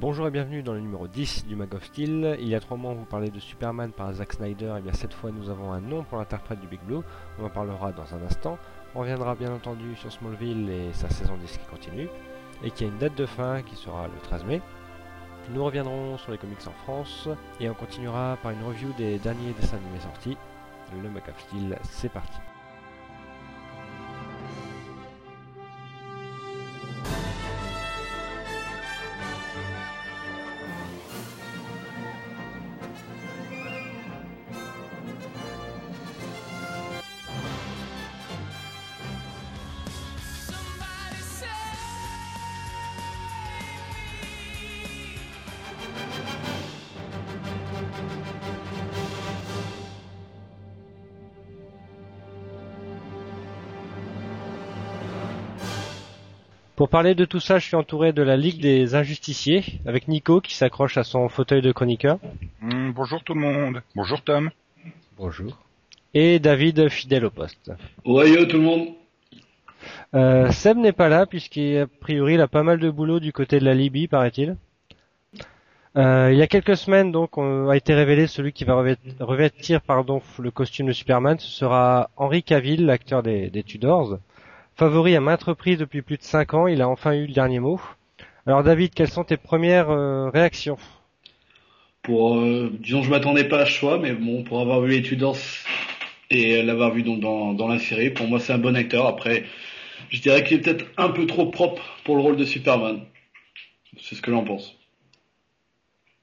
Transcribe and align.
Bonjour 0.00 0.26
et 0.26 0.30
bienvenue 0.32 0.64
dans 0.64 0.72
le 0.72 0.80
numéro 0.80 1.06
10 1.06 1.46
du 1.46 1.54
Mag 1.54 1.72
of 1.72 1.84
Steel. 1.84 2.36
Il 2.40 2.48
y 2.48 2.56
a 2.56 2.60
trois 2.60 2.76
mois, 2.76 2.90
on 2.90 2.96
vous 2.96 3.04
parlait 3.04 3.30
de 3.30 3.38
Superman 3.38 3.92
par 3.92 4.12
Zack 4.12 4.32
Snyder. 4.32 4.74
Et 4.78 4.82
bien 4.82 4.92
cette 4.92 5.14
fois, 5.14 5.30
nous 5.30 5.50
avons 5.50 5.72
un 5.72 5.80
nom 5.80 6.02
pour 6.02 6.18
l'interprète 6.18 6.60
du 6.60 6.66
Big 6.66 6.80
Blue. 6.80 6.98
On 7.38 7.44
en 7.44 7.48
parlera 7.48 7.92
dans 7.92 8.12
un 8.12 8.20
instant. 8.26 8.58
On 8.96 9.00
reviendra 9.00 9.36
bien 9.36 9.52
entendu 9.52 9.94
sur 9.94 10.10
Smallville 10.10 10.68
et 10.68 10.92
sa 10.92 11.08
saison 11.10 11.36
10 11.36 11.58
qui 11.58 11.66
continue. 11.66 12.08
Et 12.64 12.72
qui 12.72 12.84
a 12.84 12.88
une 12.88 12.98
date 12.98 13.14
de 13.14 13.24
fin 13.24 13.62
qui 13.62 13.76
sera 13.76 14.08
le 14.08 14.20
13 14.24 14.44
mai. 14.44 14.60
Nous 15.52 15.64
reviendrons 15.64 16.18
sur 16.18 16.32
les 16.32 16.38
comics 16.38 16.66
en 16.66 16.72
France. 16.82 17.28
Et 17.60 17.70
on 17.70 17.74
continuera 17.74 18.36
par 18.42 18.50
une 18.50 18.64
review 18.64 18.92
des 18.98 19.18
derniers 19.18 19.52
dessins 19.52 19.76
animés 19.76 20.00
sortis. 20.00 20.36
Le 21.02 21.08
Mag 21.08 21.22
of 21.28 21.40
Steel, 21.40 21.78
c'est 21.84 22.10
parti. 22.10 22.38
Parler 56.94 57.16
de 57.16 57.24
tout 57.24 57.40
ça, 57.40 57.58
je 57.58 57.66
suis 57.66 57.74
entouré 57.74 58.12
de 58.12 58.22
la 58.22 58.36
Ligue 58.36 58.60
des 58.60 58.94
Injusticiers, 58.94 59.64
avec 59.84 60.06
Nico 60.06 60.40
qui 60.40 60.54
s'accroche 60.54 60.96
à 60.96 61.02
son 61.02 61.28
fauteuil 61.28 61.60
de 61.60 61.72
chroniqueur. 61.72 62.20
Hmm, 62.60 62.92
bonjour 62.92 63.24
tout 63.24 63.34
le 63.34 63.40
monde. 63.40 63.82
Bonjour 63.96 64.22
Tom. 64.22 64.52
Bonjour. 65.18 65.58
Et 66.14 66.38
David, 66.38 66.88
fidèle 66.90 67.24
au 67.24 67.30
poste. 67.30 67.72
Ouais, 68.04 68.46
tout 68.46 68.58
le 68.58 68.62
monde. 68.62 68.88
Euh, 70.14 70.52
Seb 70.52 70.76
n'est 70.78 70.92
pas 70.92 71.08
là, 71.08 71.26
puisqu'a 71.26 71.88
priori 71.98 72.34
il 72.34 72.40
a 72.40 72.46
pas 72.46 72.62
mal 72.62 72.78
de 72.78 72.88
boulot 72.90 73.18
du 73.18 73.32
côté 73.32 73.58
de 73.58 73.64
la 73.64 73.74
Libye, 73.74 74.06
paraît-il. 74.06 74.56
Euh, 75.96 76.30
il 76.30 76.38
y 76.38 76.42
a 76.42 76.46
quelques 76.46 76.76
semaines, 76.76 77.10
donc, 77.10 77.38
on 77.38 77.70
a 77.70 77.76
été 77.76 77.92
révélé 77.92 78.28
celui 78.28 78.52
qui 78.52 78.62
va 78.62 78.76
revêtir, 79.18 79.80
pardon, 79.80 80.22
le 80.38 80.52
costume 80.52 80.86
de 80.86 80.92
Superman. 80.92 81.40
Ce 81.40 81.50
sera 81.50 82.10
Henry 82.16 82.44
Cavill, 82.44 82.86
l'acteur 82.86 83.24
des, 83.24 83.50
des 83.50 83.64
Tudors. 83.64 84.20
Favori 84.76 85.16
à 85.16 85.20
maintes 85.20 85.42
reprises 85.44 85.78
depuis 85.78 86.02
plus 86.02 86.16
de 86.16 86.22
5 86.22 86.54
ans, 86.54 86.66
il 86.66 86.82
a 86.82 86.88
enfin 86.88 87.12
eu 87.12 87.26
le 87.26 87.32
dernier 87.32 87.60
mot. 87.60 87.80
Alors 88.46 88.62
David, 88.62 88.92
quelles 88.94 89.10
sont 89.10 89.24
tes 89.24 89.36
premières 89.36 89.90
euh, 89.90 90.28
réactions? 90.30 90.78
Pour, 92.02 92.36
euh, 92.36 92.70
disons, 92.80 93.02
je 93.02 93.10
m'attendais 93.10 93.44
pas 93.48 93.60
à 93.60 93.66
ce 93.66 93.70
choix, 93.70 93.98
mais 93.98 94.12
bon, 94.12 94.44
pour 94.44 94.60
avoir 94.60 94.80
vu 94.80 94.90
les 94.90 95.02
Tudors 95.02 95.36
et 96.30 96.62
l'avoir 96.62 96.92
vu 96.92 97.02
donc 97.02 97.20
dans, 97.20 97.52
dans 97.54 97.68
la 97.68 97.78
série, 97.78 98.10
pour 98.10 98.26
moi 98.26 98.40
c'est 98.40 98.52
un 98.52 98.58
bon 98.58 98.76
acteur. 98.76 99.06
Après, 99.06 99.44
je 100.10 100.20
dirais 100.20 100.44
qu'il 100.44 100.58
est 100.58 100.60
peut-être 100.60 100.86
un 100.96 101.10
peu 101.10 101.26
trop 101.26 101.46
propre 101.50 101.82
pour 102.04 102.16
le 102.16 102.22
rôle 102.22 102.36
de 102.36 102.44
Superman. 102.44 103.04
C'est 104.00 104.14
ce 104.16 104.22
que 104.22 104.30
j'en 104.30 104.44
pense. 104.44 104.76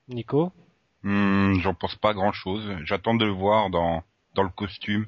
Nico? 0.08 0.52
Hmm, 1.04 1.60
J'en 1.62 1.74
pense 1.74 1.96
pas 1.96 2.14
grand-chose. 2.14 2.76
J'attends 2.86 3.16
de 3.16 3.26
le 3.26 3.32
voir 3.32 3.70
dans 3.70 4.04
dans 4.36 4.44
le 4.44 4.50
costume. 4.50 5.06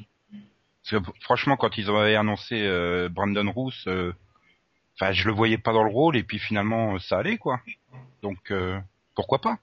Parce 0.84 1.04
que, 1.04 1.12
franchement, 1.22 1.56
quand 1.56 1.78
ils 1.78 1.90
avaient 1.90 2.16
annoncé 2.16 2.62
euh, 2.62 3.08
Brandon 3.10 3.50
Roos, 3.52 3.72
euh, 3.88 4.12
enfin, 4.96 5.14
je 5.14 5.28
le 5.28 5.34
voyais 5.34 5.58
pas 5.58 5.72
dans 5.72 5.84
le 5.84 5.92
rôle 5.92 6.18
et 6.18 6.24
puis 6.24 6.40
finalement, 6.40 7.00
ça 7.00 7.20
allait 7.20 7.38
quoi. 7.38 7.60
Donc, 8.22 8.52
euh, 8.52 8.78
pourquoi 9.16 9.40
pas? 9.40 9.58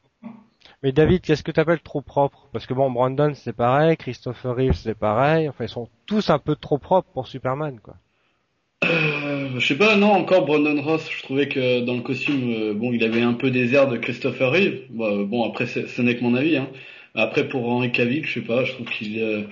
Mais 0.83 0.93
David, 0.93 1.21
qu'est-ce 1.21 1.43
que 1.43 1.51
tu 1.51 1.61
appelles 1.61 1.81
trop 1.81 2.01
propre? 2.01 2.49
Parce 2.53 2.67
que 2.67 2.73
bon, 2.73 2.91
Brandon 2.91 3.33
c'est 3.35 3.55
pareil, 3.55 3.97
Christopher 3.99 4.57
Reeves 4.57 4.75
c'est 4.75 4.99
pareil. 4.99 5.49
Enfin, 5.49 5.65
ils 5.65 5.69
sont 5.69 5.89
tous 6.07 6.31
un 6.31 6.39
peu 6.39 6.57
trop 6.57 6.79
propres 6.79 7.11
pour 7.13 7.27
Superman, 7.27 7.79
quoi. 7.81 7.97
Euh, 8.85 9.59
je 9.59 9.67
sais 9.67 9.77
pas, 9.77 9.97
non, 9.97 10.13
encore 10.13 10.47
Brandon 10.47 10.81
Ross, 10.81 11.07
je 11.11 11.23
trouvais 11.23 11.49
que 11.49 11.85
dans 11.85 11.97
le 11.97 12.01
costume, 12.01 12.73
bon, 12.79 12.95
il 12.95 13.05
avait 13.05 13.21
un 13.21 13.35
peu 13.35 13.51
des 13.51 13.75
airs 13.75 13.89
de 13.89 13.99
Christopher 13.99 14.51
Reeve. 14.51 14.87
Bon, 14.89 15.47
après, 15.47 15.67
ce 15.67 16.01
n'est 16.01 16.17
que 16.17 16.23
mon 16.23 16.35
avis. 16.35 16.57
Hein. 16.57 16.69
Après, 17.15 17.47
pour 17.47 17.69
Henry 17.69 17.93
Cavill, 17.93 18.25
je 18.25 18.41
sais 18.41 18.47
pas, 18.47 18.65
je 18.65 18.73
trouve 18.73 18.87
qu'il 18.87 19.49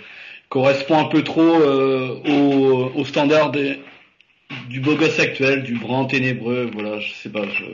correspond 0.48 0.98
un 0.98 1.08
peu 1.08 1.22
trop 1.22 1.42
euh, 1.42 2.20
au, 2.26 3.00
au, 3.00 3.04
standard 3.04 3.50
des, 3.50 3.80
du 4.68 4.80
beau 4.80 4.96
gosse 4.96 5.18
actuel, 5.18 5.62
du 5.62 5.78
grand 5.78 6.06
ténébreux. 6.06 6.70
Voilà, 6.72 7.00
je 7.00 7.12
sais 7.14 7.30
pas, 7.30 7.46
je, 7.48 7.64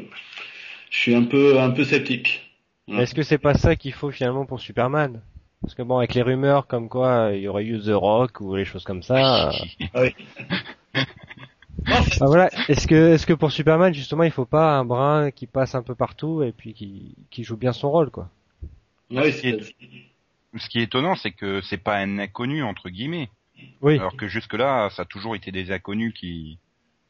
je 0.91 0.99
suis 0.99 1.15
un 1.15 1.25
peu 1.25 1.61
un 1.61 1.71
peu 1.71 1.85
sceptique. 1.85 2.51
Est-ce 2.89 3.15
que 3.15 3.23
c'est 3.23 3.39
pas 3.39 3.55
ça 3.55 3.77
qu'il 3.77 3.93
faut 3.93 4.11
finalement 4.11 4.45
pour 4.45 4.61
Superman? 4.61 5.23
Parce 5.63 5.75
que 5.75 5.83
bon, 5.83 5.97
avec 5.99 6.15
les 6.15 6.23
rumeurs 6.23 6.67
comme 6.67 6.91
quoi 6.91 7.31
il 7.33 7.41
y 7.41 7.49
aurait 7.49 7.65
eu 7.65 7.81
The 7.81 7.95
Rock 7.95 8.41
ou 8.41 8.55
les 8.55 8.67
choses 8.67 8.85
comme 8.85 9.03
ça. 9.03 9.51
ah 9.95 10.03
oui. 10.03 10.15
ah, 11.87 12.03
voilà. 12.21 12.51
Est-ce 12.69 12.87
que 12.87 13.15
est-ce 13.15 13.27
que 13.27 13.33
pour 13.33 13.51
Superman 13.51 13.95
justement 13.95 14.25
il 14.25 14.31
faut 14.31 14.45
pas 14.45 14.77
un 14.77 14.85
brin 14.85 15.31
qui 15.31 15.47
passe 15.47 15.75
un 15.75 15.83
peu 15.83 15.95
partout 15.95 16.43
et 16.43 16.53
puis 16.53 16.75
qui 16.75 17.15
qui 17.31 17.45
joue 17.45 17.57
bien 17.57 17.73
son 17.73 17.91
rôle 17.91 18.11
quoi? 18.11 18.29
Oui, 19.11 19.33
c'est 19.33 19.59
ce 20.57 20.69
qui 20.69 20.81
est 20.81 20.85
étonnant, 20.85 21.15
c'est 21.15 21.33
que 21.33 21.61
c'est 21.63 21.83
pas 21.83 21.99
un 21.99 22.19
inconnu 22.19 22.63
entre 22.63 22.91
guillemets. 22.91 23.31
Oui. 23.81 23.99
Alors 23.99 24.17
que 24.17 24.29
jusque-là, 24.29 24.91
ça 24.91 25.03
a 25.03 25.05
toujours 25.05 25.37
été 25.37 25.53
des 25.53 25.71
inconnus 25.71 26.15
qui 26.15 26.59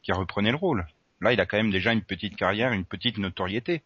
qui 0.03 0.11
reprenaient 0.11 0.51
le 0.51 0.57
rôle. 0.57 0.85
Là, 1.21 1.33
il 1.33 1.39
a 1.39 1.45
quand 1.45 1.57
même 1.57 1.71
déjà 1.71 1.93
une 1.93 2.01
petite 2.01 2.35
carrière, 2.35 2.71
une 2.71 2.85
petite 2.85 3.17
notoriété. 3.17 3.81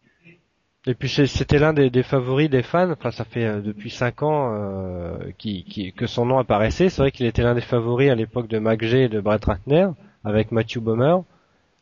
Et 0.86 0.94
puis 0.94 1.10
c'était 1.10 1.60
l'un 1.60 1.74
des, 1.74 1.90
des, 1.90 2.04
favoris 2.04 2.50
des 2.50 2.64
fans. 2.64 2.92
Enfin, 2.92 3.12
ça 3.12 3.26
fait 3.26 3.46
euh, 3.46 3.62
depuis 3.62 3.90
cinq 3.90 4.24
ans 4.24 4.54
euh, 4.54 5.32
qui, 5.38 5.64
qui, 5.66 5.94
que 5.94 6.08
son 6.08 6.26
nom 6.26 6.40
apparaissait. 6.40 6.90
C'est 6.90 7.02
vrai 7.02 7.12
qu'il 7.12 7.26
était 7.26 7.44
l'un 7.44 7.54
des 7.54 7.62
favoris 7.62 8.10
à 8.10 8.16
l'époque 8.16 8.48
de 8.48 8.60
McG 8.60 8.94
et 8.94 9.10
de 9.10 9.20
Brett 9.20 9.44
Ratner 9.44 9.88
avec 10.24 10.52
Matthew 10.52 10.80
Bomer. 10.80 11.18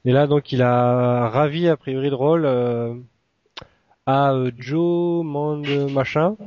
Et 0.06 0.12
là, 0.12 0.26
donc, 0.26 0.52
il 0.52 0.62
a 0.62 1.30
ravi 1.30 1.68
a 1.68 1.76
priori 1.76 2.10
de 2.10 2.16
rôle 2.16 2.46
euh, 2.46 2.94
à 4.06 4.32
euh, 4.32 4.52
Joe 4.58 5.26
Mond 5.26 5.64
machin, 5.92 6.38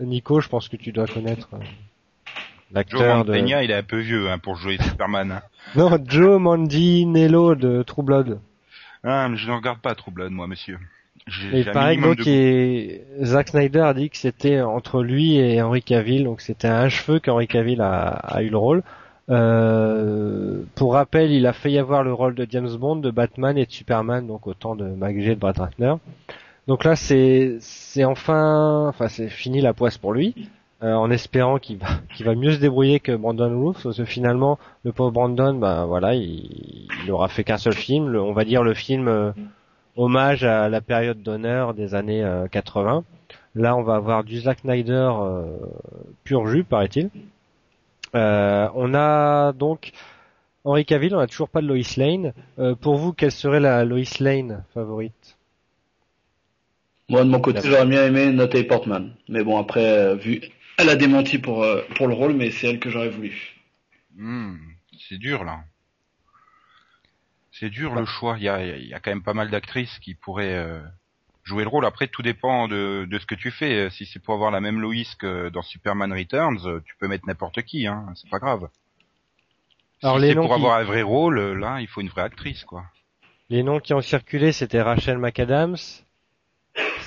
Nico, 0.00 0.40
je 0.40 0.48
pense 0.48 0.68
que 0.68 0.76
tu 0.76 0.92
dois 0.92 1.06
connaître 1.06 1.48
euh, 1.54 1.58
l'acteur 2.72 3.24
de... 3.24 3.32
Peña, 3.32 3.62
il 3.62 3.70
est 3.70 3.74
un 3.74 3.82
peu 3.82 3.98
vieux 3.98 4.30
hein, 4.30 4.38
pour 4.38 4.56
jouer 4.56 4.78
Superman. 4.80 5.32
Hein. 5.32 5.42
non, 5.76 5.98
Joe 6.06 6.40
Mandinello 6.40 7.54
de 7.54 7.82
True 7.82 8.02
Blood. 8.02 8.40
Ah, 9.04 9.28
mais 9.28 9.36
je 9.36 9.48
ne 9.48 9.56
regarde 9.56 9.80
pas 9.80 9.94
True 9.94 10.12
Blood, 10.12 10.32
moi, 10.32 10.46
monsieur. 10.46 10.78
Il 11.52 11.64
paraît 11.66 11.96
que 11.96 13.24
Zack 13.24 13.48
Snyder 13.48 13.80
a 13.80 13.94
dit 13.94 14.08
que 14.08 14.16
c'était 14.16 14.60
entre 14.60 15.02
lui 15.02 15.36
et 15.36 15.60
Henry 15.60 15.82
Cavill, 15.82 16.24
donc 16.24 16.40
c'était 16.40 16.68
un 16.68 16.88
cheveu 16.88 17.18
qu'Henry 17.18 17.46
Cavill 17.46 17.80
a, 17.80 18.08
a, 18.08 18.42
eu 18.42 18.48
le 18.48 18.56
rôle. 18.56 18.82
Euh, 19.30 20.62
pour 20.74 20.94
rappel, 20.94 21.30
il 21.30 21.46
a 21.46 21.52
fait 21.52 21.70
y 21.70 21.78
avoir 21.78 22.02
le 22.02 22.12
rôle 22.12 22.34
de 22.34 22.46
James 22.50 22.74
Bond, 22.76 22.96
de 22.96 23.10
Batman 23.10 23.58
et 23.58 23.66
de 23.66 23.70
Superman, 23.70 24.26
donc 24.26 24.46
autant 24.46 24.74
de 24.74 24.86
McG 24.86 25.32
et 25.32 25.34
de 25.34 25.40
Brett 25.40 25.58
Ratner. 25.58 25.94
Donc 26.68 26.84
là, 26.84 26.96
c'est 26.96 27.56
c'est 27.60 28.04
enfin, 28.04 28.88
enfin 28.88 29.08
c'est 29.08 29.30
fini 29.30 29.62
la 29.62 29.72
poisse 29.72 29.96
pour 29.96 30.12
lui, 30.12 30.34
euh, 30.82 30.92
en 30.92 31.10
espérant 31.10 31.58
qu'il 31.58 31.78
va 31.78 32.34
mieux 32.34 32.52
se 32.52 32.60
débrouiller 32.60 33.00
que 33.00 33.12
Brandon 33.16 33.58
Roof, 33.58 33.82
parce 33.84 33.96
que 33.96 34.04
finalement, 34.04 34.58
le 34.84 34.92
pauvre 34.92 35.10
Brandon, 35.10 35.54
ben 35.54 35.86
voilà, 35.86 36.14
il, 36.14 36.86
il 37.02 37.10
aura 37.10 37.28
fait 37.28 37.42
qu'un 37.42 37.56
seul 37.56 37.72
film, 37.72 38.14
on 38.16 38.34
va 38.34 38.44
dire 38.44 38.62
le 38.62 38.74
film 38.74 39.08
euh, 39.08 39.32
hommage 39.96 40.44
à 40.44 40.68
la 40.68 40.82
période 40.82 41.22
d'honneur 41.22 41.72
des 41.72 41.94
années 41.94 42.22
80. 42.52 42.98
Euh, 42.98 43.00
là, 43.54 43.74
on 43.74 43.82
va 43.82 43.94
avoir 43.94 44.22
du 44.22 44.38
Zack 44.38 44.58
Snyder 44.58 45.10
pur 46.24 46.46
jus, 46.48 46.64
paraît-il. 46.64 47.08
on 48.12 48.94
a 48.94 49.52
donc 49.54 49.92
Henry 50.64 50.84
Cavill, 50.84 51.16
on 51.16 51.18
a 51.18 51.26
toujours 51.26 51.48
pas 51.48 51.62
de 51.62 51.66
Lois 51.66 51.78
Lane. 51.96 52.34
pour 52.82 52.96
vous, 52.96 53.14
quelle 53.14 53.32
serait 53.32 53.60
la 53.60 53.86
Lois 53.86 54.02
Lane 54.20 54.64
favorite? 54.74 55.37
Moi, 57.08 57.24
de 57.24 57.30
mon 57.30 57.40
côté, 57.40 57.60
j'aurais 57.64 57.86
bien 57.86 58.04
aimé 58.04 58.32
Natalie 58.32 58.64
Portman. 58.64 59.14
Mais 59.28 59.42
bon, 59.42 59.58
après, 59.58 59.84
euh, 59.84 60.14
vu, 60.14 60.42
elle 60.76 60.88
a 60.88 60.96
démenti 60.96 61.38
pour, 61.38 61.62
euh, 61.62 61.82
pour 61.96 62.06
le 62.06 62.14
rôle, 62.14 62.34
mais 62.34 62.50
c'est 62.50 62.68
elle 62.68 62.80
que 62.80 62.90
j'aurais 62.90 63.08
voulu. 63.08 63.54
Hmm, 64.16 64.56
c'est 65.08 65.18
dur, 65.18 65.44
là. 65.44 65.60
C'est 67.50 67.70
dur 67.70 67.94
le 67.94 68.04
choix. 68.04 68.36
Il 68.38 68.44
y 68.44 68.48
a, 68.48 68.76
il 68.76 68.86
y 68.86 68.94
a 68.94 69.00
quand 69.00 69.10
même 69.10 69.22
pas 69.22 69.34
mal 69.34 69.50
d'actrices 69.50 69.98
qui 70.00 70.14
pourraient 70.14 70.54
euh, 70.54 70.80
jouer 71.44 71.64
le 71.64 71.68
rôle. 71.68 71.86
Après, 71.86 72.06
tout 72.06 72.22
dépend 72.22 72.68
de, 72.68 73.06
de 73.10 73.18
ce 73.18 73.26
que 73.26 73.34
tu 73.34 73.50
fais. 73.50 73.90
Si 73.90 74.06
c'est 74.06 74.20
pour 74.20 74.34
avoir 74.34 74.50
la 74.50 74.60
même 74.60 74.80
Loïs 74.80 75.14
que 75.16 75.48
dans 75.48 75.62
Superman 75.62 76.12
Returns, 76.12 76.82
tu 76.84 76.94
peux 77.00 77.08
mettre 77.08 77.26
n'importe 77.26 77.62
qui, 77.62 77.86
hein. 77.86 78.06
C'est 78.14 78.30
pas 78.30 78.38
grave. 78.38 78.68
Alors 80.02 80.20
si 80.20 80.28
c'est 80.28 80.34
pour 80.34 80.54
avoir 80.54 80.76
un 80.76 80.84
vrai 80.84 81.02
rôle, 81.02 81.40
là, 81.58 81.80
il 81.80 81.88
faut 81.88 82.00
une 82.00 82.08
vraie 82.08 82.22
actrice, 82.22 82.64
quoi. 82.64 82.84
Les 83.50 83.64
noms 83.64 83.80
qui 83.80 83.94
ont 83.94 84.00
circulé, 84.02 84.52
c'était 84.52 84.82
Rachel 84.82 85.18
McAdams, 85.18 85.76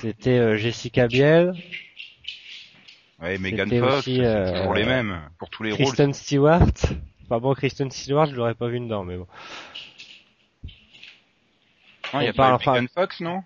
c'était 0.02 0.38
euh, 0.38 0.56
Jessica 0.56 1.06
Biel. 1.06 1.54
Ouais, 3.20 3.38
Megan 3.38 3.70
Fox, 3.70 4.08
euh, 4.08 4.52
toujours 4.52 4.74
les 4.74 4.84
mêmes 4.84 5.20
pour 5.38 5.48
tous 5.48 5.62
les 5.62 5.70
Kristen 5.70 6.06
rôles. 6.06 6.14
Stewart. 6.14 6.72
Enfin 7.24 7.38
bon, 7.38 7.54
Kristen 7.54 7.88
Stewart, 7.88 8.26
je 8.26 8.34
l'aurais 8.34 8.56
pas 8.56 8.66
vu 8.66 8.80
dedans, 8.80 9.04
mais 9.04 9.16
bon. 9.16 9.28
il 12.14 12.24
y 12.24 12.26
a 12.26 12.32
pas 12.32 12.58
Megan 12.58 12.88
Fox, 12.88 13.20
non? 13.20 13.44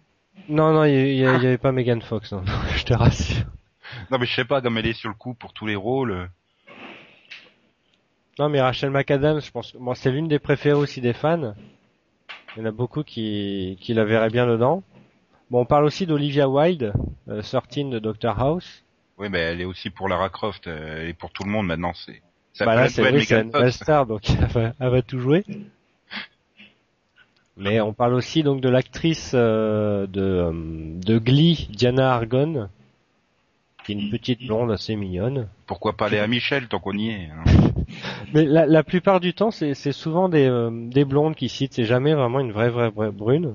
Non, 0.48 0.72
non, 0.72 0.84
il 0.84 1.14
y, 1.14 1.26
avait 1.26 1.58
pas 1.58 1.72
Megan 1.72 2.00
Fox, 2.00 2.32
non, 2.32 2.42
je 2.76 2.84
te 2.84 2.94
rassure. 2.94 3.44
Non, 4.10 4.18
mais 4.18 4.24
je 4.24 4.34
sais 4.34 4.44
pas, 4.46 4.62
comme 4.62 4.78
elle 4.78 4.86
est 4.86 4.94
sur 4.94 5.10
le 5.10 5.14
coup 5.14 5.34
pour 5.34 5.52
tous 5.52 5.66
les 5.66 5.76
rôles. 5.76 6.30
Non, 8.38 8.48
mais 8.48 8.62
Rachel 8.62 8.90
McAdams, 8.90 9.42
je 9.42 9.50
pense, 9.50 9.74
moi, 9.74 9.94
c'est 9.94 10.10
l'une 10.10 10.28
des 10.28 10.38
préférées 10.38 10.78
aussi 10.78 11.02
des 11.02 11.12
fans. 11.12 11.54
Il 12.56 12.60
y 12.60 12.62
en 12.62 12.66
a 12.66 12.72
beaucoup 12.72 13.02
qui, 13.02 13.76
qui 13.82 13.92
la 13.92 14.06
verraient 14.06 14.30
bien 14.30 14.46
dedans. 14.46 14.82
Bon, 15.50 15.60
on 15.60 15.64
parle 15.64 15.84
aussi 15.84 16.06
d'Olivia 16.06 16.48
Wilde, 16.48 16.92
euh, 17.28 17.40
de 17.40 17.98
Doctor 17.98 18.40
House. 18.40 18.84
Oui, 19.18 19.28
mais 19.30 19.38
elle 19.38 19.60
est 19.60 19.64
aussi 19.64 19.90
pour 19.90 20.08
Lara 20.08 20.28
Croft, 20.28 20.66
euh, 20.66 21.02
elle 21.02 21.08
est 21.08 21.14
pour 21.14 21.30
tout 21.30 21.44
le 21.44 21.50
monde 21.50 21.66
maintenant. 21.66 21.92
C'est. 21.94 22.20
bah 22.64 22.74
là, 22.74 22.88
c'est 22.88 23.08
une 23.08 23.70
star, 23.70 24.06
donc 24.06 24.28
elle 24.80 24.90
va, 24.90 25.02
tout 25.02 25.20
jouer. 25.20 25.44
Mais 27.58 27.80
on 27.80 27.94
parle 27.94 28.12
aussi 28.12 28.42
donc 28.42 28.60
de 28.60 28.68
l'actrice 28.68 29.32
euh, 29.32 30.06
de, 30.06 30.20
euh, 30.20 30.52
de 30.52 31.18
Glee, 31.18 31.70
Diana 31.70 32.12
Argon, 32.12 32.68
qui 33.82 33.92
est 33.92 33.94
une 33.94 34.10
petite 34.10 34.46
blonde 34.46 34.70
assez 34.70 34.94
mignonne. 34.94 35.48
Pourquoi 35.66 35.96
pas 35.96 36.08
aller 36.08 36.18
à 36.18 36.26
Michel 36.26 36.68
tant 36.68 36.80
qu'on 36.80 36.98
y 36.98 37.08
est 37.08 37.30
hein. 37.30 37.44
Mais 38.34 38.44
la, 38.44 38.66
la, 38.66 38.82
plupart 38.82 39.20
du 39.20 39.32
temps, 39.32 39.50
c'est 39.50 39.74
souvent 39.92 40.28
des, 40.28 40.50
des 40.90 41.06
blondes 41.06 41.34
qui 41.34 41.48
citent, 41.48 41.72
c'est 41.72 41.84
jamais 41.84 42.12
vraiment 42.12 42.40
une 42.40 42.52
vraie 42.52 42.68
vraie, 42.68 42.90
vraie 42.90 43.12
brune. 43.12 43.54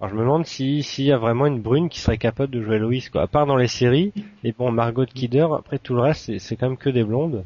Alors 0.00 0.10
je 0.10 0.14
me 0.14 0.20
demande 0.20 0.46
si 0.46 0.82
s'il 0.82 1.06
y 1.06 1.12
a 1.12 1.18
vraiment 1.18 1.46
une 1.46 1.60
brune 1.60 1.88
qui 1.88 2.00
serait 2.00 2.18
capable 2.18 2.52
de 2.52 2.62
jouer 2.62 2.78
Loïs 2.78 3.10
quoi. 3.10 3.22
À 3.22 3.26
part 3.26 3.46
dans 3.46 3.56
les 3.56 3.66
séries, 3.68 4.12
et 4.44 4.52
bon 4.52 4.70
Margot 4.70 5.06
Kidder, 5.06 5.48
après 5.56 5.78
tout 5.78 5.94
le 5.94 6.00
reste 6.00 6.38
c'est 6.38 6.56
quand 6.56 6.68
même 6.68 6.76
que 6.76 6.90
des 6.90 7.04
blondes. 7.04 7.44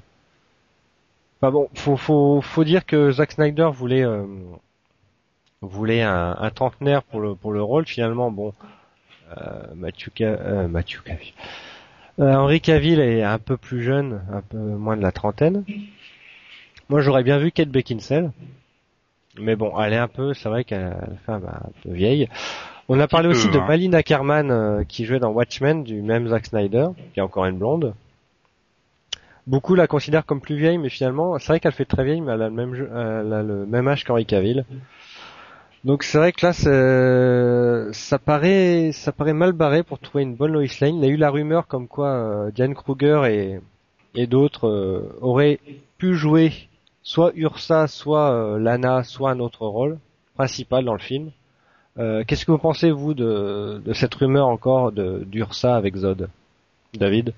Enfin 1.41 1.51
bon, 1.51 1.69
faut 1.75 2.41
faut 2.41 2.65
dire 2.65 2.85
que 2.87 3.11
Zack 3.11 3.33
Snyder 3.33 3.71
voulait 3.73 4.05
euh, 4.05 4.27
voulait 5.63 6.03
un, 6.03 6.51
trentenaire 6.55 7.03
pour 7.05 7.21
le 7.21 7.35
pour 7.35 7.53
le 7.53 7.63
rôle. 7.63 7.87
Finalement 7.87 8.31
bon, 8.31 8.53
euh, 9.39 9.75
Mathieu 9.75 10.13
euh, 10.21 10.69
Mathieu 10.69 11.01
Cavill. 11.05 11.33
Euh, 12.21 12.35
Henri 12.35 12.61
Cavill 12.61 13.01
est 13.01 13.23
un 13.23 13.39
peu 13.39 13.57
plus 13.57 13.83
jeune, 13.83 14.21
un 14.31 14.43
peu 14.43 14.59
moins 14.59 14.97
de 14.97 15.03
la 15.03 15.13
trentaine. 15.13 15.65
Moi 16.89 17.01
j'aurais 17.01 17.23
bien 17.23 17.39
vu 17.39 17.51
Kate 17.51 17.71
Beckinsale. 17.71 18.31
Mais 19.39 19.57
bon, 19.57 19.73
elle 19.81 19.93
est 19.95 19.99
un 19.99 20.09
peu, 20.09 20.35
c'est 20.35 20.49
vrai 20.49 20.65
qu'elle 20.65 21.19
fait 21.25 21.33
un 21.33 21.41
peu 21.41 21.91
vieille. 21.91 22.29
On 22.89 23.01
a 23.01 23.09
parlé 23.09 23.29
aussi 23.29 23.49
de 23.49 23.59
hein. 23.59 23.65
Malina 23.67 23.99
Ackerman 23.99 24.51
euh, 24.51 24.85
qui 24.85 25.05
jouait 25.05 25.21
dans 25.21 25.31
Watchmen 25.31 25.85
du 25.85 26.03
même 26.03 26.29
Zack 26.29 26.47
Snyder, 26.47 26.89
qui 27.15 27.21
est 27.21 27.23
encore 27.23 27.47
une 27.47 27.57
blonde. 27.57 27.95
Beaucoup 29.47 29.75
la 29.75 29.87
considèrent 29.87 30.27
comme 30.27 30.41
plus 30.41 30.57
vieille, 30.57 30.79
mais 30.79 30.89
finalement, 30.89 31.39
c'est 31.39 31.49
vrai 31.49 31.61
qu'elle 31.61 31.73
fait 31.73 31.85
très 31.85 32.05
vieille, 32.05 32.21
mais 32.21 32.33
elle 32.33 32.43
a 32.43 32.49
le 32.49 32.55
même, 32.55 32.75
elle 32.75 33.33
a 33.33 33.43
le 33.43 33.67
même 33.67 33.89
âge 33.89 34.05
qu'Henri 34.05 34.27
Cavill. 34.27 34.65
Donc 35.85 36.05
c'est 36.05 36.19
vrai 36.19 36.33
que 36.33 36.47
là, 36.47 36.53
ça 37.93 38.19
paraît, 38.19 38.91
ça 38.93 39.11
paraît 39.11 39.33
mal 39.33 39.53
barré 39.53 39.83
pour 39.83 39.99
trouver 39.99 40.23
une 40.23 40.37
bonne 40.37 40.53
Lois 40.53 40.65
Lane. 40.81 40.97
Il 40.97 41.05
y 41.05 41.07
a 41.07 41.09
eu 41.09 41.17
la 41.17 41.31
rumeur 41.31 41.67
comme 41.67 41.89
quoi 41.89 42.09
euh, 42.09 42.51
Diane 42.53 42.75
Kruger 42.75 43.23
et, 43.27 43.61
et 44.15 44.29
d'autres 44.29 44.69
euh, 44.69 45.19
auraient 45.21 45.59
pu 45.99 46.15
jouer 46.15 46.53
soit 47.03 47.33
Ursa, 47.35 47.87
soit 47.89 48.33
euh, 48.33 48.59
Lana, 48.59 49.05
soit 49.05 49.31
un 49.31 49.41
autre 49.41 49.67
rôle 49.67 49.99
principal 50.35 50.85
dans 50.85 50.95
le 50.95 51.01
film. 51.01 51.31
Euh, 51.99 52.25
qu'est-ce 52.27 52.47
que 52.47 52.53
vous 52.53 52.59
pensez 52.59 52.91
vous 52.91 53.13
de, 53.13 53.83
cette 53.93 54.15
rumeur 54.15 54.49
encore 54.49 54.93
d'Ursa 54.93 55.77
avec 55.77 55.97
Zod, 55.97 56.31
David? 56.95 57.35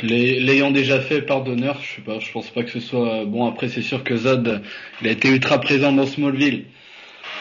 L'ayant 0.00 0.70
déjà 0.70 1.00
fait 1.00 1.22
par 1.22 1.42
d'honneur, 1.42 1.80
je 1.82 1.96
sais 1.96 2.02
pas, 2.02 2.20
je 2.20 2.30
pense 2.30 2.48
pas 2.50 2.62
que 2.62 2.70
ce 2.70 2.78
soit 2.78 3.24
bon. 3.24 3.46
Après, 3.46 3.68
c'est 3.68 3.82
sûr 3.82 4.04
que 4.04 4.16
Zod, 4.16 4.62
il 5.02 5.08
a 5.08 5.10
été 5.10 5.28
ultra 5.28 5.60
présent 5.60 5.92
dans 5.92 6.06
Smallville. 6.06 6.66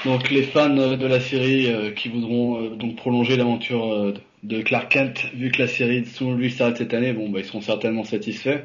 Donc 0.06 0.32
les 0.32 0.44
fans 0.44 0.70
de 0.70 1.06
la 1.06 1.20
série 1.20 1.72
euh, 1.72 1.92
qui 1.92 2.10
voudront 2.10 2.76
donc 2.76 2.96
prolonger 2.96 3.38
l'aventure 3.38 4.14
de 4.44 4.62
Clark 4.62 4.92
Kent, 4.92 5.28
vu 5.36 5.52
que 5.52 5.62
la 5.62 5.68
série 5.68 6.02
de 6.02 6.08
Smallville 6.08 6.52
s'arrête 6.52 6.78
cette 6.78 6.94
année, 6.96 7.14
bon 7.14 7.30
bah 7.30 7.40
ils 7.40 7.46
seront 7.46 7.62
certainement 7.62 8.04
satisfaits. 8.04 8.64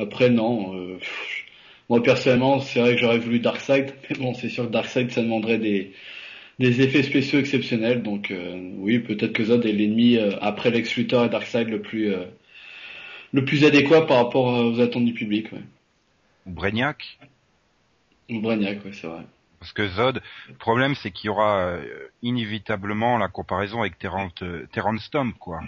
Après, 0.00 0.30
non. 0.30 0.74
Euh, 0.74 0.98
moi, 1.88 2.02
personnellement, 2.02 2.60
c'est 2.60 2.80
vrai 2.80 2.94
que 2.94 3.00
j'aurais 3.00 3.18
voulu 3.18 3.38
Darkseid, 3.38 3.94
mais 4.10 4.16
bon, 4.16 4.34
c'est 4.34 4.48
sûr 4.48 4.66
que 4.66 4.72
Darkseid, 4.72 5.10
ça 5.10 5.22
demanderait 5.22 5.58
des, 5.58 5.92
des 6.58 6.80
effets 6.80 7.02
spéciaux 7.02 7.38
exceptionnels. 7.38 8.02
Donc, 8.02 8.30
euh, 8.30 8.72
oui, 8.76 8.98
peut-être 8.98 9.32
que 9.32 9.44
Zod 9.44 9.66
est 9.66 9.72
l'ennemi 9.72 10.16
euh, 10.16 10.30
après 10.40 10.70
Lex 10.70 10.96
Luthor 10.96 11.26
et 11.26 11.28
Darkseid 11.28 11.68
le 11.68 11.82
plus 11.82 12.14
le 13.32 13.44
plus 13.44 13.64
adéquat 13.64 14.06
par 14.06 14.16
rapport 14.16 14.46
aux 14.46 14.80
attentes 14.80 15.04
du 15.04 15.12
public. 15.12 15.52
Ouais. 15.52 15.62
Ou 16.46 16.50
Brainiac. 16.50 17.18
Ou 18.28 18.40
Brainiac, 18.40 18.80
oui, 18.84 18.90
c'est 18.92 19.06
vrai. 19.06 19.22
Parce 19.60 19.72
que 19.72 19.86
Zod, 19.86 20.20
le 20.48 20.54
problème 20.54 20.94
c'est 20.96 21.12
qu'il 21.12 21.26
y 21.26 21.30
aura 21.30 21.76
inévitablement 22.22 23.18
la 23.18 23.28
comparaison 23.28 23.82
avec 23.82 23.98
Terrence, 23.98 24.32
Terrence 24.72 25.04
Stomp, 25.04 25.34
quoi. 25.38 25.60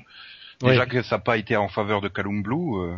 Déjà 0.61 0.87
que 0.87 1.03
ça 1.03 1.17
n'a 1.17 1.23
pas 1.23 1.37
été 1.37 1.57
en 1.57 1.69
faveur 1.69 2.01
de 2.01 2.09
Calum 2.09 2.43
Blue. 2.43 2.97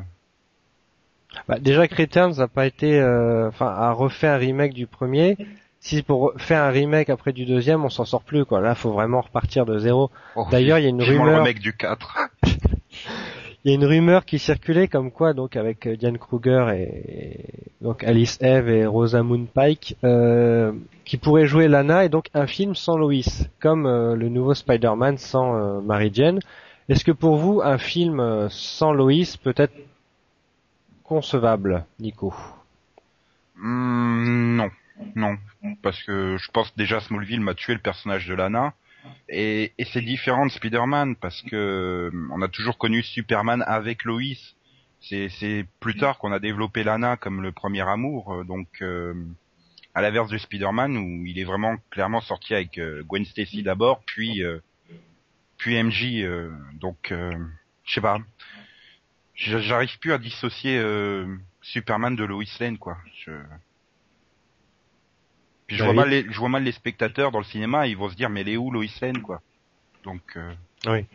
Bah, 1.49 1.59
déjà 1.61 1.89
que 1.89 1.95
Returns 1.95 2.35
n'a 2.39 2.49
pas 2.49 2.67
été, 2.67 2.99
euh, 3.01 3.49
enfin, 3.49 3.67
a 3.67 3.93
refait 3.93 4.29
un 4.29 4.37
remake 4.37 4.75
du 4.75 4.87
premier. 4.87 5.37
Si 5.81 6.03
pour 6.03 6.33
faire 6.39 6.63
un 6.63 6.71
remake 6.71 7.11
après 7.11 7.33
du 7.33 7.45
deuxième, 7.45 7.85
on 7.85 7.91
s'en 7.91 8.07
sort 8.07 8.23
plus 8.23 8.45
quoi. 8.45 8.61
Là, 8.61 8.75
faut 8.75 8.93
vraiment 8.93 9.21
repartir 9.21 9.67
de 9.67 9.79
zéro. 9.79 10.11
Oh, 10.35 10.47
D'ailleurs, 10.51 10.79
il 10.79 10.83
y 10.83 10.87
a 10.87 10.89
une 10.89 11.03
rumeur. 11.03 11.27
Le 11.27 11.37
remake 11.37 11.61
du 11.61 11.75
4. 11.75 12.31
Il 13.65 13.71
y 13.71 13.73
a 13.73 13.77
une 13.77 13.87
rumeur 13.87 14.27
qui 14.27 14.39
circulait 14.39 14.89
comme 14.89 15.11
quoi 15.11 15.33
donc 15.33 15.57
avec 15.57 15.87
euh, 15.87 15.97
Diane 15.97 16.19
Kruger 16.19 16.67
et 16.77 17.47
donc 17.81 18.05
Alice 18.05 18.39
Eve 18.43 18.69
et 18.69 18.85
Rosamund 18.85 19.49
Pike 19.49 19.97
euh, 20.05 20.73
qui 21.07 21.17
pourraient 21.17 21.47
jouer 21.47 21.67
Lana 21.67 22.05
et 22.05 22.11
donc 22.11 22.29
un 22.35 22.47
film 22.47 22.75
sans 22.75 22.99
Lois 22.99 23.47
comme 23.61 23.87
euh, 23.87 24.17
le 24.17 24.29
nouveau 24.29 24.53
Spider-Man 24.53 25.17
sans 25.17 25.81
Mary 25.81 26.11
Jane. 26.13 26.41
Est-ce 26.91 27.05
que 27.05 27.13
pour 27.13 27.37
vous 27.37 27.63
un 27.63 27.79
film 27.79 28.49
sans 28.51 28.93
Lois 28.93 29.25
peut 29.43 29.55
être 29.57 29.73
concevable, 31.05 31.85
Nico 32.01 32.35
hmm, 33.57 34.57
Non, 34.57 34.71
non, 35.15 35.39
parce 35.83 36.03
que 36.03 36.37
je 36.39 36.51
pense 36.51 36.75
déjà 36.77 37.01
Smallville 37.01 37.41
m'a 37.41 37.55
tué 37.55 37.75
le 37.75 37.81
personnage 37.81 38.27
de 38.27 38.35
Lana. 38.35 38.75
Et, 39.29 39.73
c'est 39.93 40.01
différent 40.01 40.47
de 40.47 40.51
Spider-Man 40.51 41.17
parce 41.17 41.43
que 41.43 42.11
on 42.31 42.41
a 42.43 42.49
toujours 42.49 42.79
connu 42.79 43.03
Superman 43.03 43.63
avec 43.67 44.05
Lois. 44.05 44.55
C'est 45.01 45.67
plus 45.81 45.97
tard 45.97 46.19
qu'on 46.19 46.33
a 46.33 46.39
développé 46.39 46.83
Lana 46.83 47.19
comme 47.19 47.43
le 47.43 47.53
premier 47.53 47.83
amour, 47.83 48.45
donc 48.47 48.69
euh, 48.81 49.15
à 49.95 50.01
l'inverse 50.01 50.31
de 50.31 50.39
Spider-Man 50.39 50.97
où 50.97 51.27
il 51.27 51.39
est 51.39 51.45
vraiment 51.45 51.77
clairement 51.91 52.23
sorti 52.23 52.55
avec 52.55 52.79
euh, 52.79 53.03
Gwen 53.05 53.27
Stacy 53.27 53.63
d'abord, 53.63 54.03
puis 54.07 54.43
euh, 54.43 54.61
puis 55.59 55.83
MJ. 55.83 56.27
donc 56.81 57.13
je 57.13 57.95
sais 57.95 58.01
pas. 58.01 58.19
J'arrive 59.35 59.99
plus 59.99 60.13
à 60.13 60.19
dissocier 60.19 60.79
euh, 60.79 61.27
Superman 61.61 62.15
de 62.15 62.25
Lois 62.25 62.45
Lane, 62.61 62.79
quoi. 62.79 62.99
Je... 63.25 63.33
Puis 65.67 65.77
je 65.77 65.85
vois 65.85 65.95
mal 65.95 66.11
les, 66.11 66.25
je 66.31 66.39
vois 66.39 66.49
mal 66.49 66.63
les 66.63 66.73
spectateurs 66.73 67.33
dans 67.33 67.39
le 67.39 67.45
cinéma, 67.45 67.87
ils 67.87 67.97
vont 67.97 68.11
se 68.11 68.15
dire 68.15 68.31
mais 68.31 68.43
elle 68.43 68.51
est 68.51 68.57
où 68.57 68.71
Lois 68.71 68.85
Lane, 69.01 69.23
quoi? 69.23 69.41
Donc. 70.05 70.23
Euh... 70.37 70.53
Oui. 70.87 71.07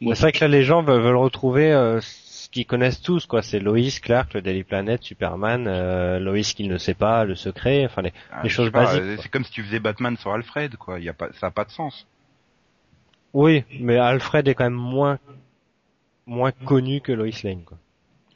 C'est 0.00 0.20
vrai 0.20 0.32
que 0.32 0.40
là 0.40 0.48
les 0.48 0.62
gens 0.62 0.82
veulent, 0.82 1.16
retrouver 1.16 1.72
euh, 1.72 2.00
ce 2.02 2.50
qu'ils 2.50 2.66
connaissent 2.66 3.00
tous, 3.00 3.26
quoi. 3.26 3.42
C'est 3.42 3.58
Lois, 3.58 3.80
Clark, 4.02 4.34
le 4.34 4.42
Daily 4.42 4.62
Planet, 4.62 5.02
Superman, 5.02 5.66
euh, 5.66 6.20
Lois 6.20 6.42
qu'il 6.42 6.68
ne 6.68 6.78
sait 6.78 6.94
pas, 6.94 7.24
le 7.24 7.34
secret, 7.34 7.84
enfin 7.86 8.02
les, 8.02 8.12
ah, 8.30 8.42
les 8.42 8.50
choses 8.50 8.70
basiques. 8.70 9.00
Euh, 9.00 9.16
c'est 9.20 9.30
comme 9.30 9.44
si 9.44 9.50
tu 9.50 9.64
faisais 9.64 9.80
Batman 9.80 10.16
sur 10.18 10.32
Alfred, 10.32 10.76
quoi. 10.76 10.98
Il 10.98 11.04
y 11.04 11.08
a 11.08 11.14
pas, 11.14 11.32
ça 11.32 11.46
a 11.46 11.50
pas 11.50 11.64
de 11.64 11.70
sens. 11.70 12.06
Oui, 13.32 13.64
mais 13.80 13.96
Alfred 13.96 14.46
est 14.46 14.54
quand 14.54 14.64
même 14.64 14.74
moins 14.74 15.18
moins 16.26 16.52
connu 16.52 17.00
que 17.00 17.12
Lois 17.12 17.28
Lane. 17.44 17.64
Quoi. 17.64 17.78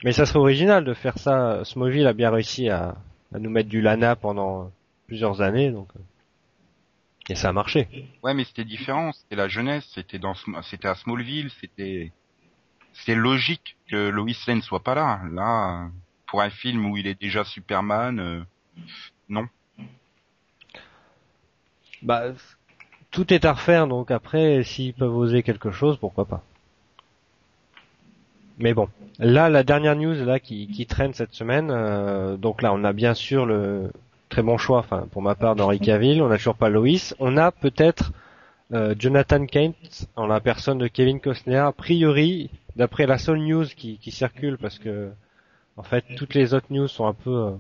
Mais 0.04 0.12
ça 0.12 0.26
serait 0.26 0.38
original 0.38 0.85
de 0.85 0.94
faire 0.94 1.18
ça. 1.18 1.64
Smallville 1.64 2.06
a 2.06 2.12
bien 2.12 2.30
réussi 2.30 2.68
à, 2.68 2.97
à 3.35 3.38
nous 3.38 3.50
mettre 3.50 3.68
du 3.68 3.80
Lana 3.80 4.16
pendant 4.16 4.70
plusieurs 5.06 5.40
années, 5.42 5.70
donc 5.70 5.88
et 7.30 7.37
ça 7.37 7.50
a 7.50 7.52
marché. 7.52 7.88
Ouais, 8.25 8.35
mais 8.35 8.42
c'était 8.42 8.64
différent. 8.64 9.12
C'était 9.12 9.37
la 9.37 9.47
jeunesse. 9.47 9.88
C'était 9.94 10.18
dans, 10.18 10.35
c'était 10.62 10.88
à 10.88 10.97
Smallville. 10.97 11.50
C'était, 11.61 12.11
c'était 12.92 13.14
logique 13.14 13.76
que 13.88 14.09
Lois 14.09 14.32
Lane 14.49 14.62
soit 14.62 14.82
pas 14.82 14.97
là. 14.97 15.20
Là, 15.30 15.90
pour 16.26 16.42
un 16.42 16.50
film 16.50 16.87
où 16.87 16.97
il 16.97 17.06
est 17.06 17.20
déjà 17.20 17.44
Superman, 17.44 18.18
euh, 18.18 18.42
non. 19.28 19.47
Bah, 22.02 22.32
tout 23.12 23.32
est 23.32 23.44
à 23.44 23.52
refaire. 23.52 23.87
Donc 23.87 24.11
après, 24.11 24.64
s'ils 24.64 24.94
peuvent 24.94 25.14
oser 25.14 25.44
quelque 25.44 25.70
chose, 25.70 25.99
pourquoi 25.99 26.25
pas. 26.25 26.42
Mais 28.61 28.75
bon, 28.75 28.88
là 29.19 29.49
la 29.49 29.62
dernière 29.62 29.97
news 29.97 30.23
là 30.23 30.38
qui, 30.38 30.69
qui 30.69 30.85
traîne 30.85 31.14
cette 31.14 31.33
semaine, 31.33 31.71
euh, 31.71 32.37
donc 32.37 32.61
là 32.61 32.75
on 32.75 32.85
a 32.85 32.93
bien 32.93 33.14
sûr 33.14 33.47
le 33.47 33.90
très 34.29 34.43
bon 34.43 34.59
choix, 34.59 34.81
enfin 34.81 35.09
pour 35.11 35.23
ma 35.23 35.35
part 35.35 35.57
d'Henri 35.57 35.81
Cavill, 35.81 36.21
on 36.21 36.29
n'a 36.29 36.37
toujours 36.37 36.57
pas 36.57 36.69
Loïs, 36.69 37.17
on 37.21 37.38
a 37.38 37.52
peut-être 37.52 38.12
euh, 38.75 38.95
Jonathan 38.99 39.47
Kent 39.47 40.09
en 40.14 40.26
la 40.26 40.40
personne 40.40 40.76
de 40.76 40.88
Kevin 40.88 41.21
Costner. 41.21 41.57
A 41.57 41.73
priori, 41.73 42.50
d'après 42.76 43.07
la 43.07 43.17
seule 43.17 43.38
news 43.38 43.64
qui, 43.64 43.97
qui 43.97 44.11
circule, 44.11 44.59
parce 44.59 44.79
que 44.79 45.11
en 45.79 45.83
fait 45.83 46.05
toutes 46.17 46.35
les 46.35 46.52
autres 46.52 46.69
news 46.69 46.87
sont 46.87 47.07
un 47.07 47.14
peu 47.14 47.31
euh, 47.31 47.52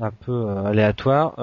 un 0.00 0.12
peu 0.12 0.48
aléatoire, 0.64 1.34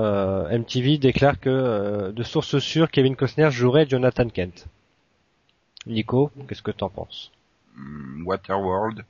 MTV 0.49 0.97
déclare 0.97 1.41
que 1.41 2.11
de 2.11 2.23
source 2.23 2.57
sûre, 2.59 2.89
Kevin 2.89 3.17
Costner 3.17 3.51
jouerait 3.51 3.85
Jonathan 3.87 4.29
Kent. 4.29 4.67
Nico, 5.87 6.31
qu'est-ce 6.47 6.63
que 6.63 6.71
t'en 6.71 6.89
penses? 6.89 7.31
Waterworld. 8.25 9.05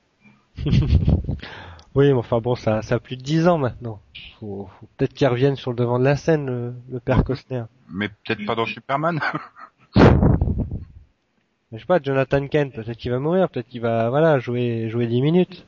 oui, 0.66 2.08
mais 2.08 2.14
enfin 2.14 2.40
bon, 2.40 2.56
ça, 2.56 2.82
ça 2.82 2.96
a 2.96 3.00
plus 3.00 3.18
de 3.18 3.22
10 3.22 3.48
ans 3.48 3.58
maintenant. 3.58 4.02
Faut, 4.40 4.70
peut-être 4.98 5.14
qu'il 5.14 5.28
revienne 5.28 5.56
sur 5.56 5.72
le 5.72 5.78
devant 5.78 6.00
de 6.00 6.06
la 6.06 6.16
scène, 6.16 6.74
le, 6.90 7.00
père 7.00 7.24
Costner. 7.24 7.64
Mais 7.90 8.10
peut-être 8.10 8.46
pas 8.46 8.56
dans 8.56 8.66
Superman. 8.66 9.20
je 9.96 11.78
sais 11.78 11.86
pas, 11.86 12.00
Jonathan 12.02 12.48
Kent, 12.48 12.74
peut-être 12.74 12.98
qu'il 12.98 13.12
va 13.12 13.20
mourir, 13.20 13.50
peut-être 13.50 13.68
qu'il 13.68 13.82
va, 13.82 14.10
voilà, 14.10 14.40
jouer, 14.40 14.90
jouer 14.90 15.08
10 15.08 15.22
minutes. 15.22 15.66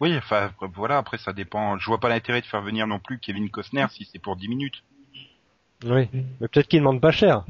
Oui, 0.00 0.16
enfin, 0.16 0.50
voilà, 0.74 0.96
après 0.96 1.18
ça 1.18 1.32
dépend. 1.34 1.78
Je 1.78 1.86
vois 1.86 2.00
pas 2.00 2.08
l'intérêt 2.08 2.40
de 2.40 2.46
faire 2.46 2.62
venir 2.62 2.86
non 2.86 2.98
plus 2.98 3.18
Kevin 3.18 3.50
Costner 3.50 3.86
si 3.90 4.08
c'est 4.10 4.18
pour 4.18 4.36
10 4.36 4.48
minutes. 4.48 4.82
Oui, 5.84 6.08
mais 6.12 6.48
peut-être 6.48 6.68
qu'il 6.68 6.80
demande 6.80 7.00
pas 7.00 7.10
cher. 7.10 7.44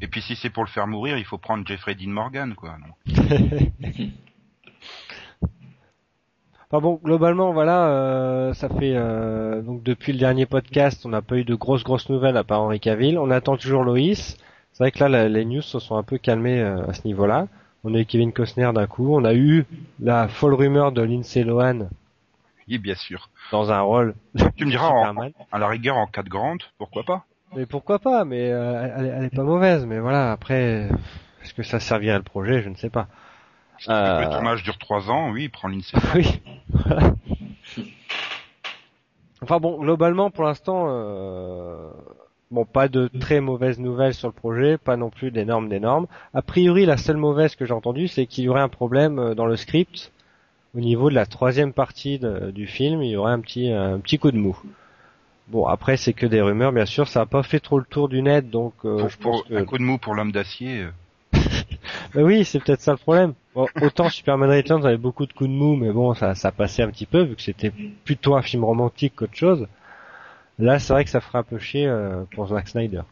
Et 0.00 0.06
puis 0.06 0.22
si 0.22 0.36
c'est 0.36 0.50
pour 0.50 0.62
le 0.62 0.68
faire 0.68 0.86
mourir, 0.86 1.18
il 1.18 1.24
faut 1.24 1.38
prendre 1.38 1.66
Jeffrey 1.66 1.94
Dean 1.94 2.10
Morgan, 2.10 2.54
quoi. 2.54 2.76
enfin 6.70 6.80
bon, 6.80 7.00
globalement, 7.02 7.52
voilà, 7.52 7.88
euh, 7.88 8.54
ça 8.54 8.68
fait 8.68 8.94
euh, 8.94 9.60
donc 9.62 9.82
depuis 9.82 10.12
le 10.12 10.18
dernier 10.18 10.46
podcast, 10.46 11.04
on 11.04 11.08
n'a 11.08 11.22
pas 11.22 11.36
eu 11.36 11.44
de 11.44 11.54
grosses 11.54 11.82
grosses 11.82 12.08
nouvelles 12.08 12.36
à 12.36 12.44
part 12.44 12.62
Henri 12.62 12.78
Cavill. 12.78 13.18
On 13.18 13.30
attend 13.30 13.56
toujours 13.56 13.82
Loïs. 13.82 14.36
C'est 14.72 14.84
vrai 14.84 14.92
que 14.92 15.02
là, 15.02 15.28
les 15.28 15.44
news 15.44 15.62
se 15.62 15.80
sont 15.80 15.96
un 15.96 16.04
peu 16.04 16.18
calmées 16.18 16.60
euh, 16.60 16.86
à 16.86 16.92
ce 16.92 17.04
niveau-là. 17.04 17.48
On 17.82 17.94
a 17.94 18.00
eu 18.00 18.06
Kevin 18.06 18.32
Costner 18.32 18.70
d'un 18.72 18.86
coup. 18.86 19.12
On 19.14 19.24
a 19.24 19.34
eu 19.34 19.64
la 20.00 20.28
folle 20.28 20.54
rumeur 20.54 20.92
de 20.92 21.02
Lindsay 21.02 21.42
Lohan. 21.42 21.88
Oui, 22.68 22.78
bien 22.78 22.94
sûr. 22.94 23.30
Dans 23.50 23.72
un 23.72 23.80
rôle. 23.80 24.14
Tu 24.56 24.64
me 24.66 24.70
diras, 24.70 24.92
à 25.50 25.58
la 25.58 25.68
rigueur, 25.68 25.96
en 25.96 26.06
cas 26.06 26.22
de 26.22 26.28
grande, 26.28 26.62
pourquoi 26.76 27.02
pas? 27.02 27.24
Mais 27.56 27.66
pourquoi 27.66 27.98
pas 27.98 28.24
Mais 28.24 28.50
euh, 28.50 28.90
elle, 28.96 29.14
elle, 29.16 29.24
est 29.24 29.34
pas 29.34 29.42
mauvaise. 29.42 29.86
Mais 29.86 29.98
voilà, 29.98 30.32
après, 30.32 30.88
est-ce 31.42 31.54
que 31.54 31.62
ça 31.62 31.80
servirait 31.80 32.18
le 32.18 32.22
projet 32.22 32.62
Je 32.62 32.68
ne 32.68 32.74
sais 32.74 32.90
pas. 32.90 33.08
Euh... 33.88 34.20
Le 34.20 34.30
tournage 34.30 34.62
dure 34.62 34.78
trois 34.78 35.10
ans, 35.10 35.30
oui, 35.30 35.48
prend 35.48 35.68
l'INSEE. 35.68 35.96
oui. 36.14 36.40
Enfin 39.40 39.58
bon, 39.60 39.78
globalement, 39.78 40.32
pour 40.32 40.42
l'instant, 40.42 40.86
euh... 40.88 41.90
bon, 42.50 42.64
pas 42.64 42.88
de 42.88 43.06
très 43.20 43.40
mauvaises 43.40 43.78
nouvelles 43.78 44.14
sur 44.14 44.26
le 44.26 44.34
projet, 44.34 44.78
pas 44.78 44.96
non 44.96 45.10
plus 45.10 45.30
d'énormes 45.30 45.68
d'énormes. 45.68 46.08
A 46.34 46.42
priori, 46.42 46.86
la 46.86 46.96
seule 46.96 47.18
mauvaise 47.18 47.54
que 47.54 47.64
j'ai 47.64 47.72
entendue, 47.72 48.08
c'est 48.08 48.26
qu'il 48.26 48.42
y 48.42 48.48
aurait 48.48 48.62
un 48.62 48.68
problème 48.68 49.20
euh, 49.20 49.34
dans 49.36 49.46
le 49.46 49.54
script. 49.54 50.12
Au 50.76 50.80
niveau 50.80 51.08
de 51.08 51.14
la 51.14 51.24
troisième 51.24 51.72
partie 51.72 52.20
du 52.52 52.66
film, 52.66 53.00
il 53.02 53.10
y 53.10 53.16
aurait 53.16 53.32
un 53.32 53.40
petit 53.40 53.70
un 53.70 53.98
petit 54.00 54.18
coup 54.18 54.30
de 54.30 54.36
mou. 54.36 54.54
Bon, 55.48 55.66
après, 55.66 55.96
c'est 55.96 56.12
que 56.12 56.26
des 56.26 56.42
rumeurs, 56.42 56.72
bien 56.72 56.84
sûr. 56.84 57.08
Ça 57.08 57.20
n'a 57.20 57.26
pas 57.26 57.42
fait 57.42 57.60
trop 57.60 57.78
le 57.78 57.84
tour 57.84 58.08
du 58.08 58.20
net, 58.20 58.50
donc 58.50 58.74
euh, 58.84 59.08
je 59.08 59.16
pense 59.16 59.42
que... 59.42 59.54
Un 59.54 59.64
coup 59.64 59.78
de 59.78 59.82
mou 59.82 59.96
pour 59.98 60.14
l'homme 60.14 60.32
d'acier. 60.32 60.82
Euh. 60.82 60.90
bah 62.14 62.22
oui, 62.22 62.44
c'est 62.44 62.62
peut-être 62.62 62.82
ça 62.82 62.92
le 62.92 62.98
problème. 62.98 63.32
autant 63.54 64.10
Superman 64.10 64.50
Returns 64.50 64.84
avait 64.84 64.98
beaucoup 64.98 65.24
de 65.24 65.32
coups 65.32 65.48
de 65.48 65.54
mou, 65.54 65.76
mais 65.76 65.90
bon, 65.90 66.12
ça, 66.14 66.34
ça 66.34 66.52
passait 66.52 66.82
un 66.82 66.90
petit 66.90 67.06
peu, 67.06 67.22
vu 67.22 67.34
que 67.34 67.42
c'était 67.42 67.72
plutôt 68.04 68.36
un 68.36 68.42
film 68.42 68.64
romantique 68.64 69.14
qu'autre 69.16 69.36
chose. 69.36 69.66
Là, 70.58 70.78
c'est 70.78 70.92
vrai 70.92 71.04
que 71.04 71.10
ça 71.10 71.20
ferait 71.20 71.38
un 71.38 71.44
peu 71.44 71.58
chier 71.58 71.86
euh, 71.86 72.24
pour 72.34 72.48
Zack 72.48 72.68
Snyder. 72.68 73.02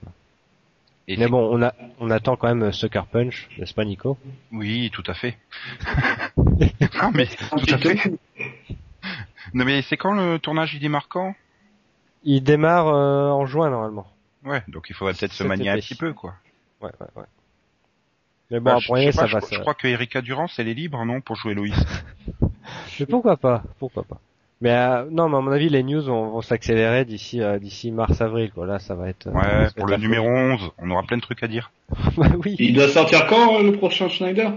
mais 1.08 1.28
bon, 1.28 1.48
on, 1.50 1.62
a, 1.62 1.72
on 2.00 2.10
attend 2.10 2.36
quand 2.36 2.54
même 2.54 2.70
Sucker 2.70 3.04
Punch, 3.10 3.48
n'est-ce 3.58 3.72
pas 3.72 3.84
Nico? 3.84 4.18
Oui, 4.52 4.90
tout 4.92 5.04
à 5.06 5.14
fait. 5.14 5.38
non 7.00 7.12
mais, 7.14 7.26
tout 7.26 7.74
à 7.74 7.78
fait. 7.78 8.12
Non 9.54 9.64
mais 9.64 9.80
c'est 9.82 9.96
quand 9.96 10.12
le 10.12 10.38
tournage 10.38 10.74
il 10.74 10.80
démarre 10.80 11.08
quand? 11.08 11.34
Il 12.26 12.42
démarre 12.42 12.88
euh, 12.88 13.30
en 13.30 13.46
juin 13.46 13.70
normalement. 13.70 14.06
Ouais, 14.44 14.62
donc 14.68 14.86
il 14.90 14.94
faudrait 14.94 15.14
peut-être 15.14 15.32
se 15.32 15.44
manier 15.44 15.70
un 15.70 15.76
petit 15.76 15.94
peu, 15.94 16.12
quoi. 16.12 16.34
Ouais, 16.82 16.90
ouais, 17.00 17.06
ouais. 17.16 17.24
Mais 18.50 18.60
bon, 18.60 18.64
bah, 18.64 18.78
après, 18.82 19.12
ça 19.12 19.26
va. 19.26 19.40
Je, 19.50 19.58
crois 19.58 19.74
que 19.74 19.88
Erika 19.88 20.20
Durance, 20.20 20.58
elle 20.58 20.68
est 20.68 20.74
libre, 20.74 21.02
non, 21.04 21.20
pour 21.20 21.36
jouer 21.36 21.54
Loïs. 21.54 21.74
mais 23.00 23.06
pourquoi 23.06 23.36
pas 23.36 23.62
Pourquoi 23.78 24.04
pas 24.04 24.20
Mais 24.60 24.70
euh, 24.70 25.06
non, 25.10 25.28
mais 25.28 25.36
à 25.36 25.40
mon 25.40 25.50
avis, 25.50 25.68
les 25.68 25.82
news 25.82 26.02
vont, 26.02 26.40
s'accélérer 26.42 27.04
d'ici 27.04 27.40
euh, 27.40 27.58
d'ici 27.58 27.90
mars-avril, 27.90 28.50
quoi. 28.52 28.66
Là, 28.66 28.78
ça 28.78 28.94
va 28.94 29.08
être. 29.08 29.28
ouais, 29.28 29.68
pour 29.76 29.86
le 29.86 29.96
numéro 29.96 30.28
11, 30.28 30.72
on 30.78 30.90
aura 30.90 31.02
plein 31.04 31.16
de 31.16 31.22
trucs 31.22 31.42
à 31.42 31.48
dire. 31.48 31.70
bah 32.16 32.26
oui. 32.44 32.56
Il 32.58 32.74
doit 32.74 32.88
sortir 32.88 33.26
quand 33.26 33.60
le 33.62 33.72
prochain 33.72 34.08
Schneider? 34.08 34.52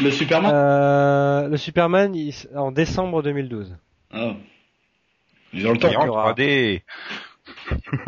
Le 0.00 0.10
Superman? 0.10 1.50
Le 1.50 1.56
Superman, 1.56 2.14
en 2.54 2.70
décembre 2.70 3.22
2012. 3.22 3.76
Ah. 4.12 4.34
Ils 5.52 5.66
ont 5.66 5.72
le 5.72 5.78
temps. 5.78 5.88
En 5.88 6.32
3D. 6.32 6.82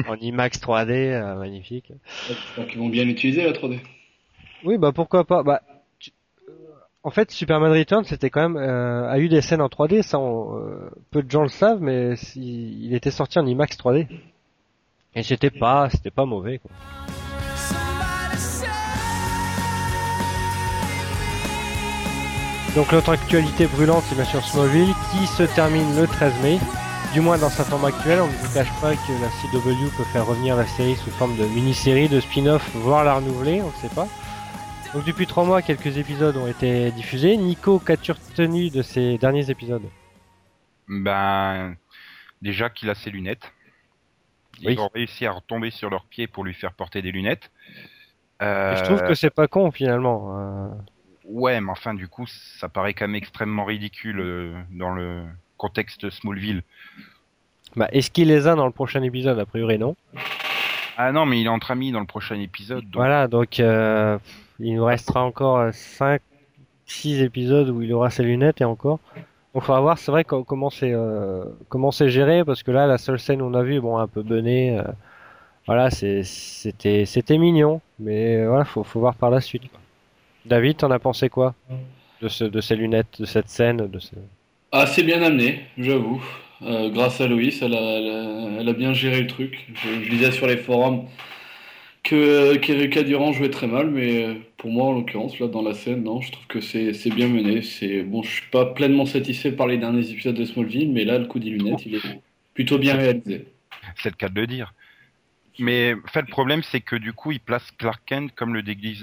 en 0.08 0.16
IMAX 0.16 0.61
3D, 0.62 0.90
euh, 0.90 1.34
magnifique. 1.37 1.92
J'espère 2.28 2.66
qu'ils 2.66 2.78
vont 2.78 2.88
bien 2.88 3.04
l'utiliser 3.04 3.44
la 3.44 3.52
3D. 3.52 3.80
Oui, 4.64 4.78
bah 4.78 4.92
pourquoi 4.92 5.25
pas. 5.25 5.42
Bah, 5.42 5.62
en 7.04 7.11
fait, 7.11 7.32
Superman 7.32 7.72
Return, 7.72 8.04
c'était 8.04 8.30
quand 8.30 8.49
même 8.49 8.56
euh, 8.56 9.11
a 9.11 9.18
eu 9.18 9.28
des 9.28 9.40
scènes 9.40 9.61
en 9.61 9.66
3D. 9.66 10.02
Ça, 10.02 10.18
euh, 10.18 10.88
peu 11.11 11.22
de 11.22 11.30
gens 11.30 11.42
le 11.42 11.49
savent, 11.49 11.80
mais 11.80 12.14
il 12.37 12.94
était 12.94 13.11
sorti 13.11 13.38
en 13.38 13.46
IMAX 13.46 13.76
3D. 13.76 14.06
Et 15.14 15.22
c'était 15.22 15.50
pas, 15.50 15.90
c'était 15.90 16.11
pas 16.11 16.25
mauvais. 16.25 16.58
Quoi. 16.58 16.70
Donc 22.75 22.90
l'autre 22.92 23.11
actualité 23.11 23.66
brûlante, 23.66 24.02
c'est 24.04 24.14
bien 24.14 24.25
sûr 24.25 24.42
Smallville, 24.42 24.94
qui 25.11 25.26
se 25.26 25.42
termine 25.42 25.94
le 25.94 26.06
13 26.06 26.42
mai 26.42 26.58
du 27.12 27.21
moins 27.21 27.37
dans 27.37 27.50
sa 27.50 27.64
forme 27.64 27.85
actuelle, 27.85 28.21
on 28.21 28.26
ne 28.26 28.33
vous 28.33 28.54
cache 28.54 28.73
pas 28.81 28.95
que 28.95 29.12
la 29.21 29.28
CW 29.28 29.97
peut 29.97 30.04
faire 30.04 30.26
revenir 30.26 30.57
la 30.57 30.66
série 30.66 30.95
sous 30.97 31.11
forme 31.11 31.37
de 31.37 31.45
mini-série, 31.45 32.09
de 32.09 32.21
spin-off, 32.21 32.71
voire 32.75 33.04
la 33.04 33.14
renouveler, 33.14 33.61
on 33.61 33.66
ne 33.66 33.73
sait 33.73 33.95
pas. 33.95 34.09
Donc 34.95 35.04
depuis 35.04 35.26
trois 35.26 35.45
mois, 35.45 35.61
quelques 35.61 35.99
épisodes 35.99 36.37
ont 36.37 36.47
été 36.47 36.90
diffusés. 36.92 37.37
Nico, 37.37 37.78
qu'as-tu 37.78 38.12
retenu 38.12 38.71
de 38.71 38.81
ces 38.81 39.19
derniers 39.19 39.50
épisodes? 39.50 39.83
Ben, 40.88 41.76
déjà 42.40 42.71
qu'il 42.71 42.88
a 42.88 42.95
ses 42.95 43.11
lunettes. 43.11 43.52
Ils 44.61 44.78
ont 44.78 44.90
réussi 44.95 45.26
à 45.26 45.33
retomber 45.33 45.71
sur 45.71 45.90
leurs 45.90 46.07
pieds 46.07 46.26
pour 46.26 46.45
lui 46.45 46.54
faire 46.54 46.73
porter 46.73 47.02
des 47.02 47.12
lunettes. 47.12 47.50
je 48.40 48.85
trouve 48.85 49.02
que 49.02 49.14
c'est 49.14 49.35
pas 49.35 49.49
con 49.49 49.71
finalement. 49.71 50.38
Euh. 50.38 50.69
Ouais, 51.25 51.61
mais 51.61 51.71
enfin 51.71 51.92
du 51.92 52.09
coup, 52.09 52.26
ça 52.26 52.69
paraît 52.69 52.95
quand 52.95 53.07
même 53.07 53.16
extrêmement 53.16 53.64
ridicule 53.64 54.21
euh, 54.21 54.62
dans 54.71 54.90
le 54.90 55.25
contexte 55.62 56.11
Smallville. 56.11 56.62
Bah, 57.76 57.88
est-ce 57.92 58.11
qu'il 58.11 58.28
les 58.28 58.49
a 58.49 58.57
dans 58.57 58.66
le 58.66 58.73
prochain 58.73 59.02
épisode 59.02 59.38
A 59.38 59.47
priori, 59.47 59.78
non. 59.78 59.95
Ah 60.97 61.12
non, 61.12 61.25
mais 61.25 61.40
il 61.40 61.47
est 61.47 61.54
entre 61.59 61.71
amis 61.71 61.92
dans 61.92 62.00
le 62.00 62.07
prochain 62.07 62.38
épisode. 62.40 62.85
Voilà, 62.92 63.28
donc 63.28 63.61
euh, 63.61 64.19
il 64.59 64.75
nous 64.75 64.85
restera 64.85 65.23
encore 65.23 65.73
5, 65.73 66.21
6 66.87 67.23
épisodes 67.23 67.71
où 67.71 67.81
il 67.81 67.92
aura 67.92 68.11
ses 68.11 68.25
lunettes 68.25 68.61
et 68.61 68.64
encore. 68.64 68.99
Donc 69.54 69.62
faudra 69.62 69.81
voir, 69.81 69.99
c'est 69.99 70.11
vrai 70.11 70.25
comment 70.25 70.71
c'est 70.71 70.92
euh, 70.92 71.45
comment 71.69 71.92
c'est 71.92 72.09
géré 72.09 72.42
parce 72.42 72.62
que 72.62 72.71
là 72.71 72.87
la 72.87 72.97
seule 72.97 73.21
scène 73.21 73.42
on 73.42 73.52
a 73.52 73.62
vu 73.62 73.83
bon 73.83 73.99
un 73.99 74.07
peu 74.07 74.23
bené 74.23 74.78
euh, 74.78 74.83
voilà 75.66 75.90
c'était 75.90 77.04
c'était 77.04 77.37
mignon 77.37 77.83
mais 77.99 78.47
voilà 78.47 78.64
faut 78.64 78.83
faut 78.83 79.00
voir 79.00 79.14
par 79.14 79.31
la 79.31 79.42
suite. 79.42 79.64
David, 80.47 80.78
t'en 80.78 80.90
as 80.90 80.99
pensé 80.99 81.28
quoi 81.28 81.54
de 82.23 82.28
ce 82.28 82.45
de 82.45 82.61
ces 82.62 82.76
lunettes, 82.76 83.21
de 83.21 83.26
cette 83.26 83.50
scène, 83.50 83.88
de 83.88 83.99
ce... 83.99 84.14
Assez 84.73 85.02
bien 85.02 85.21
amené, 85.21 85.61
j'avoue. 85.76 86.25
Euh, 86.62 86.88
grâce 86.88 87.21
à 87.21 87.26
Loïs, 87.26 87.61
elle 87.61 87.75
a, 87.75 88.73
bien 88.73 88.95
géré 88.95 89.21
le 89.21 89.26
truc. 89.26 89.67
Je, 89.75 90.11
lisais 90.11 90.31
sur 90.31 90.47
les 90.47 90.57
forums 90.57 91.07
que 92.02 92.57
qu'Erika 92.57 93.02
Durand 93.02 93.33
jouait 93.33 93.50
très 93.50 93.67
mal, 93.67 93.91
mais 93.91 94.25
euh, 94.25 94.35
pour 94.57 94.71
moi, 94.71 94.87
en 94.87 94.93
l'occurrence, 94.93 95.38
là, 95.38 95.47
dans 95.47 95.61
la 95.61 95.75
scène, 95.75 96.02
non, 96.05 96.23
je 96.23 96.33
trouve 96.33 96.47
que 96.47 96.61
c'est 96.62 97.11
bien 97.11 97.29
mené. 97.29 97.61
C'est 97.61 98.02
bon, 98.02 98.23
je 98.23 98.31
suis 98.31 98.50
pas 98.50 98.64
pleinement 98.64 99.05
satisfait 99.05 99.52
par 99.52 99.67
les 99.67 99.76
derniers 99.76 100.11
épisodes 100.11 100.35
de 100.35 100.45
Smallville, 100.47 100.91
mais 100.91 101.05
là, 101.05 101.19
le 101.19 101.26
coup 101.26 101.38
des 101.38 101.50
lunettes, 101.50 101.85
il 101.85 101.97
est 101.97 102.21
plutôt 102.55 102.79
bien 102.79 102.97
réalisé. 102.97 103.45
C'est 103.97 104.09
le 104.09 104.17
cas 104.17 104.31
de 104.31 104.41
le 104.41 104.47
dire. 104.47 104.73
Mais 105.59 105.95
fait, 106.07 106.23
le 106.23 106.29
problème, 106.29 106.62
c'est 106.62 106.81
que 106.81 106.97
du 106.97 107.12
coup, 107.12 107.31
il 107.31 107.41
place 107.41 107.71
Clark 107.73 108.00
Kent 108.07 108.33
comme 108.35 108.55
le, 108.55 108.62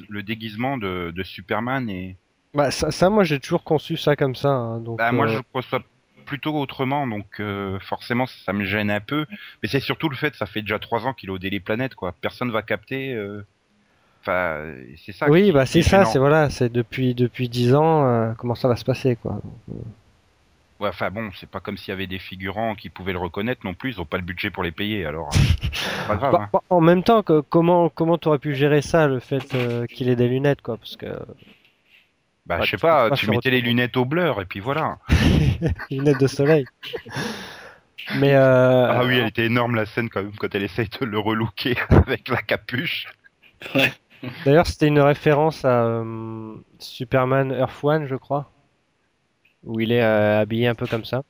le 0.10 0.24
déguisement 0.24 0.80
de, 0.80 1.12
de 1.16 1.24
Superman 1.24 1.92
et 1.92 2.16
bah 2.54 2.72
ça, 2.72 3.10
moi 3.10 3.24
j'ai 3.24 3.40
toujours 3.40 3.64
conçu 3.64 3.96
ça 3.96 4.16
comme 4.16 4.36
ça. 4.36 4.50
Hein, 4.50 4.80
donc, 4.80 4.98
bah, 4.98 5.12
moi 5.12 5.28
euh, 5.28 5.38
je 5.38 5.40
reçois 5.54 5.82
plutôt 6.26 6.56
autrement, 6.56 7.06
donc 7.06 7.40
euh, 7.40 7.80
forcément 7.80 8.26
ça 8.26 8.54
me 8.54 8.64
gêne 8.64 8.90
un 8.90 9.00
peu. 9.00 9.26
Mais 9.62 9.70
c'est 9.70 9.80
surtout 9.80 10.10
le 10.10 10.16
fait, 10.16 10.36
ça 10.36 10.46
fait 10.46 10.62
déjà 10.62 10.80
trois 10.80 11.06
ans 11.06 11.14
qu'il 11.14 11.30
au 11.30 11.38
les 11.38 11.60
planètes, 11.60 11.96
quoi. 11.96 12.14
Personne 12.20 12.52
va 12.52 12.64
capter. 12.64 13.14
Euh, 13.14 13.46
enfin, 14.22 14.66
c'est 15.06 15.12
ça. 15.12 15.30
Oui, 15.30 15.52
bah 15.52 15.68
c'est 15.68 15.84
ça, 15.84 16.06
c'est 16.06 16.18
voilà, 16.18 16.50
c'est 16.50 16.72
depuis 16.72 17.14
depuis 17.14 17.50
dix 17.50 17.76
ans, 17.76 18.34
comment 18.38 18.56
ça 18.56 18.68
va 18.68 18.76
se 18.76 18.86
passer, 18.86 19.16
quoi. 19.16 19.40
Ouais, 20.80 20.88
enfin 20.88 21.12
bon, 21.12 21.30
c'est 21.36 21.50
pas 21.50 21.60
comme 21.60 21.78
s'il 21.78 21.90
y 21.90 21.92
avait 21.92 22.08
des 22.08 22.20
figurants 22.20 22.74
qui 22.74 22.90
pouvaient 22.90 23.12
le 23.12 23.20
reconnaître 23.20 23.66
non 23.66 23.74
plus, 23.74 23.96
ils 23.96 24.02
ont 24.02 24.06
pas 24.06 24.16
le 24.16 24.24
budget 24.24 24.50
pour 24.50 24.64
les 24.64 24.72
payer, 24.72 25.06
alors 25.06 25.30
pas 26.08 26.16
grave. 26.16 26.32
Bah, 26.40 26.50
hein. 26.54 26.60
En 26.70 26.80
même 26.80 27.04
temps, 27.04 27.22
que, 27.22 27.42
comment 27.42 27.90
comment 27.90 28.18
t'aurais 28.18 28.40
pu 28.40 28.56
gérer 28.56 28.82
ça, 28.82 29.08
le 29.08 29.20
fait 29.20 29.56
qu'il 29.90 30.10
ait 30.10 30.16
des 30.16 30.30
lunettes, 30.30 30.62
quoi, 30.62 30.78
parce 30.78 30.96
que 30.96 31.08
bah, 32.50 32.58
bah, 32.58 32.64
je 32.66 32.72
sais 32.72 32.78
pas, 32.78 33.12
tu 33.12 33.30
mettais 33.30 33.52
les 33.52 33.62
lunettes 33.62 33.96
au 33.96 34.06
blur 34.06 34.42
et 34.42 34.46
puis 34.46 34.60
voilà. 34.60 34.98
lunettes 35.92 36.20
de 36.20 36.26
soleil. 36.26 36.66
Mais 38.16 38.34
euh... 38.34 38.92
Ah 38.92 39.06
oui, 39.06 39.20
elle 39.20 39.28
était 39.28 39.46
énorme 39.46 39.76
la 39.76 39.86
scène 39.86 40.10
quand 40.10 40.24
même 40.24 40.36
quand 40.36 40.54
elle 40.56 40.64
essaye 40.64 40.90
de 41.00 41.06
le 41.06 41.20
relooker 41.20 41.76
avec 41.90 42.28
la 42.28 42.42
capuche. 42.42 43.06
Ouais. 43.76 43.94
D'ailleurs, 44.46 44.66
c'était 44.66 44.88
une 44.88 45.00
référence 45.00 45.64
à 45.64 45.84
euh, 45.84 46.56
Superman 46.80 47.52
Earth 47.52 47.84
One, 47.84 48.08
je 48.08 48.16
crois, 48.16 48.52
où 49.64 49.80
il 49.80 49.92
est 49.92 50.02
euh, 50.02 50.42
habillé 50.42 50.68
un 50.68 50.76
peu 50.76 50.88
comme 50.88 51.06
ça. 51.06 51.22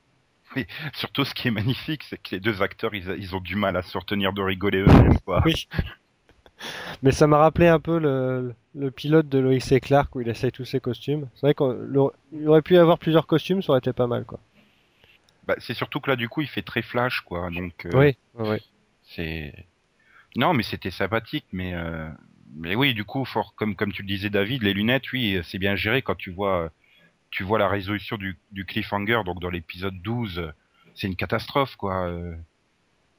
Oui, 0.55 0.65
surtout 0.93 1.25
ce 1.25 1.33
qui 1.33 1.49
est 1.49 1.51
magnifique, 1.51 2.03
c'est 2.09 2.17
que 2.17 2.29
les 2.31 2.39
deux 2.39 2.61
acteurs, 2.61 2.95
ils, 2.95 3.13
ils, 3.19 3.35
ont 3.35 3.41
du 3.41 3.55
mal 3.55 3.75
à 3.75 3.81
se 3.81 3.95
retenir 3.97 4.31
de 4.31 4.41
rigoler 4.41 4.79
eux-mêmes, 4.79 5.19
quoi. 5.19 5.43
Oui. 5.45 5.67
Mais 7.01 7.11
ça 7.11 7.27
m'a 7.27 7.37
rappelé 7.37 7.67
un 7.67 7.79
peu 7.79 7.99
le, 7.99 8.53
le, 8.75 8.91
pilote 8.91 9.29
de 9.29 9.39
Lois 9.39 9.53
et 9.71 9.79
Clark 9.79 10.15
où 10.15 10.21
il 10.21 10.27
essaye 10.27 10.51
tous 10.51 10.65
ses 10.65 10.79
costumes. 10.79 11.27
C'est 11.35 11.47
vrai 11.47 11.53
qu'il 11.53 12.47
aurait 12.47 12.61
pu 12.61 12.77
avoir 12.77 12.97
plusieurs 12.97 13.27
costumes, 13.27 13.61
ça 13.61 13.71
aurait 13.71 13.79
été 13.79 13.93
pas 13.93 14.07
mal, 14.07 14.25
quoi. 14.25 14.39
Bah, 15.47 15.55
c'est 15.59 15.73
surtout 15.73 15.99
que 15.99 16.09
là, 16.09 16.15
du 16.15 16.29
coup, 16.29 16.41
il 16.41 16.47
fait 16.47 16.61
très 16.61 16.81
flash, 16.81 17.21
quoi. 17.21 17.49
Donc. 17.49 17.85
Euh, 17.85 17.91
oui, 17.93 18.17
oui. 18.35 18.57
C'est. 19.03 19.53
Non, 20.35 20.53
mais 20.53 20.63
c'était 20.63 20.91
sympathique, 20.91 21.45
mais. 21.51 21.73
Euh... 21.73 22.09
Mais 22.55 22.73
oui, 22.73 22.95
du 22.95 23.03
coup, 23.03 23.25
fort, 23.25 23.53
comme 23.55 23.75
comme 23.75 23.91
tu 23.91 24.01
le 24.01 24.07
disais, 24.07 24.31
David, 24.31 24.63
les 24.63 24.73
lunettes, 24.73 25.11
oui, 25.13 25.39
c'est 25.43 25.59
bien 25.59 25.75
géré 25.75 26.01
quand 26.01 26.15
tu 26.15 26.31
vois 26.31 26.71
tu 27.29 27.43
vois 27.43 27.59
la 27.59 27.67
résolution 27.67 28.17
du, 28.17 28.39
du 28.51 28.65
cliffhanger, 28.65 29.21
donc 29.23 29.39
dans 29.39 29.51
l'épisode 29.51 30.01
12, 30.01 30.51
c'est 30.95 31.07
une 31.07 31.15
catastrophe, 31.15 31.75
quoi. 31.75 32.11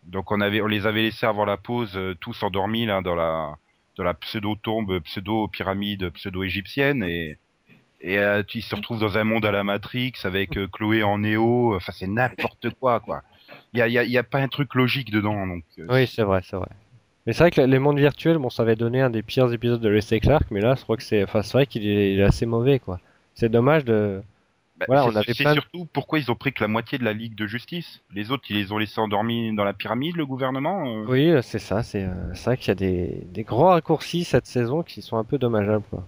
Donc 0.04 0.30
on 0.32 0.40
avait, 0.40 0.60
on 0.60 0.66
les 0.66 0.86
avait 0.86 1.02
laissés 1.02 1.26
avant 1.26 1.44
la 1.44 1.56
pause, 1.56 1.96
euh, 1.96 2.14
tous 2.20 2.42
endormis 2.42 2.86
là 2.86 3.00
dans 3.02 3.14
la, 3.14 3.56
dans 3.96 4.04
la 4.04 4.14
pseudo 4.14 4.56
tombe, 4.56 5.00
pseudo 5.00 5.48
pyramide, 5.48 6.10
pseudo 6.10 6.42
égyptienne, 6.42 7.02
et 7.02 7.38
et 8.00 8.18
euh, 8.18 8.42
ils 8.54 8.62
se 8.62 8.74
retrouvent 8.74 9.00
dans 9.00 9.18
un 9.18 9.24
monde 9.24 9.44
à 9.44 9.52
la 9.52 9.62
Matrix 9.62 10.14
avec 10.24 10.56
euh, 10.56 10.66
Chloé 10.68 11.02
en 11.02 11.18
néo. 11.18 11.76
Enfin, 11.76 11.92
c'est 11.92 12.06
n'importe 12.06 12.70
quoi, 12.80 13.00
quoi. 13.00 13.22
Il 13.74 13.78
y 13.78 13.82
a, 13.82 13.88
y, 13.88 14.18
a, 14.18 14.22
pas 14.22 14.38
un 14.38 14.48
truc 14.48 14.74
logique 14.74 15.10
dedans, 15.10 15.46
donc. 15.46 15.64
Oui, 15.88 16.06
c'est 16.06 16.22
vrai, 16.22 16.40
c'est 16.42 16.56
vrai. 16.56 16.68
Mais 17.26 17.32
c'est 17.32 17.44
vrai 17.44 17.50
que 17.50 17.60
les 17.60 17.78
mondes 17.78 17.98
virtuels, 17.98 18.38
bon, 18.38 18.48
ça 18.48 18.62
avait 18.62 18.76
donné 18.76 19.00
un 19.00 19.10
des 19.10 19.22
pires 19.22 19.52
épisodes 19.52 19.80
de 19.80 19.88
Leslie 19.88 20.20
Clark, 20.20 20.46
mais 20.50 20.60
là, 20.60 20.74
je 20.76 20.82
crois 20.82 20.96
que 20.96 21.02
c'est, 21.02 21.22
enfin, 21.22 21.42
c'est 21.42 21.52
vrai 21.52 21.66
qu'il 21.66 21.86
est, 21.86 22.14
est 22.14 22.22
assez 22.22 22.46
mauvais, 22.46 22.78
quoi. 22.78 23.00
C'est 23.34 23.48
dommage 23.48 23.84
de. 23.84 24.22
Bah, 24.80 24.86
voilà, 24.88 25.04
on 25.06 25.14
avait 25.14 25.34
plein 25.34 25.52
surtout 25.52 25.86
pourquoi 25.92 26.18
ils 26.18 26.30
ont 26.30 26.34
pris 26.34 26.52
que 26.52 26.62
la 26.64 26.68
moitié 26.68 26.98
de 26.98 27.04
la 27.04 27.12
Ligue 27.12 27.34
de 27.34 27.46
Justice. 27.46 28.00
Les 28.14 28.30
autres, 28.30 28.44
ils 28.50 28.56
les 28.56 28.72
ont 28.72 28.78
laissés 28.78 28.98
endormis 28.98 29.54
dans 29.54 29.64
la 29.64 29.74
pyramide, 29.74 30.16
le 30.16 30.26
gouvernement. 30.26 30.86
euh? 30.86 31.04
Oui, 31.06 31.28
euh, 31.30 31.42
c'est 31.42 31.58
ça. 31.58 31.82
C'est, 31.82 32.04
euh, 32.04 32.32
vrai 32.44 32.56
qu'il 32.56 32.68
y 32.68 32.70
a 32.70 32.74
des, 32.74 33.22
des 33.32 33.42
gros 33.44 33.66
raccourcis 33.66 34.24
cette 34.24 34.46
saison 34.46 34.82
qui 34.82 35.02
sont 35.02 35.18
un 35.18 35.24
peu 35.24 35.38
dommageables, 35.38 35.84
quoi. 35.90 36.04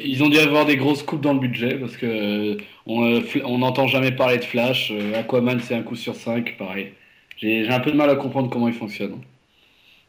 Ils 0.00 0.22
ont 0.22 0.28
dû 0.30 0.38
avoir 0.38 0.64
des 0.64 0.76
grosses 0.76 1.02
coupes 1.02 1.20
dans 1.20 1.34
le 1.34 1.40
budget 1.40 1.78
parce 1.78 1.96
que 1.96 2.06
euh, 2.06 2.56
on 2.86 3.04
euh, 3.04 3.58
n'entend 3.58 3.86
jamais 3.86 4.12
parler 4.12 4.38
de 4.38 4.44
Flash. 4.44 4.90
euh, 4.90 5.18
Aquaman, 5.18 5.60
c'est 5.60 5.74
un 5.74 5.82
coup 5.82 5.96
sur 5.96 6.14
cinq, 6.14 6.56
pareil. 6.56 6.92
J'ai 7.36 7.68
un 7.68 7.80
peu 7.80 7.92
de 7.92 7.96
mal 7.96 8.08
à 8.08 8.16
comprendre 8.16 8.48
comment 8.48 8.68
il 8.68 8.74
fonctionne. 8.74 9.20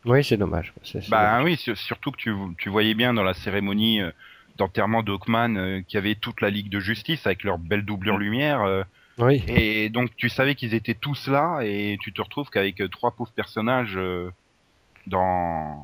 Oui, 0.06 0.24
c'est 0.24 0.38
dommage. 0.38 0.74
Bah 1.10 1.42
oui, 1.44 1.58
sur- 1.58 1.78
surtout 1.78 2.12
que 2.12 2.18
tu, 2.18 2.34
tu 2.58 2.70
voyais 2.70 2.94
bien 2.94 3.14
dans 3.14 3.24
la 3.24 3.34
cérémonie 3.34 4.02
euh, 4.02 4.12
d'enterrement 4.58 5.04
d'Hawkman 5.04 5.58
euh, 5.58 5.82
qu'il 5.82 5.96
y 5.96 6.00
avait 6.00 6.16
toute 6.16 6.42
la 6.42 6.50
Ligue 6.50 6.70
de 6.70 6.80
Justice 6.80 7.26
avec 7.26 7.44
leur 7.44 7.58
belle 7.58 7.84
doublure 7.86 8.18
lumière. 8.18 8.62
euh. 8.64 8.84
Oui. 9.20 9.44
et 9.48 9.90
donc 9.90 10.16
tu 10.16 10.30
savais 10.30 10.54
qu'ils 10.54 10.76
étaient 10.76 10.94
tous 10.94 11.28
là 11.28 11.62
et 11.64 11.98
tu 12.02 12.14
te 12.14 12.22
retrouves 12.22 12.50
qu'avec 12.52 12.80
euh, 12.82 12.88
trois 12.88 13.10
pauvres 13.12 13.32
personnages 13.32 13.98
dans, 15.08 15.84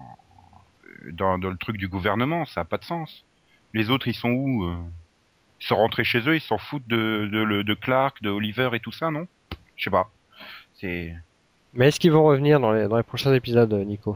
dans 1.12 1.40
dans 1.40 1.50
le 1.50 1.58
truc 1.58 1.78
du 1.78 1.88
gouvernement, 1.88 2.46
ça 2.46 2.62
a 2.62 2.66
pas 2.66 2.78
de 2.78 2.84
sens. 2.84 3.26
Les 3.74 3.90
autres, 3.90 4.08
ils 4.08 4.14
sont 4.14 4.30
où 4.30 4.72
Ils 5.62 5.66
sont 5.66 5.78
rentrés 5.78 6.04
chez 6.04 6.20
eux, 6.30 6.36
ils 6.36 6.42
s'en 6.42 6.58
foutent 6.60 6.88
de, 6.88 7.28
de, 7.32 7.62
de 7.64 7.74
Clark, 7.74 8.22
de 8.22 8.30
Oliver 8.30 8.70
et 8.74 8.80
tout 8.80 8.92
ça, 8.92 9.10
non? 9.10 9.28
Je 9.78 9.86
sais 9.86 9.90
pas. 9.90 10.12
C'est 10.76 11.16
Mais 11.74 11.88
est-ce 11.88 12.00
qu'ils 12.00 12.12
vont 12.12 12.24
revenir 12.26 12.60
dans 12.60 12.72
les, 12.72 12.88
dans 12.88 12.98
les 12.98 13.04
prochains 13.04 13.34
épisodes, 13.34 13.74
Nico? 13.74 14.16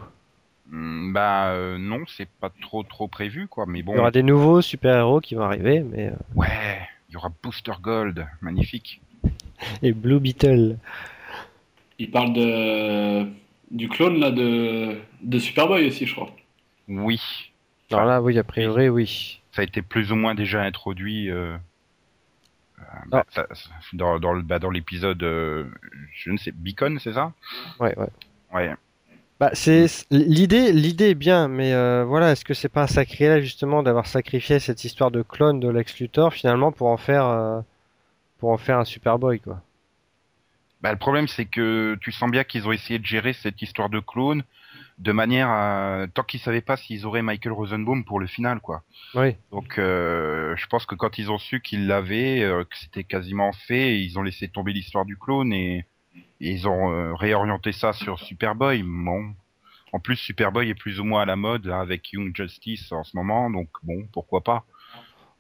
Bah 0.71 1.50
euh, 1.51 1.77
non, 1.77 2.03
c'est 2.07 2.27
pas 2.29 2.50
trop 2.62 2.83
trop 2.83 3.07
prévu 3.07 3.47
quoi. 3.47 3.65
Mais 3.67 3.81
bon, 3.83 3.94
Il 3.94 3.98
y 3.98 4.00
aura 4.00 4.11
des 4.11 4.24
nouveaux 4.24 4.61
super-héros 4.61 5.22
qui 5.22 5.35
vont 5.35 5.44
arriver, 5.44 5.81
mais. 5.81 6.07
euh, 6.07 6.15
ouais, 6.35 6.79
il 7.09 7.13
y 7.13 7.18
aura 7.18 7.31
Booster 7.42 7.72
Gold, 7.81 8.27
magnifique. 8.42 9.01
Et 9.81 9.92
Blue 9.94 10.20
Beetle. 10.20 10.77
Il 12.00 12.11
parle 12.11 12.33
de 12.33 13.27
du 13.72 13.89
clone 13.89 14.20
là 14.20 14.31
de 14.31 14.98
de 15.22 15.39
Superboy 15.39 15.87
aussi, 15.87 16.05
je 16.05 16.13
crois. 16.13 16.29
Oui, 16.87 17.20
Alors 17.92 18.05
là, 18.05 18.22
oui, 18.22 18.37
a 18.37 18.44
priori, 18.44 18.87
oui. 18.89 19.42
ça 19.51 19.61
a 19.61 19.65
été 19.65 19.81
plus 19.81 20.11
ou 20.11 20.15
moins 20.15 20.35
déjà 20.35 20.61
introduit 20.61 21.29
euh, 21.31 21.57
euh, 22.79 22.83
bah, 23.07 23.25
ça- 23.29 23.48
dans 23.94 24.20
dans 24.20 24.33
le 24.33 24.42
bah, 24.42 24.59
dans 24.59 24.70
l'épisode, 24.70 25.22
euh, 25.24 25.65
je 26.13 26.29
ne 26.31 26.37
sais, 26.37 26.51
Beacon, 26.51 27.00
c'est 27.00 27.13
ça? 27.13 27.33
Ouais, 27.79 27.98
ouais. 27.98 28.09
Ouais. 28.53 28.74
Bah, 29.39 29.51
c'est 29.53 29.87
c'est- 29.87 30.05
l'idée, 30.11 30.71
l'idée 30.71 31.09
est 31.11 31.15
bien, 31.15 31.47
mais 31.47 31.73
euh, 31.73 32.03
voilà, 32.05 32.31
est-ce 32.31 32.43
que 32.45 32.53
c'est 32.53 32.69
pas 32.69 32.83
un 32.83 32.87
sacrilège 32.87 33.43
justement 33.43 33.83
d'avoir 33.83 34.07
sacrifié 34.07 34.59
cette 34.59 34.83
histoire 34.83 35.11
de 35.11 35.21
clone 35.21 35.59
de 35.59 35.69
Lex 35.69 36.00
Luthor 36.00 36.33
finalement 36.33 36.71
pour 36.71 36.87
en 36.87 36.97
faire, 36.97 37.25
euh, 37.25 37.61
pour 38.39 38.51
en 38.51 38.57
faire 38.57 38.79
un 38.79 38.85
Superboy 38.85 39.39
quoi? 39.39 39.61
Bah, 40.81 40.91
le 40.91 40.97
problème, 40.97 41.27
c'est 41.27 41.45
que 41.45 41.97
tu 42.01 42.11
sens 42.11 42.29
bien 42.29 42.43
qu'ils 42.43 42.67
ont 42.67 42.71
essayé 42.71 43.00
de 43.00 43.05
gérer 43.05 43.33
cette 43.33 43.61
histoire 43.61 43.89
de 43.89 44.00
clone 44.00 44.43
de 45.00 45.11
manière 45.11 45.50
à 45.50 46.05
tant 46.13 46.23
qu'ils 46.23 46.39
savaient 46.41 46.61
pas 46.61 46.77
s'ils 46.77 47.05
auraient 47.05 47.21
Michael 47.23 47.53
Rosenbaum 47.53 48.05
pour 48.05 48.19
le 48.19 48.27
final, 48.27 48.59
quoi. 48.61 48.83
Oui. 49.13 49.37
Donc, 49.51 49.79
euh, 49.79 50.55
je 50.57 50.67
pense 50.67 50.85
que 50.85 50.95
quand 50.95 51.19
ils 51.19 51.31
ont 51.31 51.39
su 51.39 51.61
qu'ils 51.61 51.87
l'avaient, 51.87 52.41
que 52.69 52.77
c'était 52.77 53.03
quasiment 53.05 53.53
fait, 53.53 54.01
ils 54.01 54.19
ont 54.19 54.23
laissé 54.23 54.50
tomber 54.50 54.73
l'histoire 54.73 55.05
du 55.05 55.17
clone 55.17 55.53
et 55.53 55.85
ils 56.39 56.67
ont 56.67 56.91
euh, 56.91 57.13
réorienté 57.15 57.71
ça 57.71 57.93
sur 57.93 58.19
Superboy. 58.19 58.83
Bon, 58.83 59.33
en 59.93 60.00
plus, 60.00 60.15
Superboy 60.17 60.69
est 60.69 60.75
plus 60.75 61.00
ou 61.00 61.03
moins 61.03 61.21
à 61.21 61.25
la 61.25 61.35
mode 61.35 61.65
là, 61.65 61.79
avec 61.79 62.11
Young 62.13 62.35
Justice 62.35 62.91
en 62.91 63.03
ce 63.03 63.15
moment, 63.15 63.50
donc 63.50 63.69
bon, 63.83 64.07
pourquoi 64.11 64.41
pas. 64.41 64.63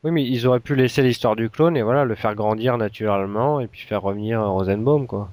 Oui, 0.03 0.11
mais 0.11 0.23
ils 0.25 0.45
auraient 0.47 0.59
pu 0.59 0.75
laisser 0.75 1.01
l'histoire 1.01 1.35
du 1.35 1.49
clone 1.49 1.75
et 1.75 1.81
voilà, 1.81 2.05
le 2.05 2.15
faire 2.15 2.35
grandir 2.35 2.77
naturellement 2.77 3.59
et 3.59 3.67
puis 3.67 3.81
faire 3.81 4.01
revenir 4.03 4.41
Rosenbaum 4.41 5.07
quoi. 5.07 5.31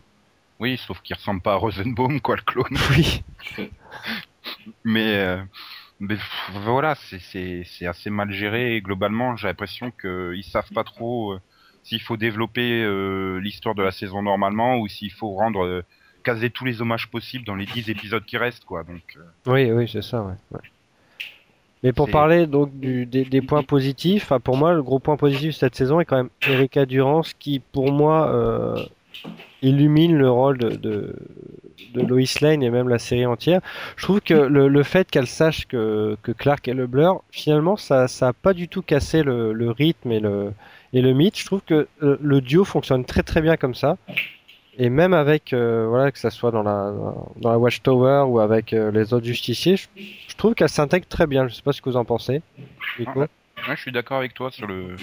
Oui, 0.58 0.78
sauf 0.78 1.00
qu'il 1.02 1.14
ressemble 1.16 1.42
pas 1.42 1.52
à 1.52 1.56
Rosenbaum, 1.56 2.20
quoi, 2.20 2.36
le 2.36 2.42
clone. 2.42 2.76
Oui. 2.96 3.22
Mais, 4.84 5.16
euh, 5.18 5.42
mais 6.00 6.16
pff, 6.16 6.50
voilà, 6.64 6.94
c'est- 6.96 7.86
assez 7.86 8.10
mal 8.10 8.30
géré. 8.32 8.76
Et 8.76 8.80
globalement, 8.82 9.36
j'ai 9.36 9.48
l'impression 9.48 9.90
qu'ils 9.90 10.44
savent 10.44 10.70
pas 10.74 10.84
trop 10.84 11.32
euh, 11.32 11.40
s'il 11.84 12.00
faut 12.00 12.16
développer 12.16 12.82
euh, 12.82 13.38
l'histoire 13.38 13.74
de 13.74 13.82
la 13.82 13.92
saison 13.92 14.22
normalement 14.22 14.78
ou 14.78 14.88
s'il 14.88 15.12
faut 15.12 15.30
rendre 15.34 15.64
euh, 15.64 15.84
caser 16.24 16.50
tous 16.50 16.64
les 16.64 16.80
hommages 16.80 17.08
possibles 17.08 17.44
dans 17.44 17.54
les 17.54 17.66
10 17.66 17.90
épisodes 17.90 18.24
qui 18.24 18.38
restent, 18.38 18.64
quoi. 18.64 18.82
Donc, 18.82 19.16
euh, 19.16 19.52
Oui, 19.52 19.70
oui, 19.70 19.88
c'est 19.90 20.02
ça, 20.02 20.22
ouais. 20.22 20.34
ouais. 20.52 20.60
Mais 21.82 21.92
pour 21.92 22.10
parler 22.10 22.46
donc 22.46 22.74
du, 22.80 23.04
des, 23.04 23.26
des 23.26 23.42
points 23.42 23.62
positifs, 23.62 24.32
pour 24.42 24.56
moi, 24.56 24.72
le 24.72 24.82
gros 24.82 24.98
point 24.98 25.18
positif 25.18 25.48
de 25.48 25.54
cette 25.54 25.74
saison 25.74 26.00
est 26.00 26.06
quand 26.06 26.16
même 26.16 26.30
Erika 26.48 26.86
Durance 26.86 27.34
qui, 27.34 27.60
pour 27.60 27.92
moi, 27.92 28.88
illumine 29.60 30.16
le 30.16 30.30
rôle 30.30 30.56
de, 30.56 30.70
de, 30.70 31.14
de 31.92 32.00
Lois 32.00 32.22
Lane 32.40 32.62
et 32.62 32.70
même 32.70 32.88
la 32.88 32.98
série 32.98 33.26
entière. 33.26 33.60
Je 33.96 34.02
trouve 34.04 34.22
que 34.22 34.32
le, 34.32 34.68
le 34.68 34.82
fait 34.82 35.10
qu'elle 35.10 35.26
sache 35.26 35.66
que, 35.66 36.16
que 36.22 36.32
Clark 36.32 36.66
est 36.68 36.74
le 36.74 36.86
Blur, 36.86 37.22
finalement, 37.30 37.76
ça, 37.76 38.08
ça 38.08 38.28
a 38.28 38.32
pas 38.32 38.54
du 38.54 38.68
tout 38.68 38.80
cassé 38.80 39.22
le, 39.22 39.52
le 39.52 39.70
rythme 39.70 40.10
et 40.10 40.20
le, 40.20 40.52
et 40.94 41.02
le 41.02 41.12
mythe. 41.12 41.38
Je 41.38 41.44
trouve 41.44 41.60
que 41.60 41.86
euh, 42.02 42.16
le 42.22 42.40
duo 42.40 42.64
fonctionne 42.64 43.04
très 43.04 43.22
très 43.22 43.42
bien 43.42 43.56
comme 43.58 43.74
ça. 43.74 43.98
Et 44.76 44.88
même 44.88 45.12
avec, 45.14 45.52
euh, 45.52 45.86
voilà, 45.88 46.10
que 46.10 46.18
ça 46.18 46.30
soit 46.30 46.50
dans 46.50 46.62
la, 46.64 46.92
dans 47.36 47.50
la 47.50 47.58
Watchtower 47.58 48.24
ou 48.26 48.40
avec 48.40 48.72
euh, 48.72 48.90
les 48.90 49.12
autres 49.12 49.26
justiciers, 49.26 49.76
je, 49.76 49.86
je 50.28 50.34
trouve 50.36 50.54
qu'elle 50.54 50.68
s'intègre 50.68 51.06
très 51.06 51.26
bien. 51.28 51.46
Je 51.46 51.54
sais 51.54 51.62
pas 51.62 51.72
ce 51.72 51.80
que 51.82 51.88
vous 51.90 51.96
en 51.96 52.04
pensez. 52.04 52.42
Ouais, 53.68 53.76
je 53.76 53.80
suis 53.80 53.92
d'accord 53.92 54.18
avec 54.18 54.34
toi 54.34 54.50
sur 54.50 54.66
le. 54.66 54.96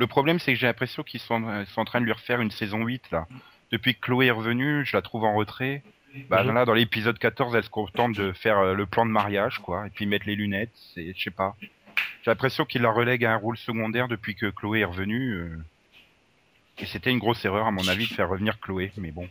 Le 0.00 0.06
problème, 0.06 0.38
c'est 0.38 0.52
que 0.52 0.58
j'ai 0.60 0.66
l'impression 0.68 1.02
qu'ils 1.02 1.18
sont, 1.20 1.42
sont 1.74 1.80
en 1.80 1.84
train 1.84 2.00
de 2.00 2.04
lui 2.04 2.12
refaire 2.12 2.40
une 2.40 2.52
saison 2.52 2.84
8 2.84 3.10
là. 3.10 3.26
Depuis 3.72 3.94
que 3.96 4.00
Chloé 4.00 4.26
est 4.26 4.30
revenue, 4.30 4.84
je 4.86 4.96
la 4.96 5.02
trouve 5.02 5.24
en 5.24 5.34
retrait. 5.34 5.82
Bah 6.30 6.42
Mhm. 6.44 6.54
là, 6.54 6.64
dans 6.64 6.72
l'épisode 6.72 7.18
14, 7.18 7.54
elle 7.56 7.64
se 7.64 7.68
contente 7.70 8.14
de 8.14 8.32
faire 8.32 8.74
le 8.74 8.86
plan 8.86 9.04
de 9.04 9.10
mariage, 9.10 9.58
quoi, 9.58 9.86
et 9.86 9.90
puis 9.90 10.06
mettre 10.06 10.26
les 10.26 10.36
lunettes. 10.36 10.70
C'est, 10.94 11.12
je 11.16 11.20
sais 11.22 11.30
pas. 11.30 11.56
J'ai 12.22 12.30
l'impression 12.30 12.64
qu'il 12.64 12.82
la 12.82 12.90
relègue 12.90 13.24
à 13.24 13.32
un 13.32 13.36
rôle 13.36 13.56
secondaire 13.56 14.08
depuis 14.08 14.34
que 14.34 14.46
Chloé 14.46 14.80
est 14.80 14.84
revenue. 14.84 15.32
euh. 15.34 15.48
Et 16.80 16.86
c'était 16.86 17.10
une 17.10 17.18
grosse 17.18 17.44
erreur, 17.44 17.66
à 17.66 17.70
mon 17.70 17.86
avis, 17.88 18.06
de 18.06 18.12
faire 18.12 18.28
revenir 18.28 18.60
Chloé. 18.60 18.92
Mais 18.98 19.10
bon. 19.10 19.26